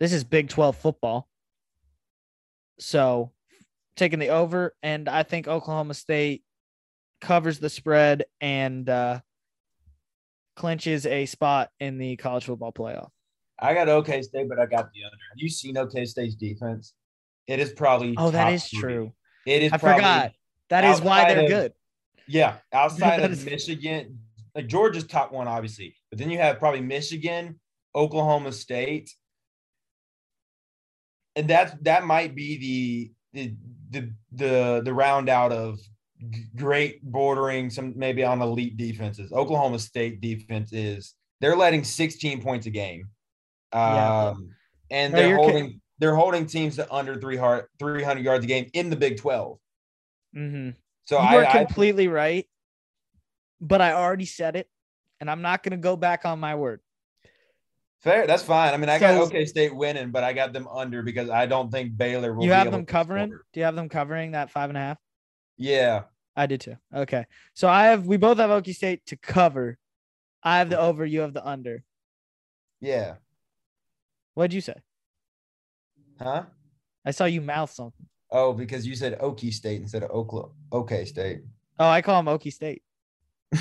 This 0.00 0.12
is 0.12 0.24
Big 0.24 0.48
12 0.48 0.76
football. 0.76 1.28
So 2.78 3.32
taking 3.96 4.18
the 4.18 4.28
over, 4.28 4.74
and 4.82 5.08
I 5.08 5.22
think 5.22 5.46
Oklahoma 5.46 5.94
State 5.94 6.42
covers 7.20 7.58
the 7.58 7.70
spread 7.70 8.24
and 8.40 8.88
uh, 8.88 9.20
clinches 10.56 11.06
a 11.06 11.26
spot 11.26 11.70
in 11.80 11.98
the 11.98 12.16
college 12.16 12.44
football 12.44 12.72
playoff. 12.72 13.08
I 13.58 13.72
got 13.72 13.88
OK 13.88 14.20
State, 14.22 14.48
but 14.48 14.58
I 14.58 14.66
got 14.66 14.92
the 14.92 15.04
under. 15.04 15.16
Have 15.30 15.36
you 15.36 15.48
seen 15.48 15.78
OK 15.78 16.04
State's 16.06 16.34
defense? 16.34 16.94
It 17.46 17.60
is 17.60 17.72
probably. 17.72 18.14
Oh, 18.16 18.30
that 18.30 18.52
is 18.52 18.66
three. 18.66 18.80
true. 18.80 19.12
It 19.46 19.62
is. 19.62 19.72
I 19.72 19.76
probably- 19.78 20.02
forgot. 20.02 20.32
That 20.70 20.84
is 20.84 21.00
why 21.00 21.32
they're 21.32 21.44
of- 21.44 21.48
good. 21.48 21.72
Yeah, 22.26 22.56
outside 22.72 23.20
of 23.20 23.30
is- 23.32 23.44
Michigan, 23.44 24.18
like 24.54 24.66
Georgia's 24.66 25.06
top 25.06 25.30
one, 25.30 25.46
obviously, 25.46 25.94
but 26.10 26.18
then 26.18 26.30
you 26.30 26.38
have 26.38 26.58
probably 26.58 26.80
Michigan, 26.80 27.60
Oklahoma 27.94 28.50
State. 28.50 29.14
And 31.36 31.48
that's 31.48 31.74
that 31.82 32.04
might 32.04 32.34
be 32.34 32.56
the 32.58 33.12
the 33.32 33.54
the 33.90 34.12
the, 34.32 34.82
the 34.84 34.94
round 34.94 35.28
out 35.28 35.52
of 35.52 35.78
great 36.56 37.02
bordering 37.02 37.70
some 37.70 37.92
maybe 37.96 38.24
on 38.24 38.40
elite 38.40 38.76
defenses. 38.76 39.32
Oklahoma 39.32 39.78
State 39.78 40.20
defense 40.20 40.72
is 40.72 41.14
they're 41.40 41.56
letting 41.56 41.84
16 41.84 42.42
points 42.42 42.66
a 42.66 42.70
game. 42.70 43.08
Um 43.72 44.50
and 44.90 45.12
No, 45.12 45.18
they're 45.18 45.36
holding 45.36 45.80
they're 45.98 46.14
holding 46.14 46.46
teams 46.46 46.76
to 46.76 46.92
under 46.92 47.20
300 47.20 47.66
300 47.78 48.24
yards 48.24 48.44
a 48.44 48.48
game 48.48 48.70
in 48.72 48.90
the 48.90 48.96
Big 48.96 49.18
12. 49.18 49.58
Mm-hmm. 50.36 50.70
So 51.04 51.20
you 51.20 51.26
I, 51.26 51.36
are 51.36 51.46
I 51.46 51.64
completely 51.64 52.08
right, 52.08 52.46
but 53.60 53.80
I 53.80 53.92
already 53.92 54.24
said 54.24 54.56
it, 54.56 54.68
and 55.20 55.30
I'm 55.30 55.42
not 55.42 55.62
going 55.62 55.72
to 55.72 55.76
go 55.76 55.96
back 55.96 56.24
on 56.24 56.40
my 56.40 56.54
word. 56.54 56.80
Fair. 58.04 58.26
That's 58.26 58.42
fine. 58.42 58.74
I 58.74 58.76
mean, 58.76 58.90
I 58.90 58.98
got 58.98 59.14
OK 59.14 59.46
State 59.46 59.74
winning, 59.74 60.10
but 60.10 60.22
I 60.22 60.34
got 60.34 60.52
them 60.52 60.68
under 60.68 61.02
because 61.02 61.30
I 61.30 61.46
don't 61.46 61.70
think 61.70 61.96
Baylor 61.96 62.34
will. 62.34 62.44
You 62.44 62.52
have 62.52 62.70
them 62.70 62.84
covering? 62.84 63.30
Do 63.30 63.60
you 63.60 63.64
have 63.64 63.74
them 63.74 63.88
covering 63.88 64.32
that 64.32 64.50
five 64.50 64.68
and 64.68 64.76
a 64.76 64.80
half? 64.80 64.98
Yeah. 65.56 66.02
I 66.36 66.44
did 66.44 66.60
too. 66.60 66.76
Okay, 66.94 67.24
so 67.54 67.66
I 67.66 67.84
have 67.84 68.06
we 68.06 68.18
both 68.18 68.36
have 68.36 68.50
OK 68.50 68.72
State 68.72 69.06
to 69.06 69.16
cover. 69.16 69.78
I 70.42 70.58
have 70.58 70.68
the 70.68 70.78
over. 70.78 71.06
You 71.06 71.20
have 71.20 71.32
the 71.32 71.46
under. 71.46 71.82
Yeah. 72.78 73.14
What'd 74.34 74.52
you 74.52 74.60
say? 74.60 74.74
Huh? 76.20 76.44
I 77.06 77.10
saw 77.12 77.24
you 77.24 77.40
mouth 77.40 77.70
something. 77.70 78.06
Oh, 78.30 78.52
because 78.52 78.86
you 78.86 78.96
said 78.96 79.18
Okie 79.20 79.52
State 79.52 79.80
instead 79.80 80.02
of 80.02 80.10
Oklahoma. 80.10 80.52
OK 80.72 81.06
State. 81.06 81.40
Oh, 81.78 81.88
I 81.88 82.02
call 82.02 82.20
him 82.20 82.26
Okie 82.26 82.52
State. 82.52 82.82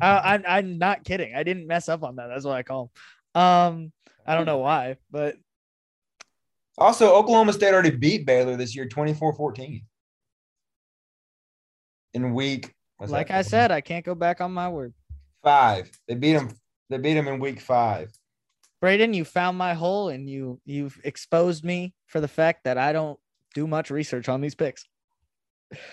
I, 0.00 0.40
I, 0.40 0.58
I'm 0.58 0.78
not 0.78 1.04
kidding. 1.04 1.36
I 1.36 1.44
didn't 1.44 1.68
mess 1.68 1.88
up 1.88 2.02
on 2.02 2.16
that. 2.16 2.28
That's 2.28 2.44
what 2.44 2.56
I 2.56 2.64
call 2.64 2.84
him. 2.84 2.88
Um, 3.34 3.92
I 4.26 4.34
don't 4.34 4.46
know 4.46 4.58
why, 4.58 4.96
but 5.10 5.36
also, 6.80 7.14
Oklahoma 7.14 7.52
State 7.52 7.74
already 7.74 7.90
beat 7.90 8.24
Baylor 8.24 8.56
this 8.56 8.74
year 8.74 8.86
24 8.86 9.34
14. 9.34 9.82
In 12.14 12.34
week, 12.34 12.74
like 12.98 13.28
that, 13.28 13.36
I 13.36 13.42
said, 13.42 13.70
I 13.70 13.82
can't 13.82 14.04
go 14.04 14.14
back 14.14 14.40
on 14.40 14.52
my 14.52 14.68
word. 14.68 14.94
five. 15.44 15.90
They 16.08 16.14
beat 16.14 16.32
them. 16.32 16.50
They 16.88 16.98
beat 16.98 17.14
them 17.14 17.28
in 17.28 17.38
week 17.38 17.60
five. 17.60 18.10
Braden, 18.80 19.12
you 19.12 19.24
found 19.26 19.58
my 19.58 19.74
hole 19.74 20.08
and 20.08 20.28
you 20.28 20.58
you've 20.64 20.98
exposed 21.04 21.64
me 21.64 21.94
for 22.06 22.20
the 22.20 22.28
fact 22.28 22.64
that 22.64 22.78
I 22.78 22.92
don't 22.92 23.18
do 23.54 23.66
much 23.66 23.90
research 23.90 24.28
on 24.28 24.40
these 24.40 24.54
picks. 24.54 24.86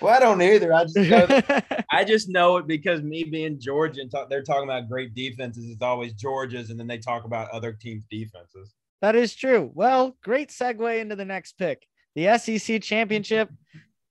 Well, 0.01 0.13
I 0.13 0.19
don't 0.19 0.41
either. 0.41 0.73
I 0.73 0.84
just 0.86 0.97
know 0.97 1.41
I 1.91 2.03
just 2.03 2.30
know 2.30 2.57
it 2.57 2.67
because 2.67 3.01
me 3.01 3.23
being 3.23 3.59
Georgian, 3.59 4.09
talk, 4.09 4.30
they're 4.30 4.43
talking 4.43 4.63
about 4.63 4.89
great 4.89 5.13
defenses. 5.13 5.69
It's 5.69 5.82
always 5.82 6.13
Georgia's, 6.13 6.69
and 6.69 6.80
then 6.80 6.88
they 6.88 6.97
talk 6.97 7.25
about 7.25 7.49
other 7.51 7.73
teams' 7.73 8.05
defenses. 8.09 8.73
that 9.01 9.15
is 9.15 9.36
true. 9.36 9.71
Well, 9.73 10.17
great 10.23 10.49
segue 10.49 10.99
into 10.99 11.15
the 11.15 11.25
next 11.25 11.53
pick. 11.53 11.86
The 12.15 12.38
SEC 12.39 12.82
championship, 12.82 13.49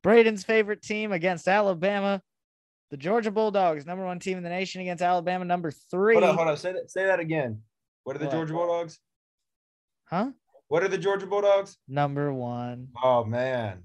Braden's 0.04 0.44
favorite 0.44 0.82
team 0.82 1.10
against 1.10 1.48
Alabama. 1.48 2.22
The 2.92 2.96
Georgia 2.96 3.32
Bulldogs, 3.32 3.84
number 3.84 4.04
one 4.04 4.20
team 4.20 4.38
in 4.38 4.44
the 4.44 4.48
nation 4.48 4.80
against 4.80 5.02
Alabama, 5.02 5.44
number 5.44 5.72
three. 5.72 6.14
Hold 6.14 6.24
on, 6.24 6.36
hold 6.36 6.48
on. 6.48 6.56
Say 6.56 6.72
that. 6.72 6.88
Say 6.88 7.04
that 7.06 7.18
again. 7.18 7.60
What 8.04 8.14
are 8.14 8.20
the 8.20 8.26
What? 8.26 8.32
Georgia 8.34 8.52
Bulldogs? 8.54 9.00
Huh? 10.04 10.30
What 10.68 10.84
are 10.84 10.88
the 10.88 10.98
Georgia 10.98 11.26
Bulldogs? 11.26 11.78
Number 11.88 12.32
one. 12.32 12.88
Oh 13.02 13.24
man, 13.24 13.82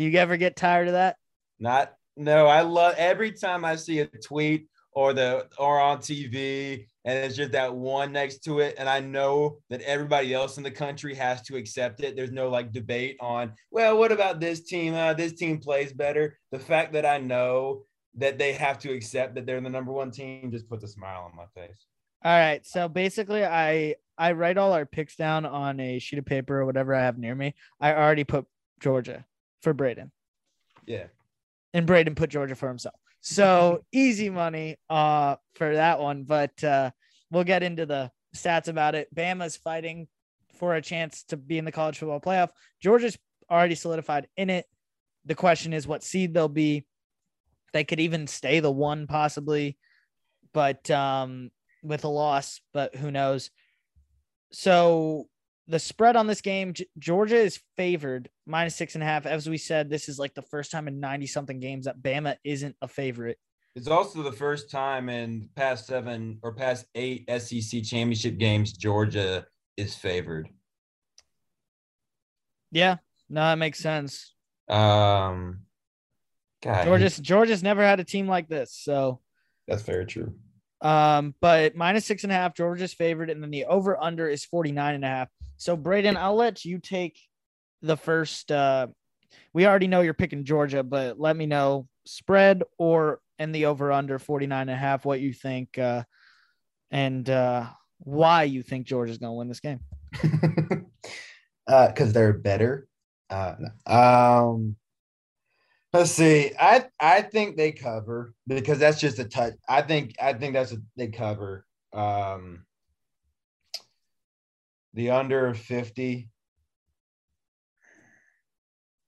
Do 0.00 0.06
you 0.06 0.18
ever 0.18 0.38
get 0.38 0.56
tired 0.56 0.88
of 0.88 0.94
that? 0.94 1.16
not 1.58 1.92
no. 2.16 2.46
I 2.46 2.62
love 2.62 2.94
every 2.96 3.32
time 3.32 3.66
I 3.66 3.76
see 3.76 3.98
a 3.98 4.06
tweet 4.06 4.66
or 4.92 5.12
the 5.12 5.46
or 5.58 5.78
on 5.78 5.98
TV, 5.98 6.86
and 7.04 7.18
it's 7.18 7.36
just 7.36 7.52
that 7.52 7.74
one 7.74 8.10
next 8.10 8.38
to 8.44 8.60
it, 8.60 8.76
and 8.78 8.88
I 8.88 9.00
know 9.00 9.58
that 9.68 9.82
everybody 9.82 10.32
else 10.32 10.56
in 10.56 10.62
the 10.62 10.70
country 10.70 11.14
has 11.16 11.42
to 11.42 11.56
accept 11.56 12.02
it. 12.02 12.16
There's 12.16 12.32
no 12.32 12.48
like 12.48 12.72
debate 12.72 13.18
on. 13.20 13.52
Well, 13.70 13.98
what 13.98 14.10
about 14.10 14.40
this 14.40 14.62
team? 14.62 14.94
Uh, 14.94 15.12
this 15.12 15.34
team 15.34 15.58
plays 15.58 15.92
better. 15.92 16.38
The 16.50 16.58
fact 16.58 16.94
that 16.94 17.04
I 17.04 17.18
know 17.18 17.82
that 18.14 18.38
they 18.38 18.54
have 18.54 18.78
to 18.78 18.92
accept 18.94 19.34
that 19.34 19.44
they're 19.44 19.60
the 19.60 19.68
number 19.68 19.92
one 19.92 20.10
team 20.10 20.50
just 20.50 20.66
puts 20.66 20.82
a 20.82 20.88
smile 20.88 21.30
on 21.30 21.36
my 21.36 21.44
face. 21.54 21.84
All 22.24 22.32
right. 22.32 22.64
So 22.64 22.88
basically, 22.88 23.44
I 23.44 23.96
I 24.16 24.32
write 24.32 24.56
all 24.56 24.72
our 24.72 24.86
picks 24.86 25.16
down 25.16 25.44
on 25.44 25.78
a 25.78 25.98
sheet 25.98 26.20
of 26.20 26.24
paper 26.24 26.58
or 26.58 26.64
whatever 26.64 26.94
I 26.94 27.02
have 27.02 27.18
near 27.18 27.34
me. 27.34 27.54
I 27.78 27.92
already 27.92 28.24
put 28.24 28.46
Georgia 28.80 29.26
for 29.62 29.72
Braden, 29.74 30.10
Yeah. 30.86 31.06
and 31.74 31.86
Braden 31.86 32.14
put 32.14 32.30
Georgia 32.30 32.54
for 32.54 32.68
himself. 32.68 32.94
So 33.20 33.84
easy 33.92 34.30
money 34.30 34.76
uh 34.88 35.36
for 35.54 35.74
that 35.74 36.00
one. 36.00 36.24
But 36.24 36.62
uh 36.64 36.90
we'll 37.30 37.44
get 37.44 37.62
into 37.62 37.86
the 37.86 38.10
stats 38.34 38.68
about 38.68 38.94
it. 38.94 39.14
Bama's 39.14 39.56
fighting 39.56 40.08
for 40.58 40.74
a 40.74 40.82
chance 40.82 41.24
to 41.24 41.36
be 41.36 41.58
in 41.58 41.64
the 41.64 41.72
college 41.72 41.98
football 41.98 42.20
playoff. 42.20 42.50
Georgia's 42.82 43.16
already 43.50 43.74
solidified 43.74 44.28
in 44.36 44.50
it. 44.50 44.66
The 45.26 45.34
question 45.34 45.72
is 45.72 45.86
what 45.86 46.02
seed 46.02 46.32
they'll 46.34 46.48
be. 46.48 46.86
They 47.72 47.84
could 47.84 48.00
even 48.00 48.26
stay 48.26 48.60
the 48.60 48.70
one 48.70 49.06
possibly, 49.06 49.76
but 50.52 50.90
um 50.90 51.50
with 51.82 52.04
a 52.04 52.08
loss, 52.08 52.60
but 52.74 52.94
who 52.94 53.10
knows? 53.10 53.50
So 54.52 55.28
the 55.70 55.78
spread 55.78 56.16
on 56.16 56.26
this 56.26 56.40
game, 56.40 56.74
Georgia 56.98 57.36
is 57.36 57.60
favored 57.76 58.28
minus 58.44 58.74
six 58.74 58.94
and 58.94 59.04
a 59.04 59.06
half. 59.06 59.24
As 59.24 59.48
we 59.48 59.56
said, 59.56 59.88
this 59.88 60.08
is 60.08 60.18
like 60.18 60.34
the 60.34 60.42
first 60.42 60.72
time 60.72 60.88
in 60.88 60.98
90 60.98 61.26
something 61.28 61.60
games 61.60 61.84
that 61.84 62.02
Bama 62.02 62.36
isn't 62.44 62.76
a 62.82 62.88
favorite. 62.88 63.38
It's 63.76 63.86
also 63.86 64.22
the 64.22 64.32
first 64.32 64.68
time 64.68 65.08
in 65.08 65.48
past 65.54 65.86
seven 65.86 66.40
or 66.42 66.52
past 66.52 66.86
eight 66.96 67.30
SEC 67.38 67.84
championship 67.84 68.36
games 68.36 68.72
Georgia 68.72 69.46
is 69.76 69.94
favored. 69.94 70.48
Yeah, 72.72 72.96
no, 73.28 73.40
that 73.42 73.58
makes 73.58 73.78
sense. 73.78 74.34
Um, 74.68 75.60
God, 76.62 76.84
Georgia's 76.84 77.16
Georgia's 77.18 77.62
never 77.62 77.82
had 77.82 78.00
a 78.00 78.04
team 78.04 78.26
like 78.26 78.48
this. 78.48 78.74
So 78.74 79.20
that's 79.68 79.82
very 79.82 80.06
true. 80.06 80.34
um, 80.80 81.34
but 81.40 81.76
minus 81.76 82.04
six 82.06 82.24
and 82.24 82.32
a 82.32 82.34
half, 82.34 82.56
Georgia's 82.56 82.92
favored, 82.92 83.30
and 83.30 83.40
then 83.40 83.50
the 83.50 83.66
over 83.66 84.00
under 84.02 84.28
is 84.28 84.44
49 84.44 84.96
and 84.96 85.04
a 85.04 85.08
half. 85.08 85.28
So 85.60 85.76
Braden, 85.76 86.16
I'll 86.16 86.36
let 86.36 86.64
you 86.64 86.78
take 86.78 87.20
the 87.82 87.96
first 87.96 88.50
uh 88.50 88.86
we 89.52 89.66
already 89.66 89.88
know 89.88 90.00
you're 90.00 90.14
picking 90.14 90.44
Georgia, 90.44 90.82
but 90.82 91.20
let 91.20 91.36
me 91.36 91.44
know 91.44 91.86
spread 92.06 92.62
or 92.78 93.20
and 93.38 93.54
the 93.54 93.66
over 93.66 93.92
under 93.92 94.18
49 94.18 94.58
and 94.58 94.70
a 94.70 94.74
half, 94.74 95.04
what 95.04 95.20
you 95.20 95.34
think 95.34 95.76
uh 95.76 96.04
and 96.90 97.28
uh 97.28 97.66
why 97.98 98.44
you 98.44 98.62
think 98.62 98.86
Georgia's 98.86 99.18
gonna 99.18 99.34
win 99.34 99.48
this 99.48 99.60
game. 99.60 99.80
uh 101.68 101.88
because 101.88 102.14
they're 102.14 102.32
better. 102.32 102.88
Uh 103.28 103.56
um 103.86 104.76
let's 105.92 106.10
see. 106.10 106.52
I 106.58 106.86
i 106.98 107.20
think 107.20 107.58
they 107.58 107.72
cover 107.72 108.32
because 108.46 108.78
that's 108.78 108.98
just 108.98 109.18
a 109.18 109.24
touch. 109.26 109.52
I 109.68 109.82
think 109.82 110.14
i 110.22 110.32
think 110.32 110.54
that's 110.54 110.72
a 110.72 110.78
they 110.96 111.08
cover. 111.08 111.66
Um 111.92 112.64
the 114.94 115.10
under 115.10 115.54
50 115.54 116.28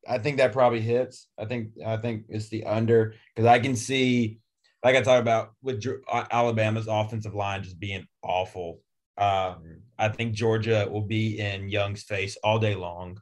i 0.08 0.18
think 0.18 0.38
that 0.38 0.52
probably 0.52 0.80
hits 0.80 1.28
i 1.38 1.44
think 1.44 1.70
i 1.84 1.96
think 1.96 2.24
it's 2.28 2.48
the 2.48 2.64
under 2.64 3.14
because 3.34 3.48
i 3.48 3.58
can 3.58 3.76
see 3.76 4.38
like 4.84 4.96
i 4.96 5.00
talked 5.00 5.20
about 5.20 5.52
with 5.62 5.84
uh, 6.10 6.24
alabama's 6.30 6.88
offensive 6.88 7.34
line 7.34 7.62
just 7.62 7.78
being 7.78 8.06
awful 8.22 8.80
um, 9.18 9.82
I 9.98 10.08
think 10.08 10.32
Georgia 10.32 10.88
will 10.90 11.02
be 11.02 11.38
in 11.38 11.68
Young's 11.68 12.02
face 12.02 12.36
all 12.42 12.58
day 12.58 12.74
long. 12.74 13.18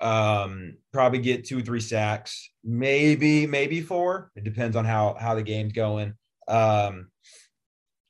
Um, 0.00 0.76
probably 0.92 1.18
get 1.18 1.44
two, 1.44 1.58
or 1.58 1.62
three 1.62 1.80
sacks, 1.80 2.50
maybe, 2.62 3.46
maybe 3.46 3.80
four. 3.80 4.30
It 4.36 4.44
depends 4.44 4.76
on 4.76 4.84
how 4.84 5.16
how 5.18 5.34
the 5.34 5.42
game's 5.42 5.72
going. 5.72 6.14
Um, 6.48 7.08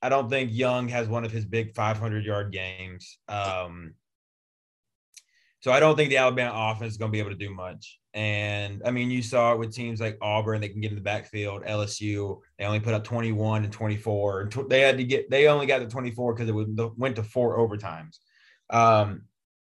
I 0.02 0.08
don't 0.08 0.28
think 0.28 0.50
Young 0.52 0.88
has 0.88 1.08
one 1.08 1.24
of 1.24 1.32
his 1.32 1.44
big 1.44 1.74
500 1.74 2.24
yard 2.24 2.52
games. 2.52 3.18
Um, 3.28 3.94
so 5.60 5.72
I 5.72 5.80
don't 5.80 5.96
think 5.96 6.10
the 6.10 6.18
Alabama 6.18 6.52
offense 6.54 6.92
is 6.92 6.96
going 6.96 7.10
to 7.10 7.12
be 7.12 7.18
able 7.18 7.30
to 7.30 7.36
do 7.36 7.52
much. 7.52 7.98
And 8.14 8.82
I 8.84 8.90
mean, 8.90 9.10
you 9.10 9.22
saw 9.22 9.52
it 9.52 9.58
with 9.58 9.74
teams 9.74 10.00
like 10.00 10.16
Auburn; 10.22 10.60
they 10.60 10.68
can 10.68 10.80
get 10.80 10.90
in 10.90 10.94
the 10.96 11.02
backfield. 11.02 11.64
LSU, 11.64 12.40
they 12.58 12.64
only 12.64 12.80
put 12.80 12.94
up 12.94 13.04
21 13.04 13.64
and 13.64 13.72
24. 13.72 14.40
And 14.42 14.50
tw- 14.52 14.68
they 14.68 14.80
had 14.80 14.96
to 14.98 15.04
get, 15.04 15.28
they 15.28 15.48
only 15.48 15.66
got 15.66 15.80
the 15.80 15.86
24 15.86 16.34
because 16.34 16.48
it 16.48 16.54
was, 16.54 16.68
went 16.96 17.16
to 17.16 17.22
four 17.22 17.58
overtimes. 17.58 18.18
Um, 18.70 19.22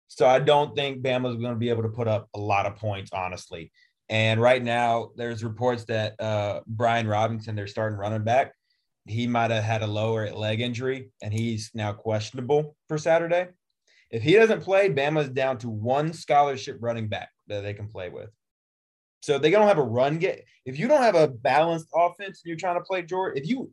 so 0.07 0.27
I 0.27 0.39
don't 0.39 0.75
think 0.75 1.03
Bama's 1.03 1.37
going 1.37 1.53
to 1.53 1.59
be 1.59 1.69
able 1.69 1.83
to 1.83 1.89
put 1.89 2.07
up 2.07 2.29
a 2.33 2.39
lot 2.39 2.65
of 2.65 2.77
points, 2.77 3.11
honestly. 3.13 3.71
And 4.09 4.41
right 4.41 4.61
now, 4.61 5.11
there's 5.15 5.43
reports 5.43 5.85
that 5.85 6.19
uh, 6.19 6.61
Brian 6.67 7.07
Robinson, 7.07 7.55
their 7.55 7.67
starting 7.67 7.97
running 7.97 8.23
back, 8.23 8.53
he 9.05 9.27
might 9.27 9.51
have 9.51 9.63
had 9.63 9.81
a 9.81 9.87
lower 9.87 10.31
leg 10.31 10.61
injury, 10.61 11.11
and 11.21 11.33
he's 11.33 11.71
now 11.73 11.93
questionable 11.93 12.75
for 12.87 12.97
Saturday. 12.97 13.47
If 14.11 14.21
he 14.23 14.33
doesn't 14.33 14.61
play, 14.61 14.89
Bama's 14.89 15.29
down 15.29 15.57
to 15.59 15.69
one 15.69 16.13
scholarship 16.13 16.77
running 16.81 17.07
back 17.07 17.29
that 17.47 17.61
they 17.61 17.73
can 17.73 17.87
play 17.87 18.09
with. 18.09 18.29
So 19.21 19.37
they 19.37 19.51
don't 19.51 19.67
have 19.67 19.77
a 19.77 19.83
run 19.83 20.17
get. 20.17 20.45
If 20.65 20.79
you 20.79 20.87
don't 20.87 21.01
have 21.01 21.15
a 21.15 21.27
balanced 21.27 21.87
offense 21.95 22.41
and 22.43 22.49
you're 22.49 22.57
trying 22.57 22.75
to 22.75 22.83
play 22.83 23.03
Georgia, 23.03 23.39
if 23.39 23.47
you 23.47 23.71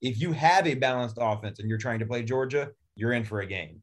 if 0.00 0.20
you 0.20 0.32
have 0.32 0.66
a 0.66 0.74
balanced 0.74 1.18
offense 1.20 1.58
and 1.58 1.68
you're 1.68 1.78
trying 1.78 1.98
to 1.98 2.06
play 2.06 2.22
Georgia, 2.22 2.70
you're 2.96 3.12
in 3.12 3.24
for 3.24 3.40
a 3.40 3.46
game. 3.46 3.82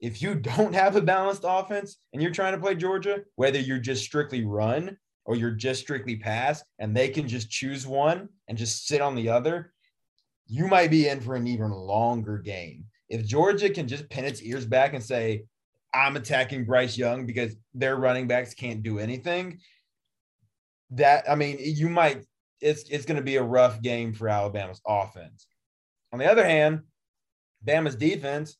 If 0.00 0.22
you 0.22 0.34
don't 0.56 0.74
have 0.74 0.96
a 0.96 1.02
balanced 1.02 1.44
offense 1.44 1.98
and 2.12 2.22
you're 2.22 2.30
trying 2.30 2.52
to 2.52 2.60
play 2.60 2.74
Georgia, 2.74 3.22
whether 3.36 3.58
you're 3.58 3.78
just 3.78 4.04
strictly 4.04 4.44
run 4.44 4.96
or 5.24 5.36
you're 5.36 5.52
just 5.52 5.80
strictly 5.80 6.16
pass 6.16 6.62
and 6.78 6.96
they 6.96 7.08
can 7.08 7.28
just 7.28 7.50
choose 7.50 7.86
one 7.86 8.28
and 8.48 8.58
just 8.58 8.86
sit 8.86 9.00
on 9.00 9.14
the 9.14 9.28
other, 9.28 9.71
you 10.46 10.66
might 10.66 10.90
be 10.90 11.08
in 11.08 11.20
for 11.20 11.34
an 11.34 11.46
even 11.46 11.70
longer 11.70 12.38
game. 12.38 12.84
If 13.08 13.26
Georgia 13.26 13.70
can 13.70 13.88
just 13.88 14.08
pin 14.08 14.24
its 14.24 14.42
ears 14.42 14.66
back 14.66 14.94
and 14.94 15.02
say, 15.02 15.44
I'm 15.94 16.16
attacking 16.16 16.64
Bryce 16.64 16.96
Young 16.96 17.26
because 17.26 17.54
their 17.74 17.96
running 17.96 18.26
backs 18.26 18.54
can't 18.54 18.82
do 18.82 18.98
anything, 18.98 19.60
that 20.90 21.28
I 21.28 21.34
mean, 21.34 21.58
you 21.60 21.88
might 21.88 22.24
it's 22.62 22.88
it's 22.88 23.04
going 23.04 23.16
to 23.16 23.22
be 23.22 23.36
a 23.36 23.42
rough 23.42 23.82
game 23.82 24.14
for 24.14 24.28
Alabama's 24.28 24.80
offense. 24.86 25.46
On 26.12 26.18
the 26.18 26.30
other 26.30 26.44
hand, 26.44 26.82
Bama's 27.66 27.96
defense, 27.96 28.56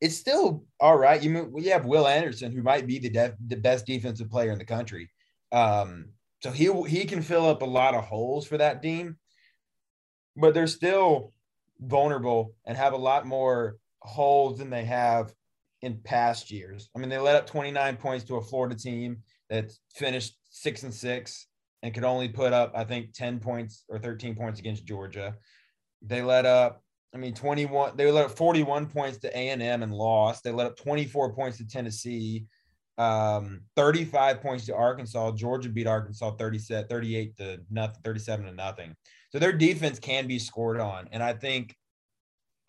it's 0.00 0.16
still 0.16 0.64
all 0.78 0.96
right. 0.96 1.22
You 1.22 1.48
we 1.52 1.66
have 1.66 1.86
Will 1.86 2.06
Anderson, 2.06 2.52
who 2.52 2.62
might 2.62 2.86
be 2.86 2.98
the 2.98 3.10
def, 3.10 3.32
the 3.46 3.56
best 3.56 3.86
defensive 3.86 4.30
player 4.30 4.52
in 4.52 4.58
the 4.58 4.64
country. 4.64 5.10
Um, 5.52 6.10
so 6.42 6.50
he 6.50 6.72
he 6.88 7.04
can 7.04 7.22
fill 7.22 7.46
up 7.46 7.62
a 7.62 7.66
lot 7.66 7.94
of 7.94 8.04
holes 8.04 8.46
for 8.46 8.58
that 8.58 8.82
team, 8.82 9.16
but 10.36 10.54
they're 10.54 10.66
still 10.66 11.32
vulnerable 11.80 12.54
and 12.66 12.76
have 12.76 12.92
a 12.92 12.98
lot 12.98 13.26
more 13.26 13.76
holes 14.00 14.58
than 14.58 14.70
they 14.70 14.84
have 14.84 15.32
in 15.82 15.98
past 15.98 16.50
years. 16.50 16.88
I 16.94 16.98
mean, 16.98 17.08
they 17.08 17.18
let 17.18 17.36
up 17.36 17.46
29 17.46 17.96
points 17.96 18.24
to 18.26 18.36
a 18.36 18.42
Florida 18.42 18.74
team 18.74 19.18
that 19.48 19.72
finished 19.94 20.36
six 20.50 20.82
and 20.82 20.92
six 20.92 21.46
and 21.82 21.94
could 21.94 22.04
only 22.04 22.28
put 22.28 22.52
up, 22.52 22.72
I 22.74 22.84
think, 22.84 23.14
10 23.14 23.40
points 23.40 23.84
or 23.88 23.98
13 23.98 24.34
points 24.34 24.60
against 24.60 24.84
Georgia. 24.84 25.34
They 26.02 26.22
let 26.22 26.44
up, 26.44 26.82
I 27.14 27.18
mean, 27.18 27.34
21, 27.34 27.96
they 27.96 28.10
let 28.10 28.26
up 28.26 28.36
41 28.36 28.86
points 28.86 29.18
to 29.18 29.36
A&M 29.36 29.82
and 29.82 29.92
lost. 29.92 30.44
They 30.44 30.52
let 30.52 30.66
up 30.66 30.76
24 30.76 31.32
points 31.32 31.58
to 31.58 31.66
Tennessee, 31.66 32.46
um, 32.98 33.62
35 33.76 34.42
points 34.42 34.66
to 34.66 34.74
Arkansas. 34.74 35.32
Georgia 35.32 35.70
beat 35.70 35.86
Arkansas 35.86 36.32
37, 36.32 36.88
38 36.88 37.36
to 37.38 37.60
nothing, 37.70 38.00
37 38.04 38.46
to 38.46 38.52
nothing. 38.52 38.94
So 39.30 39.38
their 39.38 39.52
defense 39.52 39.98
can 39.98 40.26
be 40.26 40.38
scored 40.38 40.80
on. 40.80 41.08
And 41.12 41.22
I 41.22 41.32
think 41.34 41.76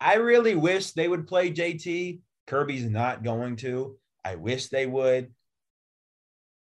I 0.00 0.14
really 0.14 0.54
wish 0.54 0.92
they 0.92 1.08
would 1.08 1.26
play 1.26 1.50
JT. 1.50 2.20
Kirby's 2.46 2.84
not 2.84 3.22
going 3.22 3.56
to. 3.56 3.98
I 4.24 4.36
wish 4.36 4.68
they 4.68 4.86
would. 4.86 5.32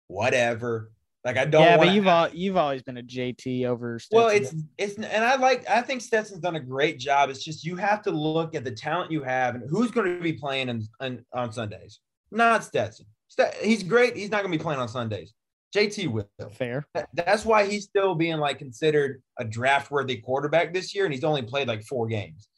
Whatever. 0.09 0.93
Like 1.25 1.37
I 1.37 1.45
don't. 1.45 1.63
Yeah, 1.63 1.77
but 1.77 1.87
wanna- 1.87 1.93
you've 1.93 2.07
all, 2.07 2.29
you've 2.31 2.57
always 2.57 2.83
been 2.83 2.97
a 2.97 3.03
JT 3.03 3.67
over. 3.67 4.01
well, 4.11 4.29
it's 4.29 4.55
it's 4.79 4.95
and 4.97 5.25
I 5.25 5.37
like 5.37 5.69
I 5.69 5.83
think 5.83 6.01
Stetson's 6.01 6.41
done 6.41 6.57
a 6.57 6.61
great 6.61 6.99
job. 6.99 7.29
It's 7.29 7.45
just 7.45 7.63
you 7.65 7.77
have 7.77 8.01
to 8.03 8.11
look 8.11 8.55
at 8.55 8.65
the 8.65 8.71
talent 8.71 9.11
you 9.13 9.23
have 9.23 9.55
and 9.55 9.69
who's 9.69 9.91
going 9.91 10.17
to 10.17 10.23
be 10.23 10.33
playing 10.33 10.71
on 10.71 10.83
on, 10.99 11.25
on 11.35 11.53
Sundays. 11.53 12.01
Not 12.31 12.65
Stetson. 12.65 13.07
Stet, 13.29 13.55
he's 13.57 13.83
great. 13.83 14.17
He's 14.17 14.31
not 14.31 14.43
going 14.43 14.51
to 14.51 14.59
be 14.59 14.63
playing 14.63 14.81
on 14.81 14.89
Sundays. 14.89 15.35
JT 15.75 16.09
will. 16.09 16.29
fair. 16.53 16.87
That's 17.15 17.45
why 17.45 17.67
he's 17.67 17.85
still 17.85 18.15
being 18.15 18.39
like 18.39 18.59
considered 18.59 19.23
a 19.39 19.45
draft 19.45 19.91
worthy 19.91 20.17
quarterback 20.17 20.75
this 20.75 20.95
year, 20.95 21.05
and 21.05 21.15
he's 21.15 21.25
only 21.25 21.43
played 21.43 21.69
like 21.69 21.85
four 21.85 22.07
games. 22.07 22.49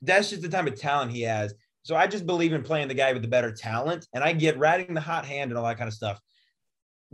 That's 0.00 0.30
just 0.30 0.42
the 0.42 0.48
type 0.48 0.66
of 0.66 0.80
talent 0.80 1.12
he 1.12 1.22
has. 1.22 1.54
So 1.82 1.96
I 1.96 2.06
just 2.06 2.26
believe 2.26 2.52
in 2.52 2.62
playing 2.62 2.88
the 2.88 2.94
guy 2.94 3.12
with 3.12 3.22
the 3.22 3.28
better 3.28 3.52
talent, 3.52 4.06
and 4.14 4.24
I 4.24 4.32
get 4.32 4.58
riding 4.58 4.94
the 4.94 5.00
hot 5.00 5.26
hand 5.26 5.50
and 5.50 5.58
all 5.58 5.66
that 5.66 5.78
kind 5.78 5.88
of 5.88 5.94
stuff. 5.94 6.18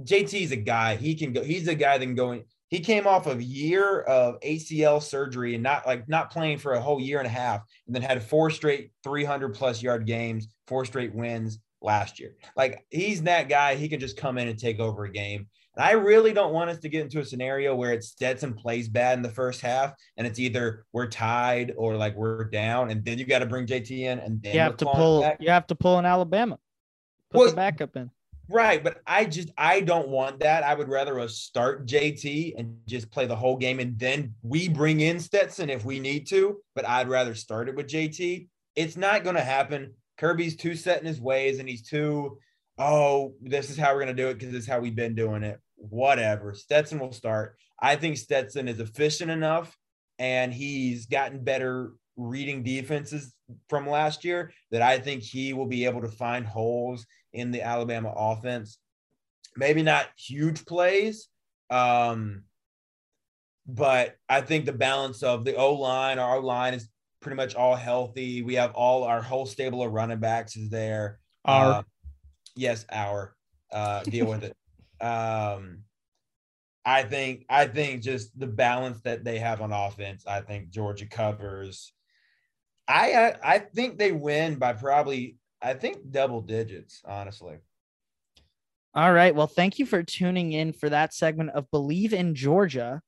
JT's 0.02 0.52
a 0.52 0.56
guy. 0.56 0.94
He 0.94 1.14
can 1.16 1.32
go. 1.32 1.42
He's 1.42 1.66
a 1.66 1.74
guy 1.74 1.98
that 1.98 2.04
can 2.04 2.14
go. 2.14 2.32
In, 2.32 2.44
he 2.68 2.80
came 2.80 3.06
off 3.06 3.26
of 3.26 3.38
a 3.38 3.42
year 3.42 4.02
of 4.02 4.38
ACL 4.40 5.02
surgery 5.02 5.54
and 5.54 5.62
not 5.62 5.86
like 5.86 6.08
not 6.08 6.30
playing 6.30 6.58
for 6.58 6.74
a 6.74 6.80
whole 6.80 7.00
year 7.00 7.18
and 7.18 7.26
a 7.26 7.30
half, 7.30 7.62
and 7.86 7.96
then 7.96 8.02
had 8.02 8.22
four 8.22 8.50
straight 8.50 8.92
300 9.02 9.54
plus 9.54 9.82
yard 9.82 10.06
games, 10.06 10.46
four 10.68 10.84
straight 10.84 11.14
wins 11.14 11.58
last 11.80 12.18
year. 12.18 12.36
Like 12.56 12.84
he's 12.90 13.22
that 13.22 13.48
guy. 13.48 13.74
He 13.74 13.88
can 13.88 14.00
just 14.00 14.16
come 14.16 14.38
in 14.38 14.48
and 14.48 14.58
take 14.58 14.80
over 14.80 15.04
a 15.04 15.12
game. 15.12 15.48
And 15.76 15.84
I 15.84 15.92
really 15.92 16.32
don't 16.32 16.52
want 16.52 16.70
us 16.70 16.80
to 16.80 16.88
get 16.88 17.02
into 17.02 17.20
a 17.20 17.24
scenario 17.24 17.74
where 17.74 17.92
it's 17.92 18.08
Stetson 18.08 18.54
plays 18.54 18.88
bad 18.88 19.16
in 19.18 19.22
the 19.22 19.30
first 19.30 19.60
half, 19.60 19.94
and 20.16 20.26
it's 20.26 20.38
either 20.38 20.84
we're 20.92 21.06
tied 21.06 21.72
or 21.76 21.96
like 21.96 22.16
we're 22.16 22.44
down, 22.44 22.90
and 22.90 23.04
then 23.04 23.18
you 23.18 23.24
got 23.24 23.40
to 23.40 23.46
bring 23.46 23.66
JT 23.66 23.90
in, 23.90 24.18
and 24.18 24.42
then 24.42 24.54
You 24.54 24.60
have 24.60 24.76
to 24.78 24.86
pull. 24.86 25.32
You 25.38 25.50
have 25.50 25.66
to 25.68 25.74
pull 25.74 25.98
in 25.98 26.04
Alabama. 26.04 26.58
Put 27.30 27.38
Well, 27.38 27.50
the 27.50 27.56
backup 27.56 27.96
in. 27.96 28.10
Right, 28.50 28.82
but 28.82 29.02
I 29.06 29.26
just 29.26 29.50
I 29.58 29.80
don't 29.80 30.08
want 30.08 30.40
that. 30.40 30.64
I 30.64 30.74
would 30.74 30.88
rather 30.88 31.20
us 31.20 31.36
start 31.36 31.86
JT 31.86 32.54
and 32.56 32.78
just 32.86 33.10
play 33.10 33.26
the 33.26 33.36
whole 33.36 33.56
game, 33.56 33.78
and 33.78 33.98
then 33.98 34.34
we 34.42 34.68
bring 34.68 35.00
in 35.00 35.20
Stetson 35.20 35.68
if 35.68 35.84
we 35.84 36.00
need 36.00 36.26
to. 36.28 36.56
But 36.74 36.88
I'd 36.88 37.08
rather 37.08 37.34
start 37.34 37.68
it 37.68 37.76
with 37.76 37.86
JT. 37.86 38.48
It's 38.74 38.96
not 38.96 39.22
going 39.22 39.36
to 39.36 39.42
happen. 39.42 39.92
Kirby's 40.18 40.56
too 40.56 40.74
set 40.74 41.00
in 41.00 41.06
his 41.06 41.20
ways, 41.20 41.58
and 41.58 41.68
he's 41.68 41.88
too. 41.88 42.38
Oh, 42.76 43.34
this 43.40 43.70
is 43.70 43.76
how 43.76 43.92
we're 43.92 44.04
going 44.04 44.16
to 44.16 44.22
do 44.22 44.28
it 44.28 44.34
because 44.34 44.52
this 44.52 44.64
is 44.64 44.68
how 44.68 44.80
we've 44.80 44.94
been 44.94 45.14
doing 45.14 45.42
it. 45.42 45.58
Whatever. 45.76 46.54
Stetson 46.54 46.98
will 46.98 47.12
start. 47.12 47.56
I 47.80 47.96
think 47.96 48.16
Stetson 48.16 48.68
is 48.68 48.80
efficient 48.80 49.30
enough, 49.30 49.76
and 50.18 50.52
he's 50.52 51.06
gotten 51.06 51.42
better 51.42 51.92
reading 52.16 52.62
defenses 52.62 53.32
from 53.68 53.88
last 53.88 54.24
year 54.24 54.52
that 54.70 54.82
I 54.82 54.98
think 54.98 55.22
he 55.22 55.52
will 55.52 55.66
be 55.66 55.84
able 55.84 56.02
to 56.02 56.08
find 56.08 56.44
holes 56.44 57.06
in 57.32 57.50
the 57.50 57.62
Alabama 57.62 58.12
offense. 58.14 58.78
Maybe 59.56 59.82
not 59.82 60.08
huge 60.16 60.64
plays, 60.66 61.28
um, 61.70 62.42
but 63.66 64.16
I 64.28 64.40
think 64.40 64.64
the 64.64 64.72
balance 64.72 65.22
of 65.22 65.44
the 65.44 65.54
O 65.56 65.74
line, 65.74 66.18
our 66.18 66.40
line 66.40 66.74
is 66.74 66.88
pretty 67.20 67.36
much 67.36 67.54
all 67.54 67.74
healthy. 67.74 68.42
We 68.42 68.54
have 68.54 68.72
all 68.72 69.04
our 69.04 69.22
whole 69.22 69.46
stable 69.46 69.82
of 69.82 69.92
running 69.92 70.20
backs 70.20 70.56
is 70.56 70.70
there. 70.70 71.18
Our. 71.44 71.72
Uh, 71.72 71.82
yes, 72.54 72.84
our 72.90 73.34
uh, 73.72 74.02
deal 74.02 74.26
with 74.26 74.44
it. 74.44 74.54
Um, 75.00 75.84
I 76.84 77.04
think 77.04 77.44
I 77.48 77.68
think 77.68 78.02
just 78.02 78.36
the 78.36 78.48
balance 78.48 79.00
that 79.02 79.22
they 79.22 79.38
have 79.38 79.60
on 79.60 79.72
offense. 79.72 80.26
I 80.26 80.40
think 80.40 80.70
Georgia 80.70 81.06
covers. 81.06 81.92
I 82.88 83.12
I, 83.12 83.34
I 83.44 83.58
think 83.60 83.96
they 83.96 84.10
win 84.10 84.56
by 84.56 84.72
probably 84.72 85.36
I 85.62 85.74
think 85.74 86.10
double 86.10 86.40
digits. 86.40 87.00
Honestly, 87.04 87.58
All 88.94 89.12
right. 89.12 89.32
Well, 89.32 89.46
thank 89.46 89.78
you 89.78 89.86
for 89.86 90.02
tuning 90.02 90.52
in 90.52 90.72
for 90.72 90.88
that 90.88 91.14
segment 91.14 91.50
of 91.50 91.70
Believe 91.70 92.12
in 92.12 92.34
Georgia. 92.34 93.02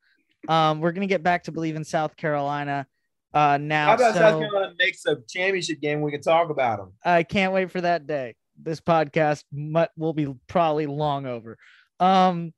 Um, 0.47 0.79
we're 0.81 0.93
gonna 0.93 1.09
get 1.09 1.25
back 1.25 1.43
to 1.45 1.51
Believe 1.51 1.75
in 1.75 1.83
South 1.83 2.17
Carolina. 2.17 2.87
Uh, 3.33 3.59
now, 3.59 3.87
how 3.87 3.95
about 3.95 4.15
so 4.15 4.21
South 4.21 4.41
Carolina 4.41 4.75
makes 4.79 5.07
a 5.07 5.17
championship 5.29 5.81
game? 5.81 6.01
We 6.01 6.11
can 6.11 6.21
talk 6.21 6.51
about 6.51 6.79
them. 6.79 6.93
I 7.05 7.23
can't 7.23 7.53
wait 7.53 7.71
for 7.71 7.81
that 7.81 8.07
day. 8.07 8.35
This 8.61 8.81
podcast 8.81 9.45
mu- 9.53 9.87
will 9.97 10.13
be 10.13 10.35
probably 10.49 10.87
long 10.87 11.27
over. 11.27 11.57
Um, 12.01 12.53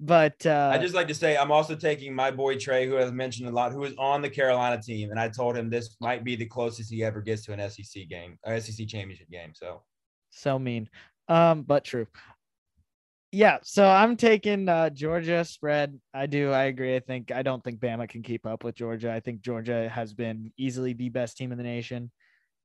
but 0.00 0.44
uh, 0.46 0.70
I 0.72 0.78
just 0.78 0.94
like 0.94 1.08
to 1.08 1.14
say 1.14 1.36
I'm 1.36 1.50
also 1.50 1.74
taking 1.74 2.14
my 2.14 2.30
boy 2.30 2.56
Trey, 2.56 2.86
who 2.86 2.94
has 2.94 3.10
mentioned 3.10 3.48
a 3.48 3.52
lot, 3.52 3.72
who 3.72 3.82
is 3.84 3.94
on 3.98 4.22
the 4.22 4.30
Carolina 4.30 4.80
team, 4.80 5.10
and 5.10 5.18
I 5.18 5.28
told 5.28 5.56
him 5.56 5.70
this 5.70 5.96
might 6.00 6.22
be 6.22 6.36
the 6.36 6.46
closest 6.46 6.92
he 6.92 7.02
ever 7.02 7.20
gets 7.20 7.44
to 7.46 7.52
an 7.52 7.70
SEC 7.70 8.08
game, 8.08 8.38
or 8.44 8.60
SEC 8.60 8.86
championship 8.86 9.28
game. 9.30 9.52
So 9.54 9.82
so 10.30 10.58
mean 10.58 10.88
um 11.28 11.62
but 11.62 11.84
true 11.84 12.06
yeah 13.30 13.58
so 13.62 13.86
i'm 13.86 14.16
taking 14.16 14.68
uh 14.68 14.88
georgia 14.90 15.44
spread. 15.44 15.98
I 16.14 16.26
do 16.26 16.50
i 16.50 16.64
agree. 16.64 16.96
I 16.96 17.00
think 17.00 17.30
i 17.30 17.42
don't 17.42 17.62
think 17.62 17.80
bama 17.80 18.08
can 18.08 18.22
keep 18.22 18.46
up 18.46 18.64
with 18.64 18.74
georgia. 18.74 19.12
I 19.12 19.20
think 19.20 19.42
georgia 19.42 19.88
has 19.88 20.14
been 20.14 20.52
easily 20.56 20.92
the 20.94 21.10
best 21.10 21.36
team 21.36 21.52
in 21.52 21.58
the 21.58 21.64
nation 21.64 22.10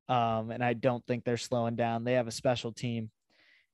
um 0.08 0.50
and 0.50 0.62
i 0.62 0.74
don't 0.74 1.04
think 1.06 1.24
they're 1.24 1.36
slowing 1.36 1.76
down. 1.76 2.04
They 2.04 2.14
have 2.14 2.28
a 2.28 2.32
special 2.32 2.72
team 2.72 3.10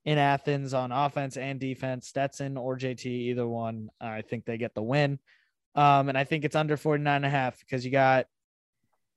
in 0.05 0.19
athens 0.19 0.75
on 0.75 0.93
offense 0.93 1.37
and 1.37 1.61
defense. 1.61 2.09
Stetson 2.09 2.57
or 2.57 2.77
jt 2.77 3.07
either 3.07 3.47
one. 3.47 3.91
I 4.01 4.23
think 4.23 4.45
they 4.45 4.59
get 4.59 4.75
the 4.75 4.83
win. 4.83 5.19
Um 5.77 6.09
and 6.09 6.19
i 6.19 6.25
think 6.25 6.45
it's 6.45 6.57
under 6.57 6.77
49 6.77 7.17
and 7.17 7.27
a 7.27 7.31
half 7.31 7.59
because 7.61 7.85
you 7.85 7.93
got 7.93 8.27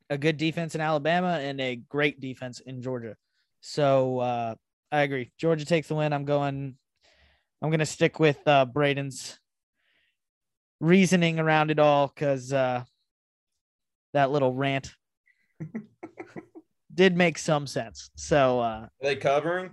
a 0.10 0.18
good 0.18 0.38
defense 0.38 0.76
in 0.76 0.82
alabama 0.82 1.40
and 1.42 1.60
a 1.60 1.76
great 1.76 2.20
defense 2.20 2.60
in 2.60 2.82
georgia. 2.84 3.16
So 3.62 4.20
uh 4.20 4.56
I 4.92 5.02
agree. 5.02 5.32
Georgia 5.40 5.66
takes 5.66 5.88
the 5.88 5.96
win. 5.96 6.14
I'm 6.14 6.26
going. 6.26 6.78
I'm 7.64 7.70
going 7.70 7.80
to 7.80 7.86
stick 7.86 8.20
with 8.20 8.46
uh, 8.46 8.66
Braden's 8.66 9.40
reasoning 10.82 11.40
around 11.40 11.72
it 11.72 11.80
all 11.80 12.12
because 12.14 12.52
uh, 12.52 12.84
that 14.12 14.32
little 14.32 14.54
rant 14.54 14.94
did 16.94 17.16
make 17.16 17.38
some 17.38 17.66
sense. 17.66 18.10
So 18.18 18.60
uh, 18.60 18.64
are 18.64 18.90
they 19.02 19.16
covering? 19.16 19.72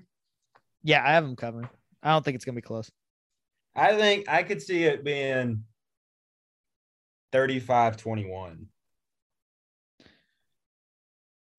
yeah, 0.84 1.02
I 1.04 1.10
have 1.10 1.24
them 1.24 1.34
covering. 1.34 1.68
I 2.00 2.12
don't 2.12 2.24
think 2.24 2.36
it's 2.36 2.44
going 2.44 2.54
to 2.54 2.62
be 2.62 2.66
close. 2.66 2.88
I 3.74 3.96
think 3.96 4.28
I 4.28 4.44
could 4.44 4.62
see 4.62 4.84
it 4.84 5.02
being 5.02 5.64
35 7.32 7.96
21. 7.96 8.66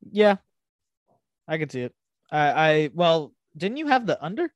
Yeah, 0.09 0.37
I 1.45 1.57
could 1.57 1.73
see 1.73 1.81
it. 1.81 1.93
I, 2.31 2.71
I 2.71 2.89
well, 2.93 3.33
didn't 3.57 3.77
you 3.77 3.87
have 3.87 4.05
the 4.05 4.23
under? 4.23 4.49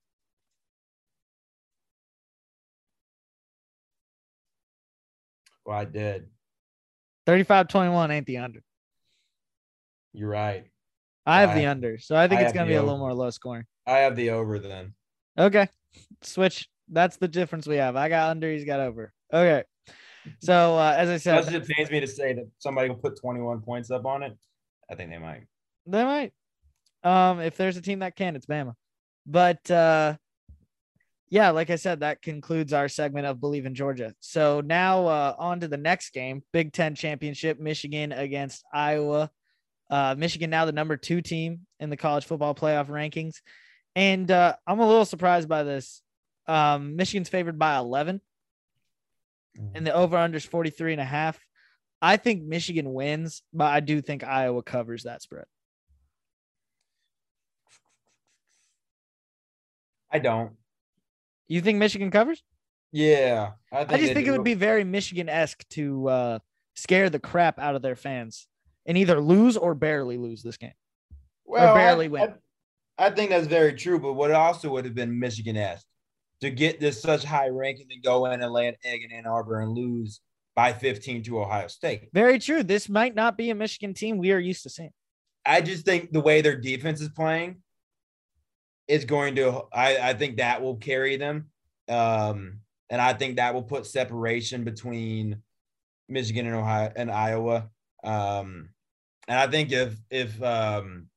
Well, 5.66 5.78
I 5.78 5.86
did. 5.86 6.28
35 7.26 7.68
21 7.68 8.12
ain't 8.12 8.28
the 8.28 8.38
under. 8.38 8.62
You're 10.14 10.30
right. 10.30 10.66
I 11.26 11.42
have 11.42 11.50
I- 11.52 11.56
the 11.56 11.66
under, 11.66 11.98
so 11.98 12.16
I 12.16 12.28
think 12.28 12.42
I 12.42 12.44
it's 12.44 12.54
gonna 12.54 12.66
the 12.68 12.74
be 12.74 12.76
a 12.76 12.84
little 12.84 13.00
more 13.00 13.14
low 13.14 13.32
scoring. 13.32 13.66
I 13.88 13.98
have 14.00 14.16
the 14.16 14.30
over 14.32 14.60
then. 14.60 14.94
Okay, 15.38 15.68
switch. 16.22 16.70
That's 16.88 17.18
the 17.18 17.28
difference 17.28 17.66
we 17.68 17.78
have. 17.78 17.96
I 17.96 18.10
got 18.10 18.30
under, 18.30 18.52
he's 18.52 18.64
got 18.64 18.80
over. 18.80 19.12
Okay, 19.34 19.64
so 20.40 20.76
uh, 20.78 20.94
as 20.96 21.10
I 21.10 21.18
said, 21.18 21.40
as 21.40 21.52
it 21.52 21.68
pains 21.68 21.90
me 21.90 22.00
to 22.00 22.08
say 22.08 22.34
that 22.34 22.46
somebody 22.60 22.90
will 22.90 22.96
put 22.96 23.20
21 23.20 23.62
points 23.62 23.90
up 23.90 24.06
on 24.06 24.22
it, 24.22 24.38
I 24.90 24.94
think 24.96 25.10
they 25.10 25.18
might. 25.18 25.46
they 25.88 26.04
might. 26.04 26.34
Um, 27.04 27.40
if 27.40 27.58
there's 27.58 27.78
a 27.78 27.82
team 27.82 28.00
that 28.00 28.16
can, 28.16 28.36
it's 28.36 28.46
Bama. 28.46 28.74
But 29.26 29.70
uh, 29.72 30.16
yeah, 31.36 31.50
like 31.50 31.70
I 31.70 31.76
said, 31.76 32.00
that 32.00 32.22
concludes 32.22 32.72
our 32.72 32.88
segment 32.88 33.26
of 33.26 33.42
Believe 33.42 33.66
in 33.66 33.76
Georgia. 33.76 34.16
So 34.22 34.62
now 34.62 35.06
uh, 35.08 35.36
on 35.38 35.60
to 35.60 35.68
the 35.68 35.76
next 35.76 36.14
game, 36.14 36.42
Big 36.54 36.72
Ten 36.72 36.96
championship, 36.96 37.60
Michigan 37.60 38.14
against 38.14 38.64
Iowa. 38.74 39.30
Uh, 39.90 40.16
Michigan 40.18 40.50
now 40.50 40.64
the 40.64 40.72
number 40.72 40.96
two 40.96 41.22
team 41.22 41.68
in 41.82 41.90
the 41.90 41.98
college 41.98 42.24
football 42.24 42.56
playoff 42.56 42.88
rankings, 42.88 43.42
and 43.98 44.32
uh, 44.32 44.56
I'm 44.66 44.80
a 44.80 44.88
little 44.88 45.04
surprised 45.04 45.50
by 45.50 45.64
this. 45.64 46.02
Um, 46.48 46.96
Michigan's 46.96 47.28
favored 47.28 47.60
by 47.60 47.76
11, 47.76 48.22
and 49.74 49.86
the 49.86 49.94
over 49.94 50.16
under 50.16 50.38
is 50.38 50.46
43 50.46 50.94
and 50.94 51.02
a 51.02 51.04
half. 51.04 51.38
I 52.02 52.16
think 52.16 52.44
Michigan 52.44 52.94
wins, 52.94 53.42
but 53.52 53.74
I 53.74 53.82
do 53.82 54.02
think 54.02 54.24
Iowa 54.24 54.64
covers 54.64 55.04
that 55.04 55.22
spread. 55.22 55.48
I 60.10 60.20
don't. 60.20 60.54
You 61.48 61.62
think 61.62 61.78
Michigan 61.78 62.12
covers? 62.12 62.44
Yeah. 62.92 63.52
I, 63.72 63.80
I 63.82 63.98
just 63.98 64.14
think 64.14 64.28
it 64.28 64.32
would 64.32 64.44
be 64.44 64.54
very 64.54 64.84
Michigan 64.84 65.30
esque 65.30 65.68
to 65.70 66.08
uh, 66.08 66.40
scare 66.76 67.10
the 67.10 67.20
crap 67.20 67.60
out 67.60 67.76
of 67.76 67.82
their 67.82 67.96
fans 67.96 68.48
and 68.86 68.98
either 68.98 69.20
lose 69.20 69.58
or 69.58 69.76
barely 69.76 70.18
lose 70.18 70.42
this 70.44 70.58
game. 70.58 70.74
well, 71.46 71.74
I- 71.74 71.78
barely 71.78 72.08
win. 72.08 72.34
I, 72.98 73.08
I 73.08 73.10
think 73.10 73.30
that's 73.32 73.48
very 73.48 73.74
true, 73.74 74.00
but 74.00 74.14
what 74.14 74.32
also 74.32 74.70
would 74.70 74.86
have 74.86 74.96
been 74.96 75.20
Michigan 75.20 75.58
esque 75.58 75.86
to 76.42 76.50
get 76.50 76.80
this 76.80 77.02
such 77.02 77.26
high 77.26 77.50
ranking 77.50 77.88
and 77.92 78.02
go 78.02 78.26
in 78.28 78.42
and 78.42 78.52
lay 78.54 78.68
an 78.68 78.76
egg 78.86 79.02
in 79.04 79.12
Ann 79.12 79.26
Arbor 79.26 79.60
and 79.60 79.74
lose 79.74 80.22
by 80.56 80.72
15 80.72 81.24
to 81.24 81.42
Ohio 81.42 81.68
State. 81.68 82.08
Very 82.14 82.40
true. 82.40 82.64
This 82.64 82.88
might 82.88 83.14
not 83.14 83.38
be 83.38 83.50
a 83.50 83.56
Michigan 83.56 83.94
team 83.94 84.18
we 84.18 84.32
are 84.32 84.40
used 84.40 84.64
to 84.64 84.70
seeing. 84.70 84.92
I 85.46 85.60
just 85.60 85.84
think 85.86 86.12
the 86.14 86.22
way 86.22 86.40
their 86.40 86.56
defense 86.56 87.02
is 87.02 87.10
playing 87.10 87.58
is 88.88 89.06
going 89.06 89.36
to 89.36 89.64
I, 89.72 90.10
I 90.10 90.14
think 90.14 90.38
that 90.38 90.62
will 90.62 90.76
carry 90.76 91.18
them. 91.18 91.48
Um, 91.88 92.60
and 92.90 93.02
I 93.02 93.14
think 93.14 93.38
that 93.38 93.54
will 93.54 93.64
put 93.64 93.86
separation 93.86 94.64
between 94.64 95.42
Michigan 96.08 96.46
and 96.46 96.56
Ohio 96.56 96.92
and 96.96 97.12
Iowa. 97.12 97.70
Um, 98.04 98.70
and 99.28 99.40
I 99.40 99.48
think 99.48 99.72
if 99.72 99.96
if 100.10 100.42
um, 100.44 101.08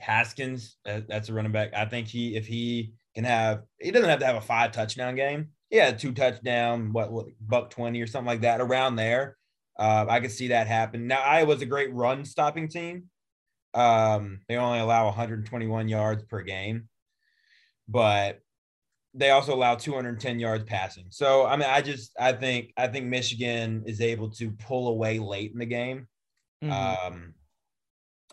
Haskins, 0.00 0.76
uh, 0.86 1.00
that's 1.08 1.28
a 1.28 1.32
running 1.32 1.52
back, 1.52 1.74
I 1.74 1.84
think 1.84 2.08
he 2.08 2.36
if 2.36 2.46
he 2.46 2.94
can 3.14 3.24
have 3.24 3.62
he 3.80 3.90
doesn't 3.90 4.08
have 4.08 4.20
to 4.20 4.26
have 4.26 4.36
a 4.36 4.40
five 4.40 4.72
touchdown 4.72 5.14
game. 5.14 5.48
Yeah, 5.70 5.90
two 5.92 6.12
touchdown, 6.12 6.92
what, 6.92 7.12
what 7.12 7.26
buck 7.40 7.70
twenty 7.70 8.00
or 8.00 8.06
something 8.06 8.26
like 8.26 8.42
that 8.42 8.60
around 8.60 8.96
there. 8.96 9.36
Uh, 9.78 10.06
I 10.08 10.20
could 10.20 10.32
see 10.32 10.48
that 10.48 10.66
happen. 10.66 11.06
Now 11.06 11.20
Iowa's 11.20 11.62
a 11.62 11.66
great 11.66 11.92
run 11.92 12.24
stopping 12.24 12.68
team. 12.68 13.10
Um, 13.74 14.40
they 14.48 14.56
only 14.56 14.78
allow 14.78 15.04
121 15.04 15.88
yards 15.88 16.24
per 16.24 16.40
game, 16.40 16.88
but 17.88 18.40
they 19.14 19.30
also 19.30 19.54
allow 19.54 19.74
210 19.74 20.38
yards 20.38 20.64
passing. 20.64 21.06
So 21.10 21.46
I 21.46 21.56
mean, 21.56 21.68
I 21.68 21.80
just 21.80 22.12
I 22.18 22.32
think 22.32 22.72
I 22.76 22.88
think 22.88 23.06
Michigan 23.06 23.84
is 23.86 24.00
able 24.00 24.30
to 24.32 24.50
pull 24.50 24.88
away 24.88 25.18
late 25.18 25.52
in 25.52 25.58
the 25.58 25.66
game. 25.66 26.08
Mhm. 26.62 26.70
Um, 26.70 27.34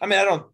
I 0.02 0.08
mean, 0.08 0.20
I 0.20 0.26
don't. 0.26 0.46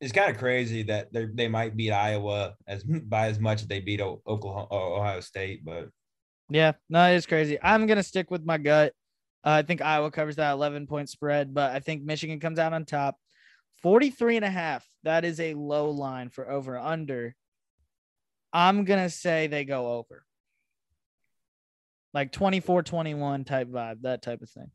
It's 0.00 0.12
kind 0.12 0.30
of 0.30 0.38
crazy 0.38 0.82
that 0.84 1.12
they 1.12 1.26
they 1.26 1.48
might 1.48 1.76
beat 1.76 1.92
Iowa 1.92 2.54
as 2.66 2.82
by 2.84 3.28
as 3.28 3.38
much 3.38 3.62
as 3.62 3.68
they 3.68 3.80
beat 3.80 4.00
O- 4.00 4.22
Oklahoma 4.26 4.68
Ohio 4.70 5.20
State, 5.20 5.64
but 5.64 5.88
yeah, 6.48 6.72
no, 6.88 7.04
it's 7.12 7.26
crazy. 7.26 7.58
I'm 7.62 7.86
going 7.86 7.96
to 7.98 8.02
stick 8.02 8.30
with 8.30 8.44
my 8.44 8.58
gut. 8.58 8.92
Uh, 9.44 9.50
I 9.50 9.62
think 9.62 9.80
Iowa 9.80 10.10
covers 10.10 10.36
that 10.36 10.52
11 10.52 10.86
point 10.86 11.08
spread, 11.08 11.54
but 11.54 11.70
I 11.72 11.80
think 11.80 12.02
Michigan 12.02 12.40
comes 12.40 12.58
out 12.58 12.72
on 12.72 12.84
top. 12.84 13.16
43 13.82 14.36
and 14.36 14.44
a 14.44 14.50
half. 14.50 14.86
That 15.04 15.24
is 15.24 15.40
a 15.40 15.54
low 15.54 15.90
line 15.90 16.28
for 16.28 16.50
over 16.50 16.76
under. 16.76 17.34
I'm 18.52 18.84
going 18.84 19.02
to 19.02 19.10
say 19.10 19.46
they 19.46 19.64
go 19.64 19.94
over. 19.94 20.24
Like 22.12 22.32
24 22.32 22.82
21 22.82 23.44
type 23.44 23.68
vibe, 23.68 24.02
that 24.02 24.22
type 24.22 24.42
of 24.42 24.50
thing. 24.50 24.70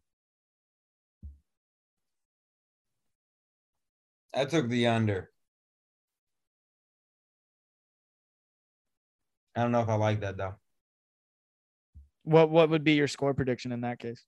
I 4.33 4.45
took 4.45 4.69
the 4.69 4.87
under. 4.87 5.31
I 9.55 9.61
don't 9.61 9.71
know 9.71 9.81
if 9.81 9.89
I 9.89 9.95
like 9.95 10.21
that 10.21 10.37
though. 10.37 10.55
What 12.23 12.49
what 12.49 12.69
would 12.69 12.83
be 12.83 12.93
your 12.93 13.07
score 13.07 13.33
prediction 13.33 13.71
in 13.71 13.81
that 13.81 13.99
case? 13.99 14.25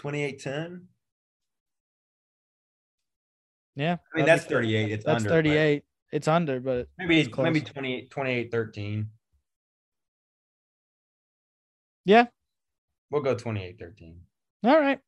28-10. 0.00 0.82
Yeah. 3.76 3.96
I 4.12 4.16
mean, 4.16 4.26
that's 4.26 4.44
be 4.44 4.50
fair. 4.50 4.62
38. 4.62 4.92
It's 4.92 5.04
That's 5.04 5.16
under, 5.16 5.28
but 5.28 5.34
38. 5.34 5.84
It's 6.12 6.28
under, 6.28 6.60
but 6.60 6.88
Maybe 6.98 7.20
It's 7.20 7.36
maybe 7.36 7.60
28, 7.60 8.10
28 8.10 8.50
13. 8.50 9.08
Yeah. 12.04 12.26
We'll 13.10 13.22
go 13.22 13.34
28 13.34 13.78
13. 13.78 14.20
all 14.64 14.80
right. 14.80 14.98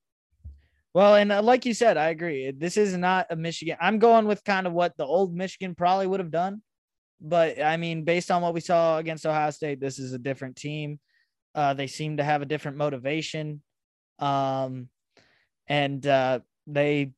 Well, 0.94 1.14
and 1.14 1.32
uh, 1.32 1.42
like 1.42 1.64
you 1.64 1.72
said, 1.72 1.96
I 1.96 2.08
agree. 2.08 2.50
This 2.50 2.76
is 2.76 2.96
not 2.96 3.26
a 3.30 3.36
Michigan. 3.36 3.76
I'm 3.80 3.98
going 3.98 4.26
with 4.26 4.44
kind 4.44 4.66
of 4.66 4.74
what 4.74 4.94
the 4.98 5.06
old 5.06 5.34
Michigan 5.34 5.74
probably 5.74 6.06
would 6.06 6.20
have 6.20 6.30
done. 6.30 6.62
But 7.20 7.62
I 7.62 7.76
mean, 7.76 8.04
based 8.04 8.30
on 8.30 8.42
what 8.42 8.52
we 8.52 8.60
saw 8.60 8.98
against 8.98 9.24
Ohio 9.24 9.50
State, 9.50 9.80
this 9.80 9.98
is 9.98 10.12
a 10.12 10.18
different 10.18 10.56
team. 10.56 11.00
Uh, 11.54 11.72
they 11.74 11.86
seem 11.86 12.18
to 12.18 12.24
have 12.24 12.42
a 12.42 12.46
different 12.46 12.76
motivation. 12.76 13.62
Um, 14.18 14.88
and 15.66 16.06
uh, 16.06 16.40
they 16.66 17.12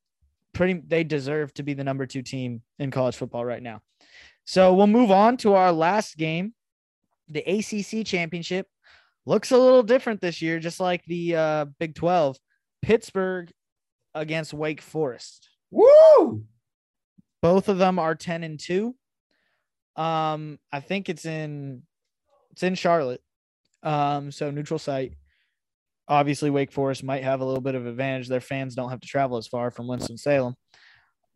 pretty 0.55 0.81
they 0.87 1.05
deserve 1.05 1.53
to 1.55 1.63
be 1.63 1.75
the 1.75 1.85
number 1.85 2.07
two 2.07 2.23
team 2.23 2.63
in 2.79 2.91
college 2.91 3.17
football 3.17 3.45
right 3.45 3.63
now. 3.63 3.83
So 4.45 4.75
we'll 4.75 4.87
move 4.87 5.11
on 5.11 5.37
to 5.39 5.55
our 5.55 5.73
last 5.73 6.17
game. 6.17 6.55
The 7.29 7.41
ACC 7.41 8.07
championship 8.07 8.67
looks 9.27 9.51
a 9.51 9.59
little 9.59 9.83
different 9.83 10.21
this 10.21 10.43
year, 10.43 10.59
just 10.59 10.81
like 10.81 11.05
the 11.07 11.37
uh, 11.37 11.65
Big 11.79 11.95
12. 11.95 12.39
Pittsburgh 12.83 13.51
against 14.15 14.53
Wake 14.53 14.83
Forest. 14.83 15.49
Woo! 15.71 16.45
Both 17.41 17.69
of 17.69 17.79
them 17.79 17.99
are 17.99 18.15
10 18.15 18.45
and 18.45 18.61
2. 18.61 18.95
Um, 19.97 20.59
I 20.73 20.81
think 20.81 21.09
it's 21.09 21.25
in 21.25 21.83
it's 22.51 22.63
in 22.63 22.75
Charlotte. 22.75 23.23
Um, 23.83 24.31
so 24.31 24.51
neutral 24.51 24.79
site. 24.79 25.15
Obviously, 26.07 26.51
Wake 26.51 26.73
Forest 26.73 27.03
might 27.03 27.25
have 27.25 27.41
a 27.41 27.45
little 27.45 27.63
bit 27.63 27.75
of 27.75 27.87
advantage. 27.87 28.29
Their 28.29 28.41
fans 28.41 28.75
don't 28.75 28.91
have 28.91 29.01
to 29.01 29.09
travel 29.09 29.39
as 29.39 29.47
far 29.47 29.71
from 29.71 29.87
Winston-Salem. 29.87 30.55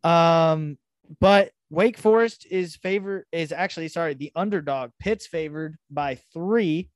Um, 0.03 0.77
but 1.19 1.51
Wake 1.69 1.97
Forest 1.97 2.47
is 2.49 2.75
favored 2.75 3.25
is 3.31 3.51
actually 3.51 3.87
sorry, 3.89 4.13
the 4.13 4.31
underdog. 4.35 4.91
Pitt's 4.99 5.27
favored 5.27 5.77
by 5.89 6.15
three. 6.33 6.89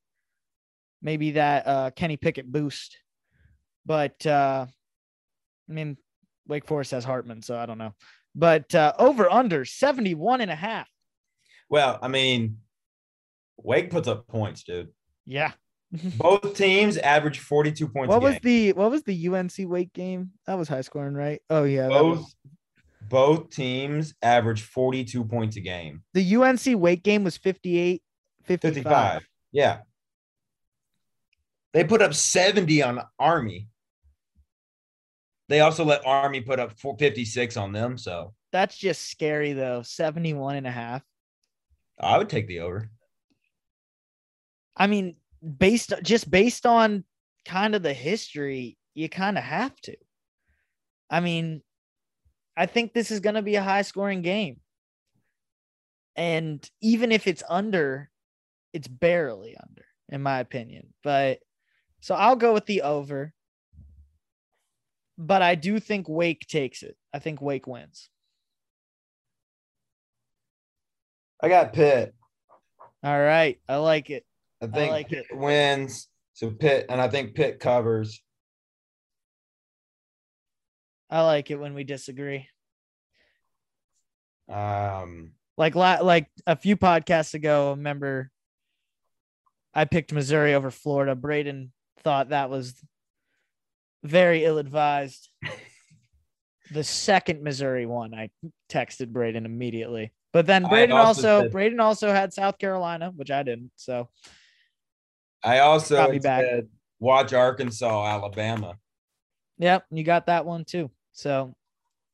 Maybe 1.02 1.32
that 1.32 1.66
uh 1.66 1.90
Kenny 1.94 2.16
Pickett 2.16 2.50
boost. 2.50 2.96
But 3.86 4.24
uh 4.26 4.66
I 5.68 5.72
mean 5.72 5.96
Wake 6.46 6.66
Forest 6.66 6.90
has 6.90 7.04
Hartman, 7.04 7.42
so 7.42 7.56
I 7.56 7.66
don't 7.66 7.78
know. 7.78 7.94
But 8.34 8.74
uh 8.74 8.92
over 8.98 9.30
under 9.30 9.64
71 9.64 10.40
and 10.40 10.50
a 10.50 10.56
half. 10.56 10.88
Well, 11.70 11.98
I 12.02 12.08
mean, 12.08 12.58
Wake 13.56 13.90
puts 13.90 14.08
up 14.08 14.26
points, 14.26 14.64
dude. 14.64 14.88
Yeah. 15.24 15.52
Both 16.16 16.56
teams 16.56 16.96
average 16.98 17.38
42 17.38 17.88
points 17.88 18.08
what 18.08 18.22
was 18.22 18.38
the 18.42 18.72
what 18.72 18.90
was 18.90 19.02
the 19.04 19.28
UNC 19.28 19.52
Wake 19.60 19.92
game? 19.92 20.30
That 20.46 20.58
was 20.58 20.68
high 20.68 20.80
scoring, 20.80 21.14
right? 21.14 21.40
Oh 21.50 21.64
yeah, 21.64 21.88
Both 21.88 22.18
was, 22.18 22.36
both 23.08 23.50
teams 23.50 24.14
average 24.22 24.62
42 24.62 25.24
points 25.24 25.56
a 25.56 25.60
game. 25.60 26.02
the 26.14 26.36
UNC 26.36 26.60
Wake 26.80 27.02
game 27.02 27.22
was 27.24 27.36
58 27.36 28.02
55. 28.44 28.74
55. 28.74 29.28
Yeah. 29.52 29.78
They 31.72 31.84
put 31.84 32.02
up 32.02 32.14
70 32.14 32.82
on 32.82 33.00
Army. 33.18 33.68
They 35.48 35.60
also 35.60 35.84
let 35.84 36.06
Army 36.06 36.40
put 36.40 36.58
up 36.60 36.72
56 36.78 37.56
on 37.56 37.72
them. 37.72 37.98
So 37.98 38.32
That's 38.52 38.76
just 38.76 39.10
scary 39.10 39.52
though. 39.52 39.82
71 39.82 40.56
and 40.56 40.66
a 40.66 40.70
half. 40.70 41.02
I 42.00 42.18
would 42.18 42.28
take 42.28 42.48
the 42.48 42.60
over. 42.60 42.90
I 44.76 44.86
mean, 44.88 45.16
based 45.58 45.92
just 46.02 46.30
based 46.30 46.66
on 46.66 47.04
kind 47.44 47.74
of 47.74 47.82
the 47.82 47.92
history, 47.92 48.78
you 48.94 49.08
kind 49.08 49.36
of 49.38 49.44
have 49.44 49.78
to. 49.82 49.96
I 51.10 51.20
mean, 51.20 51.62
I 52.56 52.66
think 52.66 52.92
this 52.92 53.10
is 53.10 53.20
going 53.20 53.34
to 53.34 53.42
be 53.42 53.56
a 53.56 53.62
high 53.62 53.82
scoring 53.82 54.22
game. 54.22 54.60
And 56.16 56.68
even 56.80 57.12
if 57.12 57.26
it's 57.26 57.42
under, 57.48 58.08
it's 58.72 58.88
barely 58.88 59.56
under, 59.56 59.84
in 60.08 60.22
my 60.22 60.38
opinion. 60.38 60.94
But 61.02 61.40
so 62.00 62.14
I'll 62.14 62.36
go 62.36 62.52
with 62.54 62.66
the 62.66 62.82
over. 62.82 63.32
but 65.18 65.42
I 65.42 65.54
do 65.54 65.78
think 65.80 66.08
Wake 66.08 66.46
takes 66.46 66.82
it. 66.82 66.96
I 67.12 67.18
think 67.18 67.40
Wake 67.40 67.66
wins. 67.66 68.08
I 71.42 71.48
got 71.48 71.72
Pitt. 71.72 72.14
All 73.02 73.20
right. 73.20 73.58
I 73.68 73.76
like 73.76 74.10
it. 74.10 74.24
I 74.72 74.76
think 74.76 74.90
like 74.90 75.08
Pitt 75.08 75.26
wins. 75.32 76.08
So 76.34 76.50
Pitt, 76.50 76.86
and 76.88 77.00
I 77.00 77.08
think 77.08 77.34
Pitt 77.34 77.60
covers. 77.60 78.20
I 81.10 81.22
like 81.22 81.50
it 81.50 81.56
when 81.60 81.74
we 81.74 81.84
disagree. 81.84 82.48
Um, 84.48 85.32
Like 85.56 85.74
like 85.74 86.26
a 86.46 86.56
few 86.56 86.76
podcasts 86.76 87.34
ago, 87.34 87.68
I 87.68 87.70
remember 87.70 88.30
I 89.72 89.84
picked 89.84 90.12
Missouri 90.12 90.54
over 90.54 90.70
Florida. 90.70 91.14
Braden 91.14 91.72
thought 92.02 92.30
that 92.30 92.50
was 92.50 92.74
very 94.02 94.44
ill 94.44 94.58
advised. 94.58 95.30
the 96.72 96.84
second 96.84 97.42
Missouri 97.42 97.86
one, 97.86 98.14
I 98.14 98.30
texted 98.70 99.08
Braden 99.08 99.46
immediately. 99.46 100.12
But 100.32 100.46
then 100.46 100.64
Braden 100.64 100.96
also 100.96 101.38
also 101.38 101.48
Braden 101.50 101.80
also 101.80 102.10
had 102.10 102.32
South 102.32 102.58
Carolina, 102.58 103.12
which 103.14 103.30
I 103.30 103.42
didn't. 103.42 103.70
So 103.76 104.08
I 105.44 105.58
also 105.60 106.18
back. 106.18 106.40
said 106.42 106.68
watch 106.98 107.32
Arkansas, 107.32 108.06
Alabama. 108.06 108.78
yep, 109.58 109.84
you 109.90 110.02
got 110.02 110.26
that 110.26 110.46
one 110.46 110.64
too. 110.64 110.90
So 111.12 111.54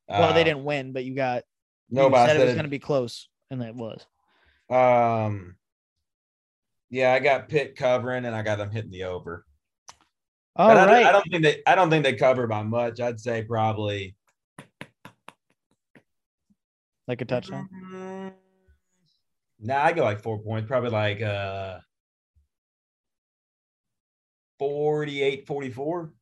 well, 0.09 0.33
they 0.35 0.41
Uh, 0.41 0.45
didn't 0.45 0.64
win, 0.64 0.93
but 0.93 1.05
you 1.05 1.14
got 1.14 1.45
No, 1.89 2.09
you 2.09 2.14
I 2.14 2.26
said 2.26 2.37
it 2.37 2.45
was 2.45 2.55
going 2.55 2.64
to 2.64 2.70
be 2.70 2.78
close, 2.81 3.28
and 3.51 3.62
it 3.62 3.74
was. 3.74 4.05
Um, 4.68 5.57
yeah, 6.91 7.12
I 7.12 7.20
got 7.20 7.49
Pitt 7.49 7.76
covering, 7.76 8.24
and 8.24 8.35
I 8.35 8.43
got 8.43 8.59
them 8.59 8.70
hitting 8.70 8.91
the 8.91 9.05
over. 9.05 9.47
All 10.57 10.68
But 10.68 10.76
I, 10.78 10.87
right. 10.87 10.95
don't, 10.97 11.07
I 11.07 11.12
don't 11.12 11.31
think 11.31 11.43
they. 11.45 11.62
I 11.66 11.74
don't 11.76 11.91
think 11.91 12.05
they 12.05 12.14
cover 12.14 12.47
by 12.49 12.62
much. 12.64 13.01
I'd 13.01 13.20
say 13.20 13.43
probably 13.43 14.16
like 17.07 17.20
a 17.20 17.24
touchdown. 17.24 17.68
Nah, 19.61 19.83
I 19.85 19.93
go 19.93 20.03
like 20.03 20.22
four 20.22 20.39
points. 20.43 20.66
Probably 20.68 20.91
like 20.91 21.22
uh 21.22 21.78
48, 24.61 25.47
44. 25.47 26.13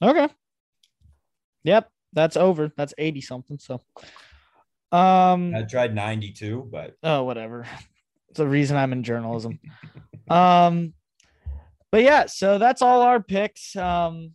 Okay. 0.00 0.28
Yep, 1.64 1.90
that's 2.12 2.36
over. 2.36 2.72
That's 2.76 2.94
80 2.96 3.20
something. 3.22 3.58
So 3.58 3.80
um 4.92 5.52
I 5.52 5.62
tried 5.62 5.96
92, 5.96 6.68
but 6.70 6.96
oh 7.02 7.24
whatever. 7.24 7.66
It's 8.30 8.38
the 8.38 8.48
reason 8.48 8.78
I'm 8.78 8.94
in 8.94 9.02
journalism. 9.02 9.58
um 10.30 10.94
but 11.90 12.02
yeah, 12.02 12.24
so 12.24 12.56
that's 12.58 12.80
all 12.80 13.02
our 13.02 13.20
picks. 13.20 13.74
Um 13.74 14.34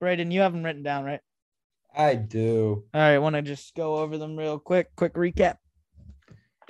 Braden, 0.00 0.32
you 0.32 0.40
have 0.40 0.52
them 0.52 0.64
written 0.64 0.82
down, 0.82 1.04
right? 1.04 1.20
I 1.96 2.16
do. 2.16 2.84
All 2.92 3.00
right, 3.00 3.18
want 3.18 3.36
to 3.36 3.42
just 3.42 3.76
go 3.76 3.98
over 3.98 4.18
them 4.18 4.36
real 4.36 4.58
quick. 4.58 4.88
Quick 4.96 5.14
recap. 5.14 5.56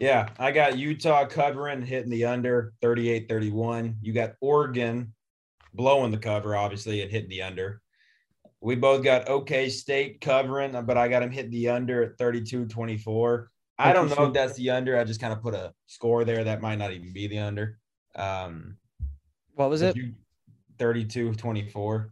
Yeah, 0.00 0.30
I 0.38 0.50
got 0.50 0.78
Utah 0.78 1.26
covering, 1.26 1.82
hitting 1.82 2.10
the 2.10 2.24
under 2.24 2.72
38 2.80 3.28
31. 3.28 3.98
You 4.00 4.14
got 4.14 4.32
Oregon 4.40 5.12
blowing 5.74 6.10
the 6.10 6.16
cover, 6.16 6.56
obviously, 6.56 7.02
and 7.02 7.10
hitting 7.10 7.28
the 7.28 7.42
under. 7.42 7.82
We 8.62 8.76
both 8.76 9.04
got 9.04 9.28
OK 9.28 9.68
State 9.68 10.22
covering, 10.22 10.72
but 10.86 10.96
I 10.96 11.08
got 11.08 11.22
him 11.22 11.30
hitting 11.30 11.50
the 11.50 11.68
under 11.68 12.02
at 12.02 12.16
32 12.16 12.66
24. 12.66 13.50
I 13.78 13.92
don't 13.92 14.08
know 14.08 14.26
if 14.26 14.32
that's 14.32 14.54
the 14.54 14.70
under. 14.70 14.98
I 14.98 15.04
just 15.04 15.20
kind 15.20 15.34
of 15.34 15.42
put 15.42 15.54
a 15.54 15.74
score 15.86 16.24
there. 16.24 16.44
That 16.44 16.62
might 16.62 16.76
not 16.76 16.92
even 16.92 17.12
be 17.12 17.26
the 17.26 17.38
under. 17.38 17.78
Um, 18.16 18.76
What 19.54 19.68
was 19.68 19.82
it? 19.82 19.96
32 20.78 21.34
24. 21.34 22.10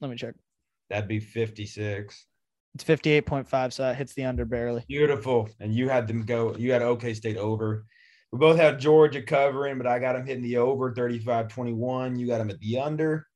Let 0.00 0.10
me 0.10 0.16
check. 0.16 0.34
That'd 0.90 1.08
be 1.08 1.20
56. 1.20 2.26
It's 2.80 3.02
58.5, 3.02 3.72
so 3.72 3.82
that 3.82 3.96
hits 3.96 4.14
the 4.14 4.24
under 4.24 4.44
barely. 4.44 4.84
Beautiful. 4.86 5.48
And 5.58 5.74
you 5.74 5.88
had 5.88 6.06
them 6.06 6.24
go, 6.24 6.54
you 6.56 6.70
had 6.72 6.82
OK 6.82 7.12
State 7.12 7.36
over. 7.36 7.84
We 8.30 8.38
both 8.38 8.56
had 8.56 8.78
Georgia 8.78 9.20
covering, 9.20 9.78
but 9.78 9.88
I 9.88 9.98
got 9.98 10.12
them 10.12 10.24
hitting 10.24 10.44
the 10.44 10.58
over 10.58 10.94
35 10.94 11.48
21. 11.48 12.16
You 12.16 12.28
got 12.28 12.38
them 12.38 12.50
at 12.50 12.60
the 12.60 12.78
under. 12.78 13.26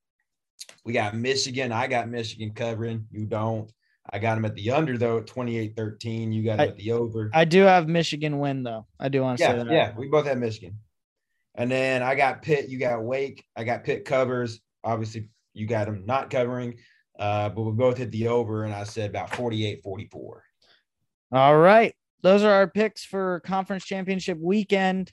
We 0.84 0.93
got 0.93 1.16
Michigan. 1.16 1.72
I 1.72 1.88
got 1.88 2.09
Michigan 2.09 2.53
covering. 2.55 3.07
You 3.11 3.26
don't. 3.26 3.68
I 4.12 4.20
got 4.20 4.36
them 4.36 4.45
at 4.45 4.55
the 4.55 4.70
under, 4.70 4.97
though, 4.97 5.18
at 5.18 5.26
28 5.26 5.74
13. 5.76 6.30
You 6.30 6.45
got 6.45 6.59
them 6.59 6.68
I- 6.68 6.70
at 6.70 6.76
the 6.76 6.93
over. 6.93 7.28
I 7.34 7.45
do 7.45 7.62
have 7.62 7.88
Michigan 7.88 8.38
win 8.38 8.62
though. 8.62 8.86
I 9.01 9.09
do 9.09 9.22
want 9.22 9.38
to 9.38 9.45
say 9.45 9.57
yeah, 9.57 9.64
that. 9.64 9.72
yeah. 9.72 9.93
We 9.97 10.07
both 10.09 10.26
had 10.26 10.38
Michigan. 10.38 10.78
And 11.57 11.68
then 11.68 12.03
I 12.05 12.14
got 12.14 12.43
Pitt. 12.43 12.68
You 12.68 12.78
got 12.78 13.03
Wake. 13.03 13.45
I 13.57 13.64
got 13.64 13.82
Pitt 13.82 14.05
covers. 14.05 14.61
Obviously, 14.84 15.30
you 15.53 15.66
got 15.66 15.86
them 15.86 16.05
not 16.07 16.30
covering. 16.30 16.76
Uh, 17.19 17.49
but 17.49 17.63
we 17.63 17.73
both 17.73 17.99
hit 17.99 18.11
the 18.11 18.29
over, 18.29 18.65
and 18.65 18.75
I 18.75 18.85
said 18.85 19.11
about 19.11 19.35
48 19.35 19.83
44. 19.83 20.45
All 21.33 21.57
right. 21.57 21.95
Those 22.23 22.45
are 22.45 22.53
our 22.53 22.69
picks 22.69 23.05
for 23.05 23.41
conference 23.41 23.85
championship 23.85 24.39
weekend. 24.41 25.13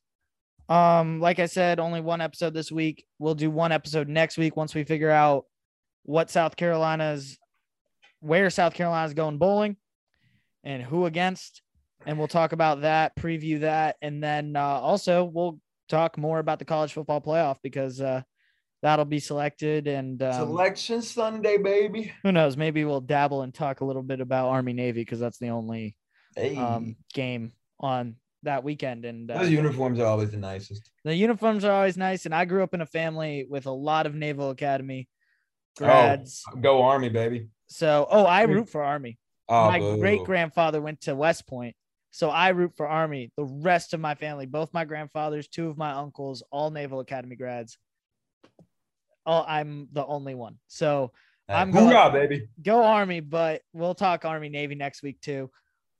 Um, 0.68 1.20
like 1.20 1.40
I 1.40 1.48
said, 1.48 1.80
only 1.80 2.02
one 2.02 2.22
episode 2.22 2.54
this 2.54 2.72
week. 2.72 3.06
We'll 3.18 3.36
do 3.36 3.50
one 3.50 3.72
episode 3.72 4.08
next 4.08 4.38
week 4.38 4.56
once 4.56 4.76
we 4.76 4.84
figure 4.84 5.10
out 5.10 5.46
what 6.04 6.30
South 6.30 6.56
Carolina's 6.56 7.38
where 8.20 8.50
South 8.50 8.74
Carolina's 8.74 9.14
going 9.14 9.38
bowling 9.38 9.78
and 10.64 10.84
who 10.84 11.06
against. 11.06 11.62
And 12.06 12.18
we'll 12.18 12.28
talk 12.28 12.52
about 12.52 12.82
that, 12.82 13.16
preview 13.16 13.62
that, 13.62 13.98
and 14.02 14.24
then 14.24 14.56
uh, 14.56 14.62
also 14.62 15.26
we'll 15.26 15.60
talk 15.90 16.18
more 16.18 16.40
about 16.40 16.60
the 16.60 16.66
college 16.66 16.94
football 16.94 17.20
playoff 17.20 17.58
because 17.64 18.00
uh, 18.00 18.22
that'll 18.82 19.06
be 19.06 19.20
selected. 19.20 19.88
And 19.88 20.22
um, 20.24 20.34
Selection 20.34 21.02
Sunday, 21.02 21.58
baby. 21.58 22.14
who 22.24 22.32
knows? 22.32 22.58
Maybe 22.58 22.86
we'll 22.86 23.02
dabble 23.02 23.42
and 23.42 23.54
talk 23.54 23.82
a 23.82 23.86
little 23.86 24.04
bit 24.04 24.22
about 24.22 24.50
Army 24.50 24.74
Navy 24.74 25.02
because 25.02 25.20
that's 25.20 25.40
the 25.40 25.50
only 25.50 25.96
Hey. 26.36 26.56
um, 26.58 26.96
game 27.14 27.54
on 27.80 28.16
that 28.44 28.64
weekend. 28.64 29.04
And 29.06 29.30
uh, 29.30 29.40
Those 29.40 29.50
uniforms 29.52 30.00
are 30.00 30.06
always 30.06 30.32
the 30.32 30.38
nicest. 30.38 30.90
the 31.04 31.16
uniforms 31.16 31.66
are 31.66 31.72
always 31.72 31.98
nice. 31.98 32.26
And 32.26 32.34
I 32.36 32.46
grew 32.46 32.64
up 32.64 32.74
in 32.74 32.82
a 32.82 32.86
family 32.86 33.46
with 33.50 33.66
a 33.66 33.72
lot 33.72 34.06
of 34.06 34.16
Naval 34.16 34.50
Academy 34.52 35.10
grads. 35.78 36.44
Go 36.62 36.84
Army, 36.84 37.10
baby. 37.10 37.48
So, 37.68 38.08
oh, 38.10 38.26
I 38.26 38.44
root 38.44 38.70
for 38.70 38.84
Army. 38.84 39.18
Oh, 39.48 39.68
my 39.68 39.80
great 39.98 40.24
grandfather 40.26 40.82
went 40.82 41.02
to 41.02 41.16
West 41.16 41.48
Point. 41.48 41.76
So 42.12 42.30
I 42.30 42.50
root 42.50 42.74
for 42.76 42.88
Army. 42.88 43.32
The 43.38 43.44
rest 43.46 43.94
of 43.94 44.00
my 44.00 44.16
family, 44.16 44.46
both 44.46 44.74
my 44.74 44.86
grandfathers, 44.86 45.48
two 45.48 45.68
of 45.70 45.78
my 45.78 45.92
uncles, 45.92 46.44
all 46.52 46.72
Naval 46.72 47.00
Academy 47.00 47.36
grads. 47.36 47.78
Oh, 49.30 49.46
I'm 49.48 49.88
the 49.94 50.04
only 50.08 50.34
one. 50.34 50.56
So 50.68 51.12
I'm 51.48 51.70
going- 51.70 51.86
Hoorah, 51.90 52.12
baby. 52.12 52.48
go 52.64 52.84
Army, 52.84 53.20
but 53.20 53.62
we'll 53.74 53.94
talk 53.94 54.26
Army 54.26 54.50
Navy 54.50 54.74
next 54.74 55.04
week 55.04 55.22
too. 55.22 55.52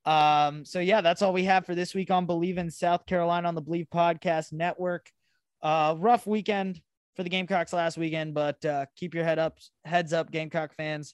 Um, 0.06 0.66
so 0.66 0.80
yeah, 0.80 1.02
that's 1.02 1.22
all 1.22 1.32
we 1.32 1.44
have 1.44 1.64
for 1.68 1.76
this 1.76 1.94
week 1.94 2.10
on 2.10 2.26
Believe 2.26 2.58
in 2.58 2.72
South 2.72 3.06
Carolina 3.06 3.48
on 3.48 3.54
the 3.54 3.62
Believe 3.62 3.86
Podcast 3.94 4.52
Network. 4.52 5.12
Uh, 5.62 5.94
rough 6.00 6.26
weekend 6.26 6.82
for 7.16 7.22
the 7.22 7.30
Gamecocks 7.30 7.72
last 7.72 7.98
weekend, 8.00 8.34
but 8.34 8.64
uh, 8.66 8.88
keep 8.96 9.14
your 9.14 9.24
head 9.26 9.38
up, 9.38 9.60
heads 9.86 10.12
up, 10.12 10.32
Gamecock 10.32 10.74
fans. 10.76 11.14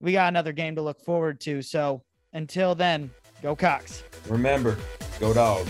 We 0.00 0.10
got 0.12 0.26
another 0.28 0.52
game 0.52 0.74
to 0.74 0.82
look 0.82 1.00
forward 1.02 1.40
to. 1.42 1.62
So 1.62 2.02
until 2.32 2.74
then, 2.74 3.10
go 3.42 3.54
Cox. 3.54 4.02
Remember, 4.28 4.76
go 5.20 5.32
dog. 5.32 5.68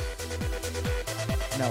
No. 1.59 1.70